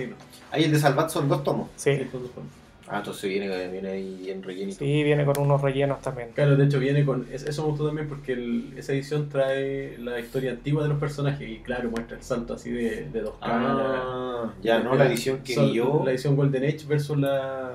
Ahí 0.52 0.62
el 0.64 0.70
de 0.72 0.78
Salvat 0.78 1.10
son 1.10 1.28
dos 1.28 1.42
tomos. 1.42 1.68
Sí, 1.74 1.96
Sí, 1.96 2.06
son 2.12 2.22
dos 2.22 2.30
tomos. 2.32 2.50
Ah, 2.88 2.98
entonces 2.98 3.28
viene, 3.28 3.68
viene 3.68 3.88
ahí 3.88 4.16
bien 4.22 4.42
rellenito. 4.42 4.78
sí, 4.78 5.02
viene 5.02 5.24
con 5.24 5.38
unos 5.40 5.60
rellenos 5.60 6.00
también. 6.02 6.28
Claro, 6.34 6.56
de 6.56 6.64
hecho 6.66 6.78
viene 6.78 7.04
con... 7.04 7.26
es- 7.32 7.42
Eso 7.44 7.62
me 7.62 7.68
gustó 7.70 7.86
también 7.86 8.08
porque 8.08 8.32
el- 8.34 8.74
esa 8.76 8.92
edición 8.92 9.28
trae 9.28 9.98
la 9.98 10.20
historia 10.20 10.52
antigua 10.52 10.84
de 10.84 10.90
los 10.90 10.98
personajes 10.98 11.48
y 11.48 11.58
claro, 11.58 11.90
muestra 11.90 12.16
el 12.16 12.22
salto 12.22 12.54
así 12.54 12.70
de, 12.70 13.08
de 13.10 13.20
dos 13.22 13.34
caras. 13.40 13.66
Ah, 13.68 14.52
ya, 14.62 14.78
no 14.80 14.94
la 14.94 15.06
edición 15.06 15.38
que 15.42 15.54
Son- 15.54 15.66
vi 15.66 15.74
yo. 15.74 16.02
La 16.04 16.12
edición 16.12 16.36
Golden 16.36 16.62
Age 16.64 16.86
versus 16.88 17.18
la... 17.18 17.72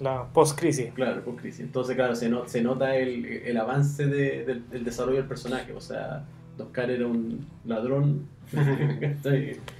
La 0.00 0.24
post-crisis. 0.32 0.92
Claro, 0.94 1.24
con 1.24 1.36
crisis. 1.36 1.60
Entonces, 1.60 1.94
claro, 1.96 2.14
se, 2.14 2.28
no- 2.28 2.46
se 2.48 2.62
nota 2.62 2.96
el, 2.96 3.24
el 3.24 3.56
avance 3.56 4.06
de- 4.06 4.44
del, 4.44 4.68
del 4.70 4.84
desarrollo 4.84 5.16
del 5.18 5.26
personaje. 5.26 5.72
O 5.72 5.80
sea, 5.80 6.24
Oscar 6.58 6.90
era 6.90 7.06
un 7.06 7.46
ladrón. 7.64 8.26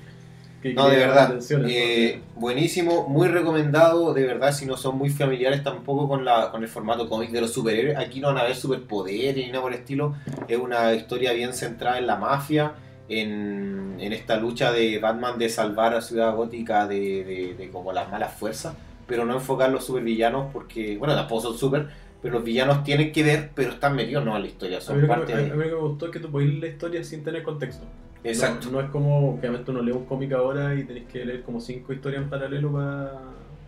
No, 0.74 0.88
de 0.88 0.96
verdad. 1.06 1.28
eh, 1.70 2.20
buenísimo, 2.36 3.08
muy 3.08 3.28
recomendado, 3.28 4.12
de 4.14 4.24
verdad, 4.26 4.52
si 4.52 4.66
no 4.66 4.76
son 4.76 4.96
muy 4.98 5.10
familiares 5.10 5.62
tampoco 5.64 6.08
con, 6.08 6.24
la, 6.24 6.50
con 6.50 6.62
el 6.62 6.68
formato 6.68 7.08
cómic 7.08 7.30
de 7.30 7.40
los 7.40 7.52
superhéroes. 7.52 7.96
Aquí 7.96 8.20
no 8.20 8.28
van 8.28 8.38
a 8.38 8.42
ver 8.44 8.54
superpoderes 8.56 9.36
ni 9.46 9.50
nada 9.50 9.62
por 9.62 9.72
el 9.72 9.78
estilo. 9.80 10.14
Es 10.48 10.58
una 10.58 10.92
historia 10.94 11.32
bien 11.32 11.54
centrada 11.54 11.98
en 11.98 12.06
la 12.06 12.16
mafia, 12.16 12.72
en, 13.08 13.96
en 14.00 14.12
esta 14.12 14.36
lucha 14.36 14.72
de 14.72 14.98
Batman 14.98 15.38
de 15.38 15.48
salvar 15.48 15.94
a 15.94 16.00
Ciudad 16.00 16.34
Gótica 16.34 16.86
de, 16.86 17.24
de- 17.24 17.54
de 17.58 17.70
como 17.70 17.92
las 17.92 18.10
malas 18.10 18.34
fuerzas, 18.34 18.74
pero 19.06 19.24
no 19.24 19.34
enfocar 19.34 19.70
los 19.70 19.84
supervillanos 19.84 20.46
porque, 20.52 20.96
bueno, 20.98 21.14
tampoco 21.14 21.42
son 21.42 21.58
super, 21.58 21.88
pero 22.22 22.34
los 22.34 22.44
villanos 22.44 22.84
tienen 22.84 23.12
que 23.12 23.22
ver, 23.22 23.50
pero 23.54 23.72
están 23.72 23.96
metidos 23.96 24.24
no 24.24 24.36
en 24.36 24.42
la 24.42 24.48
historia, 24.48 24.76
a 24.76 24.80
mí, 24.80 24.86
son 24.86 25.00
que, 25.00 25.06
parte 25.06 25.32
a- 25.34 25.38
a 25.38 25.40
mí 25.42 25.48
lo 25.48 25.54
que 25.64 25.66
me 25.66 25.74
gustó 25.88 26.06
es 26.06 26.12
que 26.12 26.20
tú 26.20 26.30
puedes 26.30 26.48
leer 26.50 26.60
la 26.62 26.68
historia 26.68 27.02
sin 27.04 27.24
tener 27.24 27.42
contexto. 27.42 27.84
Exacto. 28.24 28.66
No, 28.66 28.72
no 28.72 28.80
es 28.86 28.90
como, 28.90 29.30
obviamente 29.34 29.70
uno 29.70 29.82
lee 29.82 29.92
un 29.92 30.04
cómic 30.04 30.32
ahora 30.32 30.74
y 30.74 30.84
tenés 30.84 31.04
que 31.06 31.24
leer 31.24 31.42
como 31.42 31.60
cinco 31.60 31.92
historias 31.92 32.22
en 32.22 32.28
paralelo 32.30 32.70
para 32.72 33.12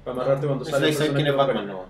amarrarte 0.07 0.47
cuando 0.47 0.65
sale 0.65 0.89
el 0.91 0.95
quién 0.97 1.09
es 1.09 1.13
personaje 1.15 1.33
Batman, 1.33 1.67
no. 1.69 1.85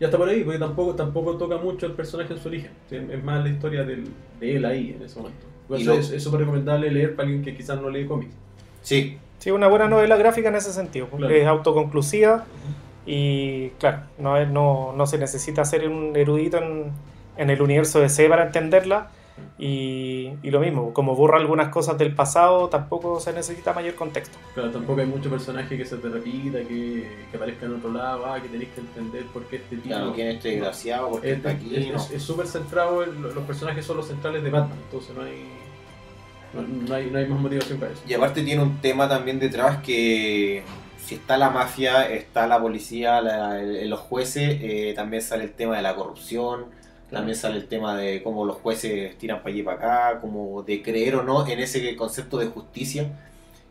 Ya 0.00 0.06
está 0.08 0.18
por 0.18 0.28
ahí, 0.28 0.42
porque 0.44 0.58
tampoco, 0.58 0.94
tampoco 0.94 1.36
toca 1.36 1.56
mucho 1.56 1.86
el 1.86 1.92
personaje 1.92 2.32
en 2.34 2.38
su 2.40 2.48
origen. 2.48 2.70
¿sí? 2.90 2.96
Es 2.96 3.22
más 3.24 3.42
la 3.42 3.48
historia 3.50 3.84
del, 3.84 4.08
de 4.40 4.56
él 4.56 4.64
ahí 4.64 4.94
en 4.98 5.04
ese 5.04 5.18
momento. 5.18 5.46
Por 5.68 5.78
Y 5.78 5.82
eso 5.82 5.92
lo- 5.94 5.98
es 6.00 6.22
súper 6.22 6.40
recomendable 6.40 6.90
leer 6.90 7.14
para 7.16 7.26
alguien 7.28 7.44
que 7.44 7.54
quizás 7.56 7.80
no 7.80 7.88
lee 7.90 8.06
cómics. 8.06 8.34
Sí, 8.82 9.18
Sí, 9.38 9.50
una 9.50 9.66
buena 9.66 9.88
novela 9.88 10.16
gráfica 10.16 10.48
en 10.48 10.54
ese 10.54 10.72
sentido. 10.72 11.06
Claro. 11.08 11.34
Es 11.34 11.46
autoconclusiva 11.46 12.44
y, 13.06 13.68
claro, 13.78 13.98
no, 14.18 14.36
es- 14.38 14.48
no, 14.48 14.92
no 14.96 15.06
se 15.06 15.18
necesita 15.18 15.64
ser 15.64 15.88
un 15.88 16.16
erudito 16.16 16.56
en, 16.58 16.92
en 17.36 17.50
el 17.50 17.60
universo 17.60 18.00
de 18.00 18.08
C 18.08 18.28
para 18.28 18.44
entenderla. 18.46 19.10
Y, 19.58 20.32
y 20.42 20.50
lo 20.50 20.60
mismo, 20.60 20.92
como 20.92 21.14
borra 21.14 21.38
algunas 21.38 21.68
cosas 21.68 21.96
del 21.98 22.14
pasado, 22.14 22.68
tampoco 22.68 23.18
se 23.20 23.32
necesita 23.32 23.72
mayor 23.72 23.94
contexto. 23.94 24.36
Claro, 24.54 24.70
tampoco 24.70 25.00
hay 25.00 25.06
mucho 25.06 25.30
personaje 25.30 25.76
que 25.76 25.84
se 25.84 25.96
te 25.96 26.08
repita, 26.08 26.58
que, 26.60 27.08
que 27.30 27.36
aparezca 27.36 27.66
en 27.66 27.74
otro 27.76 27.92
lado, 27.92 28.26
ah, 28.26 28.40
que 28.40 28.48
tenés 28.48 28.68
que 28.68 28.80
entender 28.80 29.24
por 29.26 29.44
qué 29.46 29.56
este 29.56 29.76
tipo. 29.76 29.88
claro, 29.88 30.12
quién 30.12 30.28
es 30.28 30.36
este 30.36 30.50
desgraciado, 30.50 31.10
porque 31.10 31.30
Es- 31.30 31.36
está 31.36 31.50
es- 31.52 31.56
aquí, 31.56 31.76
es- 31.76 31.92
no. 32.12 32.18
súper 32.20 32.46
centrado 32.46 33.02
en 33.04 33.22
lo- 33.22 33.32
los 33.32 33.44
personajes 33.44 33.84
son 33.84 33.96
los 33.96 34.06
centrales 34.08 34.42
de 34.42 34.50
Batman, 34.50 34.78
entonces 34.84 35.14
no 35.16 35.22
hay, 35.22 35.44
no, 36.52 36.62
no 36.88 36.94
hay, 36.94 37.10
no 37.10 37.18
hay 37.18 37.26
más 37.26 37.40
motivación 37.40 37.78
para 37.78 37.92
eso. 37.92 38.02
Y 38.06 38.14
aparte 38.14 38.42
tiene 38.42 38.62
un 38.62 38.80
tema 38.80 39.08
también 39.08 39.38
detrás 39.40 39.78
que 39.82 40.62
si 40.98 41.16
está 41.16 41.36
la 41.36 41.50
mafia, 41.50 42.08
está 42.08 42.46
la 42.46 42.60
policía, 42.60 43.20
la- 43.20 43.60
el- 43.60 43.90
los 43.90 44.00
jueces, 44.00 44.58
eh, 44.62 44.92
también 44.96 45.22
sale 45.22 45.44
el 45.44 45.52
tema 45.52 45.76
de 45.76 45.82
la 45.82 45.94
corrupción, 45.94 46.66
también 47.14 47.36
sale 47.36 47.56
el 47.56 47.66
tema 47.66 47.96
de 47.96 48.22
cómo 48.22 48.44
los 48.44 48.56
jueces 48.56 49.16
tiran 49.16 49.38
para 49.38 49.50
allí 49.50 49.60
y 49.60 49.62
para 49.62 49.76
acá, 49.76 50.20
como 50.20 50.62
de 50.62 50.82
creer 50.82 51.16
o 51.16 51.22
no 51.22 51.46
en 51.46 51.60
ese 51.60 51.96
concepto 51.96 52.38
de 52.38 52.46
justicia, 52.46 53.10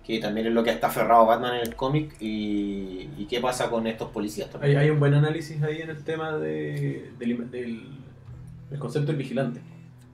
que 0.04 0.20
también 0.20 0.48
es 0.48 0.54
lo 0.54 0.64
que 0.64 0.72
está 0.72 0.88
aferrado 0.88 1.26
Batman 1.26 1.56
en 1.56 1.62
el 1.62 1.76
cómic, 1.76 2.16
y, 2.20 3.26
qué 3.30 3.40
pasa 3.40 3.70
con 3.70 3.88
estos 3.88 4.10
policías 4.10 4.50
también. 4.50 4.78
hay 4.78 4.90
un 4.90 5.00
buen 5.00 5.14
análisis 5.14 5.62
ahí 5.64 5.82
en 5.82 5.90
el 5.90 6.04
tema 6.04 6.38
de, 6.38 7.12
del, 7.18 8.00
concepto 8.78 9.08
del 9.08 9.18
vigilante, 9.18 9.62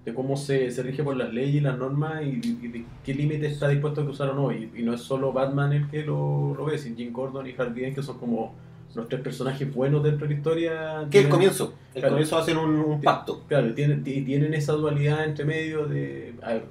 de 0.05 0.13
cómo 0.13 0.37
se, 0.37 0.71
se 0.71 0.83
rige 0.83 1.03
por 1.03 1.15
las 1.17 1.33
leyes 1.33 1.55
y 1.55 1.59
las 1.59 1.77
normas 1.77 2.23
y, 2.23 2.35
de 2.35 2.85
qué 3.03 3.13
límite 3.13 3.47
está 3.47 3.67
dispuesto 3.67 4.01
a 4.01 4.03
cruzar 4.05 4.29
o 4.29 4.33
no. 4.33 4.51
Y, 4.51 4.83
no 4.83 4.93
es 4.93 5.01
solo 5.01 5.33
Batman 5.33 5.73
el 5.73 5.89
que 5.89 6.03
lo, 6.03 6.53
lo 6.55 6.65
ve, 6.65 6.77
sino 6.77 6.95
Jim 6.95 7.11
Gordon 7.11 7.47
y 7.47 7.53
Dent, 7.53 7.95
que 7.95 8.03
son 8.03 8.17
como 8.17 8.53
los 8.95 9.07
tres 9.07 9.21
personajes 9.21 9.73
buenos 9.73 10.03
dentro 10.03 10.27
de 10.27 10.33
la 10.33 10.37
historia. 10.37 11.07
Que 11.11 11.19
el 11.19 11.29
comienzo, 11.29 11.73
el 11.93 12.01
Claro. 12.01 12.15
comienzo 12.15 12.37
hacen 12.37 12.57
un, 12.57 12.75
un 12.75 13.01
pacto. 13.01 13.43
Claro, 13.47 13.67
y 13.69 13.73
tienen, 13.73 14.01
y 14.05 14.21
tienen 14.21 14.53
esa 14.53 14.73
dualidad 14.73 15.23
entre 15.25 15.45
medio 15.45 15.85
de. 15.85 16.33
a 16.41 16.53
ver, 16.53 16.63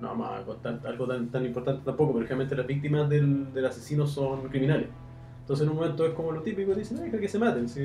no 0.00 0.08
vamos 0.08 0.30
a 0.32 0.42
contar 0.44 0.80
algo 0.84 1.06
tan, 1.06 1.28
tan 1.30 1.44
importante 1.46 1.82
tampoco, 1.84 2.12
pero 2.14 2.24
generalmente 2.26 2.56
las 2.56 2.66
víctimas 2.66 3.08
del, 3.08 3.52
del 3.54 3.66
asesino 3.66 4.06
son 4.06 4.48
criminales. 4.48 4.88
Entonces 5.40 5.64
en 5.64 5.70
un 5.70 5.76
momento 5.76 6.06
es 6.06 6.12
como 6.14 6.32
lo 6.32 6.42
típico, 6.42 6.74
dicen, 6.74 6.98
"Ay, 7.02 7.10
que 7.10 7.28
se 7.28 7.38
maten. 7.38 7.68
si- 7.68 7.80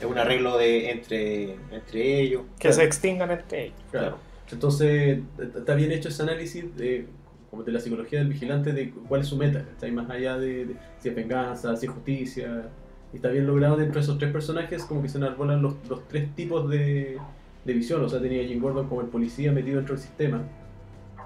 Es 0.00 0.04
un 0.04 0.16
arreglo 0.16 0.56
de 0.56 0.90
entre, 0.90 1.54
entre 1.72 2.20
ellos. 2.20 2.42
Que 2.56 2.68
Claro. 2.68 2.76
se 2.76 2.84
extingan 2.84 3.30
entre 3.32 3.64
ellos. 3.66 3.76
Claro. 3.90 4.18
Entonces 4.50 5.18
está 5.56 5.74
bien 5.74 5.90
hecho 5.92 6.08
ese 6.08 6.22
análisis 6.22 6.76
de, 6.76 7.06
como 7.50 7.62
de 7.62 7.72
la 7.72 7.80
psicología 7.80 8.18
del 8.18 8.28
vigilante 8.28 8.72
de 8.72 8.90
cuál 8.90 9.22
es 9.22 9.28
su 9.28 9.36
meta, 9.36 9.60
está 9.60 9.88
más 9.88 10.10
allá 10.10 10.38
de, 10.38 10.66
de 10.66 10.76
si 10.98 11.08
es 11.08 11.14
venganza, 11.14 11.76
si 11.76 11.86
es 11.86 11.92
justicia. 11.92 12.68
Y 13.12 13.16
está 13.16 13.28
bien 13.28 13.46
logrado 13.46 13.76
dentro 13.76 13.94
de 13.94 14.00
esos 14.00 14.18
tres 14.18 14.32
personajes, 14.32 14.84
como 14.84 15.00
que 15.00 15.08
se 15.08 15.16
enarbolan 15.16 15.62
los, 15.62 15.74
los 15.88 16.06
tres 16.08 16.34
tipos 16.34 16.68
de, 16.68 17.16
de 17.64 17.72
visión. 17.72 18.04
O 18.04 18.08
sea, 18.08 18.20
tenía 18.20 18.46
Jim 18.46 18.60
Gordon 18.60 18.86
como 18.86 19.00
el 19.00 19.06
policía 19.06 19.50
metido 19.50 19.76
dentro 19.76 19.94
del 19.94 20.04
sistema 20.04 20.42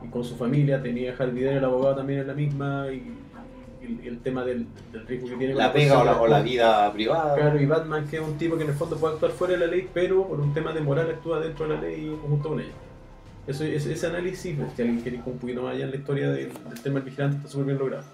y 0.05 0.09
con 0.09 0.25
su 0.25 0.37
familia, 0.37 0.83
tenía 0.83 1.15
Harvey 1.19 1.43
Dent, 1.43 1.59
el 1.59 1.65
abogado 1.65 1.97
también 1.97 2.21
en 2.21 2.27
la 2.27 2.35
misma, 2.35 2.87
y, 2.93 3.19
el 4.05 4.21
tema 4.21 4.45
del, 4.45 4.67
del 4.93 5.07
riesgo 5.09 5.29
que 5.29 5.37
tiene 5.37 5.55
con 5.55 5.63
La 5.63 5.73
pega 5.73 5.99
o 5.99 6.05
la, 6.05 6.21
o 6.21 6.27
la 6.29 6.41
vida 6.41 6.93
privada. 6.93 7.35
Claro, 7.35 7.61
y 7.61 7.67
Batman 7.67 8.07
que 8.07 8.17
es 8.17 8.23
un 8.23 8.39
tipo 8.39 8.57
que 8.57 8.63
en 8.63 8.71
el 8.71 8.77
fondo 8.77 8.97
puede 8.97 9.15
actuar 9.15 9.33
fuera 9.33 9.55
de 9.55 9.61
la 9.61 9.67
ley, 9.67 9.89
pero 9.93 10.27
por 10.29 10.39
un 10.39 10.55
tema 10.55 10.73
de 10.73 10.81
moral 10.81 11.11
actúa 11.11 11.41
dentro 11.41 11.67
de 11.67 11.75
la 11.75 11.81
ley 11.81 12.17
conjunto 12.21 12.51
con 12.51 12.61
ella. 12.61 12.71
Eso, 13.47 13.65
ese, 13.65 13.93
ese 13.93 14.07
análisis, 14.07 14.57
pues, 14.57 14.69
si 14.77 14.83
alguien 14.83 15.01
quiere 15.01 15.17
ir 15.19 15.23
un 15.27 15.39
poquito 15.39 15.63
más 15.63 15.75
allá 15.75 15.85
en 15.85 15.91
la 15.91 15.97
historia 15.97 16.31
del, 16.31 16.53
del 16.53 16.81
tema 16.81 16.97
del 17.01 17.05
vigilante, 17.05 17.37
está 17.39 17.49
súper 17.49 17.67
bien 17.67 17.79
logrado. 17.79 18.05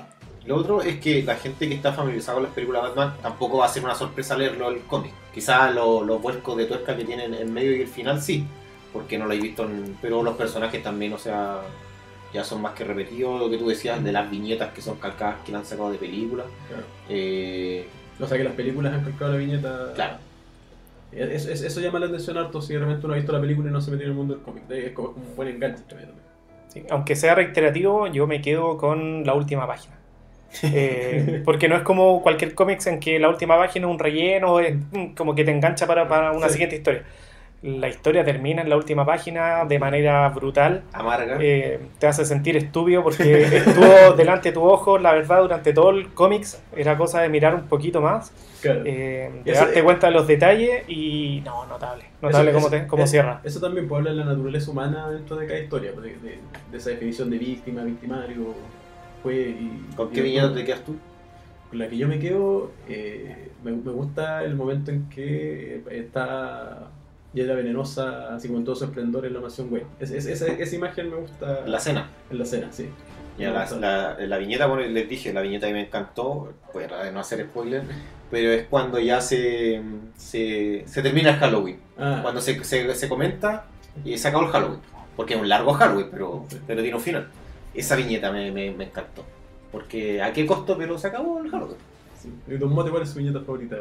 Lo 0.46 0.56
otro 0.56 0.80
es 0.80 0.98
que 1.00 1.22
la 1.22 1.34
gente 1.36 1.68
que 1.68 1.74
está 1.74 1.92
familiarizada 1.92 2.36
con 2.36 2.44
las 2.44 2.52
películas 2.54 2.82
de 2.82 2.88
Batman 2.88 3.14
tampoco 3.20 3.58
va 3.58 3.66
a 3.66 3.68
ser 3.68 3.84
una 3.84 3.94
sorpresa 3.94 4.36
leerlo 4.38 4.70
el 4.70 4.80
cómic. 4.82 5.12
Quizás 5.34 5.74
lo- 5.74 6.02
los 6.02 6.22
vuelcos 6.22 6.56
de 6.56 6.64
tuerca 6.64 6.96
que 6.96 7.04
tienen 7.04 7.34
en 7.34 7.52
medio 7.52 7.76
y 7.76 7.82
el 7.82 7.88
final 7.88 8.22
sí, 8.22 8.46
porque 8.92 9.18
no 9.18 9.26
lo 9.26 9.34
he 9.34 9.38
visto, 9.40 9.64
en- 9.64 9.98
pero 10.00 10.22
los 10.22 10.34
personajes 10.36 10.82
también, 10.82 11.12
o 11.12 11.18
sea, 11.18 11.60
ya 12.32 12.42
son 12.44 12.62
más 12.62 12.72
que 12.72 12.84
repetidos. 12.84 13.38
Lo 13.38 13.50
que 13.50 13.58
tú 13.58 13.68
decías 13.68 14.02
de 14.02 14.10
las 14.12 14.30
viñetas 14.30 14.72
que 14.72 14.80
son 14.80 14.96
calcadas 14.96 15.36
que 15.44 15.52
le 15.52 15.58
han 15.58 15.66
sacado 15.66 15.90
de 15.92 15.98
películas. 15.98 16.46
Claro. 16.68 16.84
Eh, 17.10 17.86
O 18.20 18.26
sea 18.26 18.38
que 18.38 18.44
las 18.44 18.54
películas 18.54 18.94
han 18.94 19.04
calcado 19.04 19.32
la 19.32 19.38
viñeta. 19.38 19.92
claro, 19.94 20.16
Es- 21.12 21.46
es- 21.46 21.62
eso 21.62 21.80
llama 21.80 21.98
la 21.98 22.06
atención 22.06 22.36
harto 22.36 22.60
si 22.60 22.76
realmente 22.76 23.04
uno 23.06 23.14
ha 23.14 23.16
visto 23.16 23.32
la 23.32 23.40
película 23.40 23.68
y 23.70 23.72
no 23.72 23.80
se 23.80 23.90
metió 23.90 24.04
en 24.04 24.10
el 24.12 24.16
mundo 24.16 24.34
del 24.34 24.42
cómic. 24.42 24.64
Es 24.70 24.92
como, 24.92 25.08
un 25.10 25.36
buen 25.36 25.48
enganche 25.48 25.82
también. 25.88 26.10
Sí, 26.68 26.82
Aunque 26.90 27.16
sea 27.16 27.34
reiterativo, 27.34 28.06
yo 28.08 28.26
me 28.26 28.40
quedo 28.42 28.76
con 28.76 29.24
la 29.24 29.34
última 29.34 29.66
página. 29.66 29.94
Eh, 30.62 31.42
porque 31.44 31.68
no 31.68 31.76
es 31.76 31.82
como 31.82 32.22
cualquier 32.22 32.54
cómics 32.54 32.86
en 32.86 33.00
que 33.00 33.18
la 33.18 33.28
última 33.28 33.56
página 33.56 33.86
es 33.86 33.92
un 33.92 33.98
relleno, 33.98 34.60
es 34.60 34.76
como 35.16 35.34
que 35.34 35.44
te 35.44 35.50
engancha 35.50 35.86
para, 35.86 36.06
para 36.08 36.32
una 36.32 36.46
Sí. 36.48 36.52
siguiente 36.54 36.76
historia. 36.76 37.04
La 37.60 37.88
historia 37.88 38.24
termina 38.24 38.62
en 38.62 38.68
la 38.68 38.76
última 38.76 39.04
página 39.04 39.64
de 39.64 39.78
manera 39.80 40.28
brutal. 40.28 40.82
amarga. 40.92 41.38
eh, 41.40 41.80
te 41.98 42.06
hace 42.06 42.24
sentir 42.24 42.56
estúpido 42.56 43.02
porque 43.02 43.42
estuvo 43.56 44.12
delante 44.16 44.50
de 44.50 44.52
tu 44.52 44.62
ojo, 44.62 44.96
la 44.98 45.12
verdad, 45.12 45.40
durante 45.42 45.72
todo 45.72 45.90
el 45.90 46.08
cómics. 46.14 46.62
Era 46.76 46.96
cosa 46.96 47.20
de 47.20 47.28
mirar 47.28 47.56
un 47.56 47.66
poquito 47.66 48.00
más, 48.00 48.32
Claro. 48.62 48.82
eh, 48.84 49.30
de 49.44 49.50
Eso- 49.52 49.64
darte 49.64 49.82
cuenta 49.82 50.06
de 50.06 50.12
los 50.12 50.26
detalles 50.28 50.88
y 50.88 51.42
no, 51.44 51.66
notable. 51.66 52.04
Notable 52.22 52.50
Eso- 52.50 52.58
cómo, 52.60 52.70
te- 52.70 52.86
cómo 52.86 53.02
eso- 53.02 53.10
cierra. 53.10 53.40
Eso 53.42 53.60
también 53.60 53.88
puede 53.88 54.00
hablar 54.02 54.14
de 54.14 54.20
la 54.20 54.26
naturaleza 54.32 54.70
humana 54.70 55.10
dentro 55.10 55.36
de 55.36 55.46
cada 55.48 55.58
historia, 55.58 55.90
de, 55.92 56.00
de- 56.00 56.38
de 56.70 56.76
esa 56.78 56.90
definición 56.90 57.28
de 57.28 57.38
víctima, 57.38 57.82
victimario, 57.82 58.54
fue 59.22 59.34
y. 59.34 59.84
¿Con 59.96 60.08
y- 60.08 60.12
qué 60.12 60.22
viñeta 60.22 60.54
te 60.54 60.64
quedas 60.64 60.84
tú? 60.84 60.96
con 61.70 61.78
la 61.80 61.86
que 61.88 61.98
yo 61.98 62.08
me 62.08 62.18
quedo, 62.18 62.70
eh, 62.88 63.50
me, 63.62 63.72
me 63.72 63.90
gusta 63.92 64.42
el 64.42 64.54
momento 64.54 64.90
en 64.90 65.06
que 65.10 65.82
está 65.90 66.86
Hiedra 67.38 67.54
Venenosa, 67.54 68.34
así 68.34 68.48
como 68.48 68.58
en 68.60 68.64
todo 68.64 68.74
su 68.76 68.84
esplendor 68.84 69.24
en 69.26 69.34
la 69.34 69.40
mansión 69.40 69.72
Wayne. 69.72 69.86
Es- 70.00 70.10
es- 70.10 70.26
esa, 70.26 70.46
esa 70.46 70.76
imagen 70.76 71.10
me 71.10 71.16
gusta 71.16 71.62
La 71.66 71.78
cena. 71.80 72.08
en 72.30 72.38
la 72.38 72.44
escena, 72.44 72.68
sí. 72.72 72.88
Ya, 73.38 73.50
la, 73.52 73.70
la- 73.78 74.16
la 74.26 74.38
viñeta, 74.38 74.66
bueno, 74.66 74.82
les 74.88 75.08
dije, 75.08 75.32
la 75.32 75.40
viñeta 75.42 75.68
que 75.68 75.72
me 75.72 75.82
encantó, 75.82 76.52
pues 76.72 76.88
de 76.90 77.12
no 77.12 77.20
hacer 77.20 77.44
spoiler, 77.46 77.82
pero 78.32 78.50
es 78.50 78.66
cuando 78.66 78.98
ya 78.98 79.20
se, 79.20 79.80
se, 80.16 80.82
se 80.86 81.02
termina 81.02 81.30
el 81.30 81.36
Halloween. 81.36 81.78
Ah, 81.96 82.18
Cuando 82.22 82.40
se, 82.40 82.62
se, 82.64 82.92
se 82.94 83.08
comenta 83.08 83.66
y 84.04 84.18
se 84.18 84.26
acabó 84.28 84.44
el 84.46 84.50
Halloween. 84.50 84.80
Porque 85.16 85.34
es 85.34 85.40
un 85.40 85.48
largo 85.48 85.72
Halloween, 85.72 86.08
pero, 86.10 86.44
pero 86.66 86.80
tiene 86.82 86.96
un 86.96 87.02
final. 87.02 87.28
Esa 87.74 87.94
viñeta 87.96 88.32
me, 88.32 88.50
me, 88.50 88.72
me 88.72 88.84
encantó. 88.84 89.24
Porque 89.70 90.20
a 90.22 90.32
qué 90.32 90.44
costo, 90.46 90.76
pero 90.76 90.98
se 90.98 91.06
acabó 91.08 91.40
el 91.42 91.50
Halloween. 91.50 91.76
sí. 92.20 92.32
¿Y 92.48 92.56
Don 92.56 92.70
Mote 92.72 92.90
cuál 92.90 93.02
es 93.04 93.10
su 93.10 93.18
viñeta 93.18 93.40
favorita? 93.40 93.76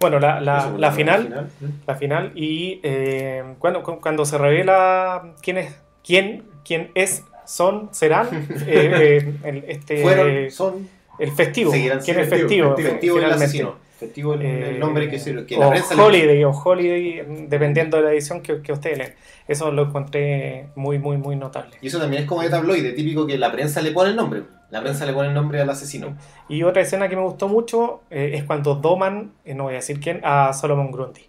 Bueno, 0.00 0.18
la, 0.20 0.40
la, 0.40 0.70
la 0.78 0.92
final, 0.92 1.50
la 1.86 1.94
final 1.96 2.32
y 2.34 2.80
eh, 2.82 3.42
cuando, 3.58 3.82
cu- 3.82 3.98
cuando 4.00 4.24
se 4.24 4.38
revela 4.38 5.34
quién 5.42 5.58
es, 5.58 5.74
quién, 6.04 6.44
quién 6.64 6.90
es, 6.94 7.24
son, 7.44 7.88
serán, 7.92 8.28
eh, 8.66 9.18
eh, 9.26 9.34
el, 9.44 9.64
este, 9.66 10.02
Fueron, 10.02 10.50
son, 10.50 10.88
el 11.18 11.32
festivo, 11.32 11.72
quién 12.04 12.20
es 12.20 12.28
festivo, 12.28 12.68
festivo, 12.76 12.88
efectivo 12.88 13.18
el 13.18 13.24
asesino. 13.32 13.74
Efectivo 13.98 14.34
el, 14.34 14.42
el 14.42 14.76
Eh, 14.76 14.78
nombre 14.78 15.10
que, 15.10 15.18
se, 15.18 15.44
que 15.44 15.56
la 15.56 15.66
o 15.66 15.70
prensa 15.70 15.96
le- 15.96 16.02
Holiday 16.02 16.44
o 16.44 16.50
Holiday, 16.52 17.24
dependiendo 17.48 17.96
de 17.96 18.04
la 18.04 18.12
edición 18.12 18.42
que, 18.42 18.62
que 18.62 18.72
ustedes 18.72 18.96
leen. 18.96 19.14
Eso 19.48 19.72
lo 19.72 19.82
encontré 19.86 20.68
muy, 20.76 21.00
muy, 21.00 21.16
muy 21.16 21.34
notable. 21.34 21.76
Y 21.82 21.88
eso 21.88 21.98
también 21.98 22.22
es 22.22 22.28
como 22.28 22.42
de 22.42 22.48
tabloide, 22.48 22.92
típico 22.92 23.26
que 23.26 23.36
la 23.36 23.50
prensa 23.50 23.82
le 23.82 23.90
pone 23.90 24.10
el 24.10 24.16
nombre. 24.16 24.44
La 24.70 24.80
prensa 24.82 25.04
le 25.04 25.12
pone 25.12 25.28
el 25.28 25.34
nombre 25.34 25.60
al 25.60 25.68
asesino. 25.68 26.16
Y 26.48 26.62
otra 26.62 26.82
escena 26.82 27.08
que 27.08 27.16
me 27.16 27.22
gustó 27.22 27.48
mucho 27.48 28.02
eh, 28.10 28.32
es 28.34 28.44
cuando 28.44 28.76
doman, 28.76 29.32
eh, 29.44 29.54
no 29.54 29.64
voy 29.64 29.72
a 29.72 29.76
decir 29.76 29.98
quién, 29.98 30.20
a 30.22 30.52
Solomon 30.52 30.92
Grundy. 30.92 31.22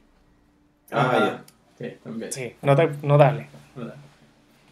Ah, 0.92 1.42
Sí, 1.80 1.94
también. 2.04 2.32
Sí, 2.32 2.54
nota- 2.62 2.90
notable. 3.02 3.48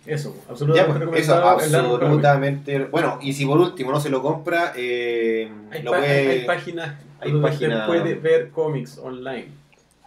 Eso, 0.08 0.34
Ya, 0.46 0.52
absolutamente 0.52 1.08
pues, 1.08 1.22
eso, 1.24 1.38
el 1.38 1.44
absolutamente. 1.44 2.86
Bueno, 2.86 3.20
y 3.22 3.34
si 3.34 3.46
por 3.46 3.60
último 3.60 3.92
no 3.92 4.00
se 4.00 4.10
lo 4.10 4.22
compra, 4.22 4.74
eh, 4.76 5.50
Hay, 5.72 5.84
lo 5.84 5.92
puede. 5.92 6.08
hay- 6.08 6.28
hay 6.40 6.46
páginas 6.46 6.96
hay 7.20 7.32
donde 7.32 7.48
página- 7.50 7.76
usted 7.76 7.88
puede 7.88 8.16
ver 8.16 8.50
cómics 8.52 8.98
online. 8.98 9.48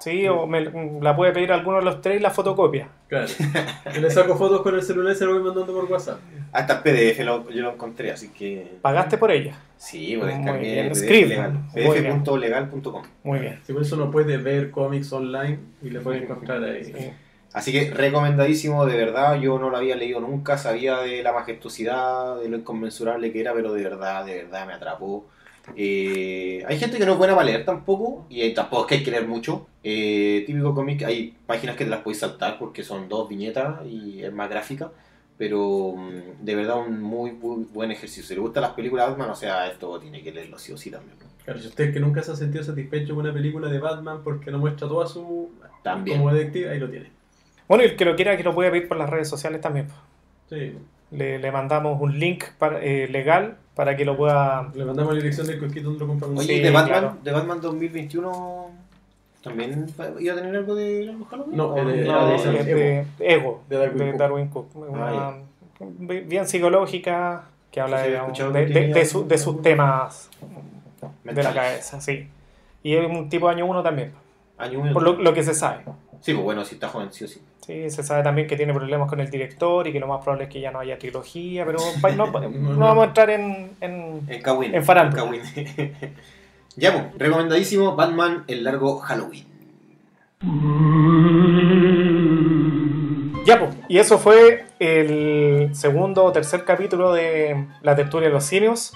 Sí, 0.00 0.26
o 0.28 0.46
me, 0.46 0.70
la 1.02 1.14
puede 1.14 1.32
pedir 1.32 1.52
alguno 1.52 1.76
de 1.76 1.84
los 1.84 2.00
tres 2.00 2.18
y 2.18 2.22
la 2.22 2.30
fotocopia. 2.30 2.88
Claro. 3.08 3.26
Yo 3.94 4.00
le 4.00 4.10
saco 4.10 4.34
fotos 4.34 4.62
con 4.62 4.74
el 4.74 4.82
celular 4.82 5.12
y 5.12 5.16
se 5.16 5.26
lo 5.26 5.34
voy 5.34 5.42
mandando 5.42 5.74
por 5.74 5.84
WhatsApp. 5.84 6.18
Hasta 6.52 6.82
PDF 6.82 7.22
lo- 7.22 7.48
yo 7.50 7.62
lo 7.62 7.72
encontré, 7.74 8.10
así 8.10 8.30
que. 8.30 8.78
¿Pagaste 8.80 9.18
por 9.18 9.30
ella? 9.30 9.54
Sí, 9.76 10.16
pues 10.18 10.34
descargué 10.34 10.90
PDF 10.90 11.44
pdf.legal.com. 11.74 13.02
Muy 13.24 13.38
bien. 13.40 13.60
Si 13.66 13.72
por 13.74 13.82
eso 13.82 13.96
no 13.96 14.10
puede 14.10 14.36
ver 14.38 14.70
cómics 14.70 15.12
online 15.12 15.58
y 15.82 15.90
le 15.90 16.00
puede 16.00 16.22
encontrar 16.24 16.64
ahí. 16.64 16.84
Sí. 16.84 16.92
Así 17.52 17.72
que 17.72 17.90
recomendadísimo, 17.90 18.86
de 18.86 18.96
verdad. 18.96 19.40
Yo 19.40 19.58
no 19.58 19.70
lo 19.70 19.76
había 19.76 19.96
leído 19.96 20.20
nunca, 20.20 20.56
sabía 20.56 20.98
de 20.98 21.22
la 21.22 21.32
majestuosidad, 21.32 22.40
de 22.40 22.48
lo 22.48 22.56
inconmensurable 22.56 23.32
que 23.32 23.40
era, 23.40 23.52
pero 23.52 23.72
de 23.72 23.82
verdad, 23.82 24.24
de 24.24 24.44
verdad 24.44 24.66
me 24.66 24.74
atrapó. 24.74 25.26
Eh, 25.76 26.64
hay 26.66 26.78
gente 26.78 26.98
que 26.98 27.06
no 27.06 27.12
es 27.12 27.18
buena 27.18 27.34
para 27.34 27.46
leer 27.46 27.64
tampoco, 27.64 28.26
y 28.28 28.42
eh, 28.42 28.50
tampoco 28.50 28.82
es 28.82 28.88
que 28.88 28.94
hay 28.96 29.02
que 29.04 29.10
leer 29.10 29.26
mucho. 29.26 29.66
Eh, 29.82 30.44
típico 30.46 30.74
cómic, 30.74 31.02
hay 31.02 31.36
páginas 31.46 31.76
que 31.76 31.84
te 31.84 31.90
las 31.90 32.00
podéis 32.00 32.20
saltar 32.20 32.58
porque 32.58 32.82
son 32.82 33.08
dos 33.08 33.28
viñetas 33.28 33.84
y 33.86 34.22
es 34.22 34.32
más 34.32 34.48
gráfica, 34.48 34.90
pero 35.36 35.94
mm, 35.96 36.44
de 36.44 36.54
verdad 36.54 36.78
un 36.78 37.00
muy, 37.02 37.32
muy 37.32 37.64
buen 37.64 37.90
ejercicio. 37.90 38.24
Si 38.24 38.34
le 38.34 38.40
gustan 38.40 38.62
las 38.62 38.72
películas 38.72 39.06
de 39.06 39.10
Batman, 39.12 39.30
o 39.30 39.34
sea, 39.34 39.66
esto 39.68 39.98
tiene 39.98 40.22
que 40.22 40.32
leerlo 40.32 40.58
sí 40.58 40.72
o 40.72 40.76
sí 40.76 40.90
también. 40.90 41.18
¿no? 41.18 41.26
Claro, 41.44 41.60
si 41.60 41.68
usted 41.68 41.92
que 41.92 42.00
nunca 42.00 42.22
se 42.22 42.32
ha 42.32 42.36
sentido 42.36 42.62
satisfecho 42.62 43.14
con 43.14 43.24
una 43.24 43.34
película 43.34 43.68
de 43.68 43.78
Batman 43.78 44.22
porque 44.22 44.50
no 44.50 44.58
muestra 44.58 44.86
toda 44.86 45.06
su. 45.06 45.50
También. 45.82 46.18
como 46.18 46.32
detective, 46.32 46.70
ahí 46.70 46.78
lo 46.78 46.90
tiene. 46.90 47.19
Bueno, 47.70 47.84
y 47.84 47.86
el 47.86 47.94
que 47.94 48.04
lo 48.04 48.16
quiera, 48.16 48.36
que 48.36 48.42
lo 48.42 48.52
puede 48.52 48.68
pedir 48.72 48.88
por 48.88 48.96
las 48.96 49.08
redes 49.08 49.28
sociales 49.28 49.60
también. 49.60 49.86
Sí. 50.48 50.76
Le, 51.12 51.38
le 51.38 51.52
mandamos 51.52 52.00
un 52.00 52.18
link 52.18 52.42
para- 52.58 52.82
eh, 52.82 53.06
legal 53.06 53.58
para 53.76 53.96
que 53.96 54.04
lo 54.04 54.16
pueda... 54.16 54.68
Le 54.74 54.84
mandamos 54.84 55.12
la 55.14 55.20
dirección 55.20 55.46
del 55.46 55.60
cosquito 55.60 55.84
donde 55.90 56.00
lo 56.00 56.08
compramos. 56.08 56.40
Oye, 56.40 56.56
Sí, 56.56 56.60
de, 56.62 56.70
Batman, 56.72 56.88
claro. 57.00 57.16
de 57.22 57.30
Batman 57.30 57.60
2021 57.60 58.70
también 59.44 59.86
iba 60.18 60.32
a 60.32 60.36
tener 60.36 60.56
algo 60.56 60.74
de 60.74 61.14
Halloween. 61.30 61.56
No, 61.56 61.66
¿O 61.68 61.76
era 61.78 61.90
de- 61.90 62.04
No, 62.04 62.26
de 62.26 62.64
de 62.64 63.06
Ego, 63.20 63.62
De 63.68 63.76
Darwin 63.78 63.98
de 63.98 64.10
Cook. 64.10 64.18
Darwin 64.18 64.48
Cook. 64.48 64.76
Una- 64.76 65.08
Ah, 65.08 65.34
bien 65.78 66.48
psicológica, 66.48 67.44
que 67.70 67.80
habla 67.80 68.02
Sí, 68.04 68.10
de, 68.10 69.04
su- 69.06 69.28
de 69.28 69.38
sus 69.38 69.62
temas 69.62 70.28
de 71.22 71.40
la 71.42 71.54
cabeza, 71.54 72.00
sí. 72.00 72.28
Y 72.82 72.94
es 72.96 73.06
un 73.08 73.28
tipo 73.28 73.46
de 73.48 73.54
año 73.54 73.66
uno 73.66 73.80
también, 73.84 74.10
Año 74.58 74.80
uno. 74.80 74.92
por 74.92 75.04
lo, 75.04 75.12
lo 75.12 75.32
que 75.32 75.44
se 75.44 75.54
sabe. 75.54 75.84
Sí, 76.20 76.32
pues 76.34 76.44
bueno, 76.44 76.64
si 76.64 76.74
está 76.74 76.88
joven, 76.88 77.12
sí 77.12 77.24
o 77.24 77.28
sí. 77.28 77.40
Sí, 77.70 77.88
se 77.88 78.02
sabe 78.02 78.24
también 78.24 78.48
que 78.48 78.56
tiene 78.56 78.74
problemas 78.74 79.08
con 79.08 79.20
el 79.20 79.30
director 79.30 79.86
y 79.86 79.92
que 79.92 80.00
lo 80.00 80.08
más 80.08 80.20
probable 80.24 80.44
es 80.44 80.50
que 80.50 80.60
ya 80.60 80.72
no 80.72 80.80
haya 80.80 80.98
trilogía, 80.98 81.64
pero 81.64 81.78
no, 82.16 82.26
no 82.26 82.78
vamos 82.80 83.04
a 83.04 83.06
entrar 83.08 83.30
en... 83.30 83.70
en- 83.80 84.22
En 84.28 84.42
Kawin. 84.42 84.74
En 84.74 84.82
ya, 86.76 86.92
pues, 86.92 87.04
recomendadísimo 87.16 87.94
Batman, 87.94 88.42
el 88.48 88.64
largo 88.64 88.98
Halloween. 88.98 89.46
Ya, 93.46 93.58
pues, 93.60 93.76
y 93.88 93.98
eso 93.98 94.18
fue 94.18 94.64
el 94.80 95.70
segundo 95.72 96.24
o 96.24 96.32
tercer 96.32 96.64
capítulo 96.64 97.12
de 97.12 97.66
La 97.82 97.94
tertulia 97.94 98.28
de 98.28 98.34
los 98.34 98.44
simios. 98.44 98.94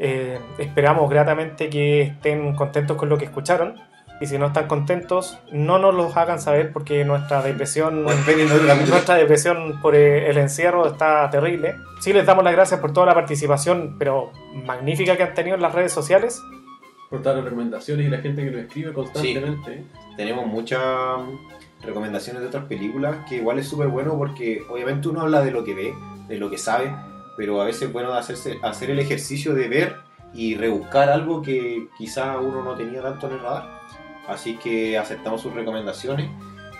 Eh, 0.00 0.38
esperamos 0.58 1.08
gratamente 1.08 1.70
que 1.70 2.02
estén 2.02 2.54
contentos 2.56 2.96
con 2.96 3.08
lo 3.08 3.16
que 3.16 3.26
escucharon. 3.26 3.76
Y 4.20 4.26
si 4.26 4.36
no 4.36 4.46
están 4.46 4.66
contentos, 4.66 5.38
no 5.52 5.78
nos 5.78 5.94
los 5.94 6.16
hagan 6.16 6.40
saber 6.40 6.72
porque 6.72 7.04
nuestra 7.04 7.42
depresión, 7.42 8.02
nuestra 8.88 9.14
depresión 9.14 9.80
por 9.80 9.94
eh, 9.94 10.28
el 10.28 10.38
encierro 10.38 10.86
está 10.86 11.30
terrible. 11.30 11.76
Sí 12.00 12.12
les 12.12 12.26
damos 12.26 12.42
las 12.42 12.52
gracias 12.52 12.80
por 12.80 12.92
toda 12.92 13.06
la 13.06 13.14
participación, 13.14 13.96
pero 13.98 14.32
magnífica 14.64 15.16
que 15.16 15.22
han 15.22 15.34
tenido 15.34 15.56
en 15.56 15.62
las 15.62 15.72
redes 15.72 15.92
sociales. 15.92 16.42
Por 17.10 17.22
todas 17.22 17.36
las 17.36 17.44
recomendaciones 17.44 18.06
y 18.06 18.10
la 18.10 18.18
gente 18.18 18.44
que 18.44 18.50
nos 18.50 18.60
escribe 18.62 18.92
constantemente. 18.92 19.84
Tenemos 20.16 20.46
muchas 20.46 20.82
recomendaciones 21.82 22.42
de 22.42 22.48
otras 22.48 22.64
películas 22.64 23.18
que 23.28 23.36
igual 23.36 23.58
es 23.58 23.68
súper 23.68 23.88
bueno 23.88 24.16
porque 24.18 24.62
obviamente 24.68 25.08
uno 25.08 25.20
habla 25.20 25.42
de 25.42 25.52
lo 25.52 25.64
que 25.64 25.74
ve, 25.74 25.94
de 26.26 26.38
lo 26.38 26.50
que 26.50 26.58
sabe, 26.58 26.92
pero 27.36 27.60
a 27.60 27.64
veces 27.64 27.82
es 27.82 27.92
bueno 27.92 28.12
hacerse, 28.12 28.58
hacer 28.62 28.90
el 28.90 28.98
ejercicio 28.98 29.54
de 29.54 29.68
ver 29.68 29.96
y 30.34 30.56
rebuscar 30.56 31.08
algo 31.08 31.40
que 31.40 31.88
quizá 31.96 32.38
uno 32.38 32.62
no 32.62 32.74
tenía 32.74 33.00
tanto 33.00 33.28
en 33.28 33.34
el 33.34 33.40
radar. 33.40 33.77
Así 34.28 34.56
que 34.56 34.98
aceptamos 34.98 35.40
sus 35.40 35.54
recomendaciones. 35.54 36.30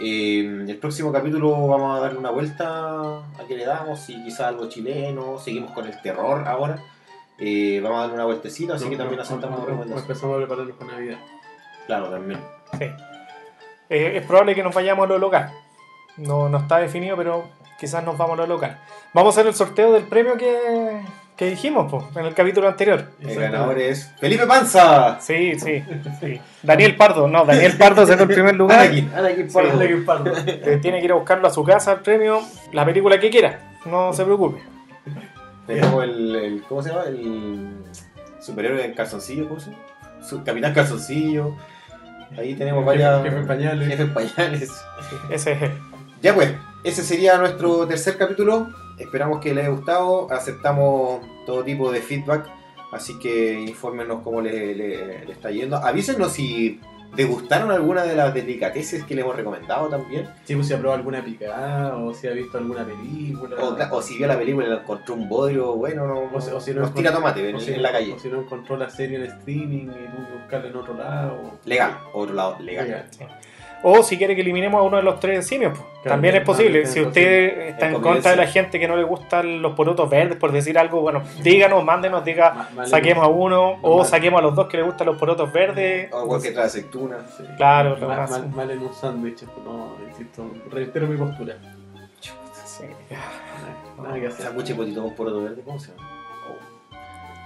Eh, 0.00 0.64
el 0.68 0.76
próximo 0.76 1.10
capítulo 1.10 1.66
vamos 1.66 1.98
a 1.98 2.02
darle 2.02 2.18
una 2.18 2.30
vuelta 2.30 3.18
a 3.18 3.46
que 3.48 3.56
le 3.56 3.64
damos, 3.64 3.98
si 3.98 4.22
quizá 4.22 4.48
algo 4.48 4.68
chileno, 4.68 5.38
seguimos 5.38 5.72
con 5.72 5.86
el 5.86 6.00
terror 6.02 6.46
ahora. 6.46 6.80
Eh, 7.38 7.80
vamos 7.82 7.98
a 7.98 8.00
darle 8.02 8.14
una 8.14 8.24
vueltecita, 8.26 8.74
así 8.74 8.84
No, 8.84 8.90
que 8.90 8.96
también 8.96 9.20
aceptamos 9.20 9.58
no, 9.58 9.64
no, 9.64 9.70
recomendaciones. 9.70 10.02
Empezamos 10.02 10.34
a 10.34 10.38
prepararnos 10.38 10.76
para 10.76 10.92
Navidad. 10.92 11.18
Claro, 11.86 12.10
también. 12.10 12.40
Sí. 12.78 12.84
Eh, 13.90 14.18
es 14.18 14.26
probable 14.26 14.54
que 14.54 14.62
nos 14.62 14.74
vayamos 14.74 15.06
a 15.06 15.08
lo 15.08 15.18
local. 15.18 15.50
No, 16.18 16.48
no 16.48 16.58
está 16.58 16.78
definido, 16.78 17.16
pero 17.16 17.48
quizás 17.80 18.04
nos 18.04 18.18
vamos 18.18 18.38
a 18.38 18.42
lo 18.42 18.46
local. 18.46 18.78
Vamos 19.14 19.34
a 19.34 19.40
hacer 19.40 19.48
el 19.48 19.54
sorteo 19.54 19.92
del 19.92 20.04
premio 20.04 20.36
que, 20.36 21.00
que 21.38 21.50
dijimos 21.50 21.88
po, 21.90 22.10
en 22.16 22.26
el 22.26 22.34
capítulo 22.34 22.66
anterior. 22.68 23.04
El 23.20 23.38
ganador 23.38 23.78
es 23.78 24.12
Felipe 24.18 24.44
Panza. 24.46 25.20
Sí, 25.20 25.52
sí, 25.58 25.84
sí. 26.20 26.40
Daniel 26.64 26.96
Pardo, 26.96 27.28
no, 27.28 27.44
Daniel 27.44 27.76
Pardo 27.78 28.04
sacó 28.04 28.24
el 28.24 28.28
primer 28.30 28.56
lugar. 28.56 28.80
Anakin, 28.80 29.10
Anakin 29.14 29.52
Pardo. 29.52 29.68
Dale 29.78 29.88
que 29.88 29.96
parto. 29.98 30.32
Eh, 30.46 30.78
tiene 30.82 30.98
que 30.98 31.04
ir 31.04 31.12
a 31.12 31.14
buscarlo 31.14 31.46
a 31.46 31.50
su 31.50 31.62
casa 31.62 31.92
el 31.92 32.00
premio, 32.00 32.40
la 32.72 32.84
película 32.84 33.20
que 33.20 33.30
quiera. 33.30 33.60
No 33.86 34.12
se 34.12 34.24
preocupe. 34.24 34.60
Tenemos 35.66 36.02
el, 36.04 36.34
el- 36.36 36.62
¿Cómo 36.68 36.82
se 36.82 36.88
llama? 36.90 37.04
El 37.04 37.68
superhéroe 38.40 38.84
en 38.84 38.94
calzoncillo, 38.94 39.46
¿cómo 39.48 39.60
se 39.60 39.70
llama? 39.70 39.82
Su- 40.28 40.42
Capitán 40.42 40.74
Calzoncillo. 40.74 41.54
Ahí 42.36 42.54
tenemos 42.54 42.84
varias. 42.84 43.22
Jefe 43.22 43.36
en 43.36 43.46
pañales. 43.46 43.88
Jefes 43.88 44.08
pañales. 44.10 44.72
Ese 45.30 45.52
es. 45.52 45.58
Ya 46.20 46.34
pues, 46.34 46.52
ese 46.82 47.02
sería 47.04 47.38
nuestro 47.38 47.86
tercer 47.86 48.16
capítulo. 48.18 48.68
Esperamos 48.98 49.40
que 49.40 49.54
les 49.54 49.64
haya 49.64 49.74
gustado. 49.74 50.30
Aceptamos 50.30 51.20
todo 51.46 51.62
tipo 51.64 51.90
de 51.90 52.00
feedback. 52.00 52.46
Así 52.92 53.18
que 53.18 53.52
infórmenos 53.60 54.22
cómo 54.22 54.40
le, 54.40 54.74
le- 54.74 55.24
le 55.26 55.32
está 55.32 55.50
yendo. 55.50 55.76
Avísenos 55.76 56.32
si 56.32 56.80
degustaron 57.14 57.70
alguna 57.70 58.02
de 58.04 58.14
las 58.14 58.32
delicateces 58.34 59.04
que 59.04 59.14
les 59.14 59.24
hemos 59.24 59.36
recomendado 59.36 59.88
también. 59.88 60.28
Sí, 60.44 60.54
pues 60.54 60.68
si 60.68 60.74
ha 60.74 60.78
probado 60.78 60.98
alguna 60.98 61.22
picada 61.24 61.96
o 61.96 62.12
si 62.14 62.28
ha 62.28 62.32
visto 62.32 62.56
alguna 62.58 62.84
película. 62.84 63.56
O, 63.62 63.96
o 63.96 64.02
si 64.02 64.16
vio 64.16 64.26
la 64.26 64.38
película 64.38 64.66
y 64.66 64.70
la 64.70 64.76
encontró 64.76 65.14
un 65.14 65.28
bodrio, 65.28 65.74
bueno, 65.74 66.06
no, 66.06 66.30
O 66.34 66.40
si- 66.40 66.50
o 66.50 66.60
si 66.60 66.72
no 66.72 66.80
nos 66.82 66.94
tira 66.94 67.12
tomate 67.12 67.48
en, 67.50 67.56
o 67.56 67.60
si, 67.60 67.72
en 67.74 67.82
la 67.82 67.92
calle. 67.92 68.12
O 68.14 68.18
si 68.18 68.28
no 68.28 68.40
encontró 68.40 68.76
la 68.78 68.88
serie 68.88 69.16
en 69.18 69.24
streaming 69.24 69.84
y 69.84 69.86
tuvo 69.86 70.26
que 70.26 70.38
buscarla 70.42 70.68
en 70.68 70.76
otro 70.76 70.94
lado. 70.94 71.58
Legal, 71.66 71.98
otro 72.14 72.34
lado, 72.34 72.56
legal. 72.60 72.86
Legal. 72.86 73.06
O 73.82 74.02
si 74.02 74.18
quiere 74.18 74.34
que 74.34 74.40
eliminemos 74.40 74.80
a 74.80 74.82
uno 74.82 74.96
de 74.96 75.04
los 75.04 75.20
tres 75.20 75.46
simios, 75.46 75.70
pues, 75.78 75.82
Claro, 76.02 76.14
también 76.16 76.34
es 76.36 76.42
posible. 76.42 76.82
también 76.82 76.92
Si 76.92 76.98
es 77.00 77.06
usted 77.06 77.58
está 77.68 77.88
Es 77.88 77.94
en 77.94 78.00
contra 78.02 78.30
de 78.32 78.36
la 78.36 78.46
gente 78.48 78.80
que 78.80 78.88
no 78.88 78.96
le 78.96 79.04
gustan 79.04 79.62
los 79.62 79.74
porotos 79.74 80.10
verdes, 80.10 80.36
por 80.36 80.50
decir 80.50 80.76
algo, 80.78 81.00
bueno, 81.00 81.22
díganos, 81.42 81.84
mándenos, 81.84 82.24
diga, 82.24 82.68
saquemos 82.86 83.24
a 83.24 83.28
uno, 83.28 83.78
o 83.82 84.04
saquemos 84.04 84.40
a 84.40 84.42
los 84.42 84.54
dos 84.56 84.66
que 84.66 84.78
le 84.78 84.82
gustan 84.82 85.06
los 85.06 85.16
porotos 85.16 85.52
verdes. 85.52 86.12
O 86.12 86.24
igual 86.24 86.42
que 86.42 86.50
trae 86.50 86.66
aceituna. 86.66 87.18
Sí. 87.36 87.44
Claro, 87.56 87.96
lo 87.96 88.08
mal, 88.08 88.18
más- 88.18 88.30
mal, 88.30 88.48
mal 88.50 88.70
en 88.70 88.78
un 88.80 88.92
sándwich. 88.92 89.44
No, 89.64 89.96
insisto, 90.08 90.50
reitero 90.70 91.06
mi 91.06 91.16
postura. 91.16 91.54
Sí. 92.64 92.84
Nada 94.02 94.14
que 94.18 94.26
hacer. 94.26 94.52
De 94.52 94.74
potito 94.74 95.02
con 95.02 95.14
poroto 95.14 95.42
verde, 95.42 95.62
¿cómo 95.64 95.78
se 95.78 95.92
llama? 95.92 96.08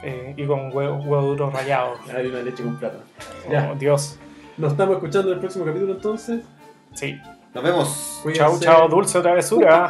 Eh, 0.03 0.35
y 0.37 0.47
con 0.47 0.75
huevo, 0.75 0.97
huevo 0.97 1.23
duro 1.23 1.51
rallado. 1.51 1.95
Hay 2.17 2.27
una 2.27 2.41
leche 2.41 2.63
con 2.65 2.77
plátano. 2.77 3.05
Oh, 3.49 3.75
Dios. 3.77 4.19
Nos 4.57 4.73
estamos 4.73 4.97
escuchando 4.97 5.29
en 5.29 5.35
el 5.35 5.41
próximo 5.41 5.65
capítulo 5.65 5.93
entonces. 5.93 6.45
Sí. 6.95 7.19
Nos 7.55 7.65
vemos. 7.65 8.21
Cuídense. 8.23 8.41
Chao, 8.41 8.59
chao, 8.61 8.89
dulce 8.89 9.21
travesura. 9.21 9.89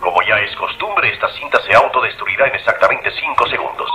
Como 0.00 0.22
ya 0.22 0.38
es 0.40 0.54
costumbre, 0.56 1.12
esta 1.12 1.28
cinta 1.32 1.60
se 1.66 1.74
autodestruirá 1.74 2.48
en 2.48 2.54
exactamente 2.54 3.10
5 3.10 3.46
segundos. 3.48 3.90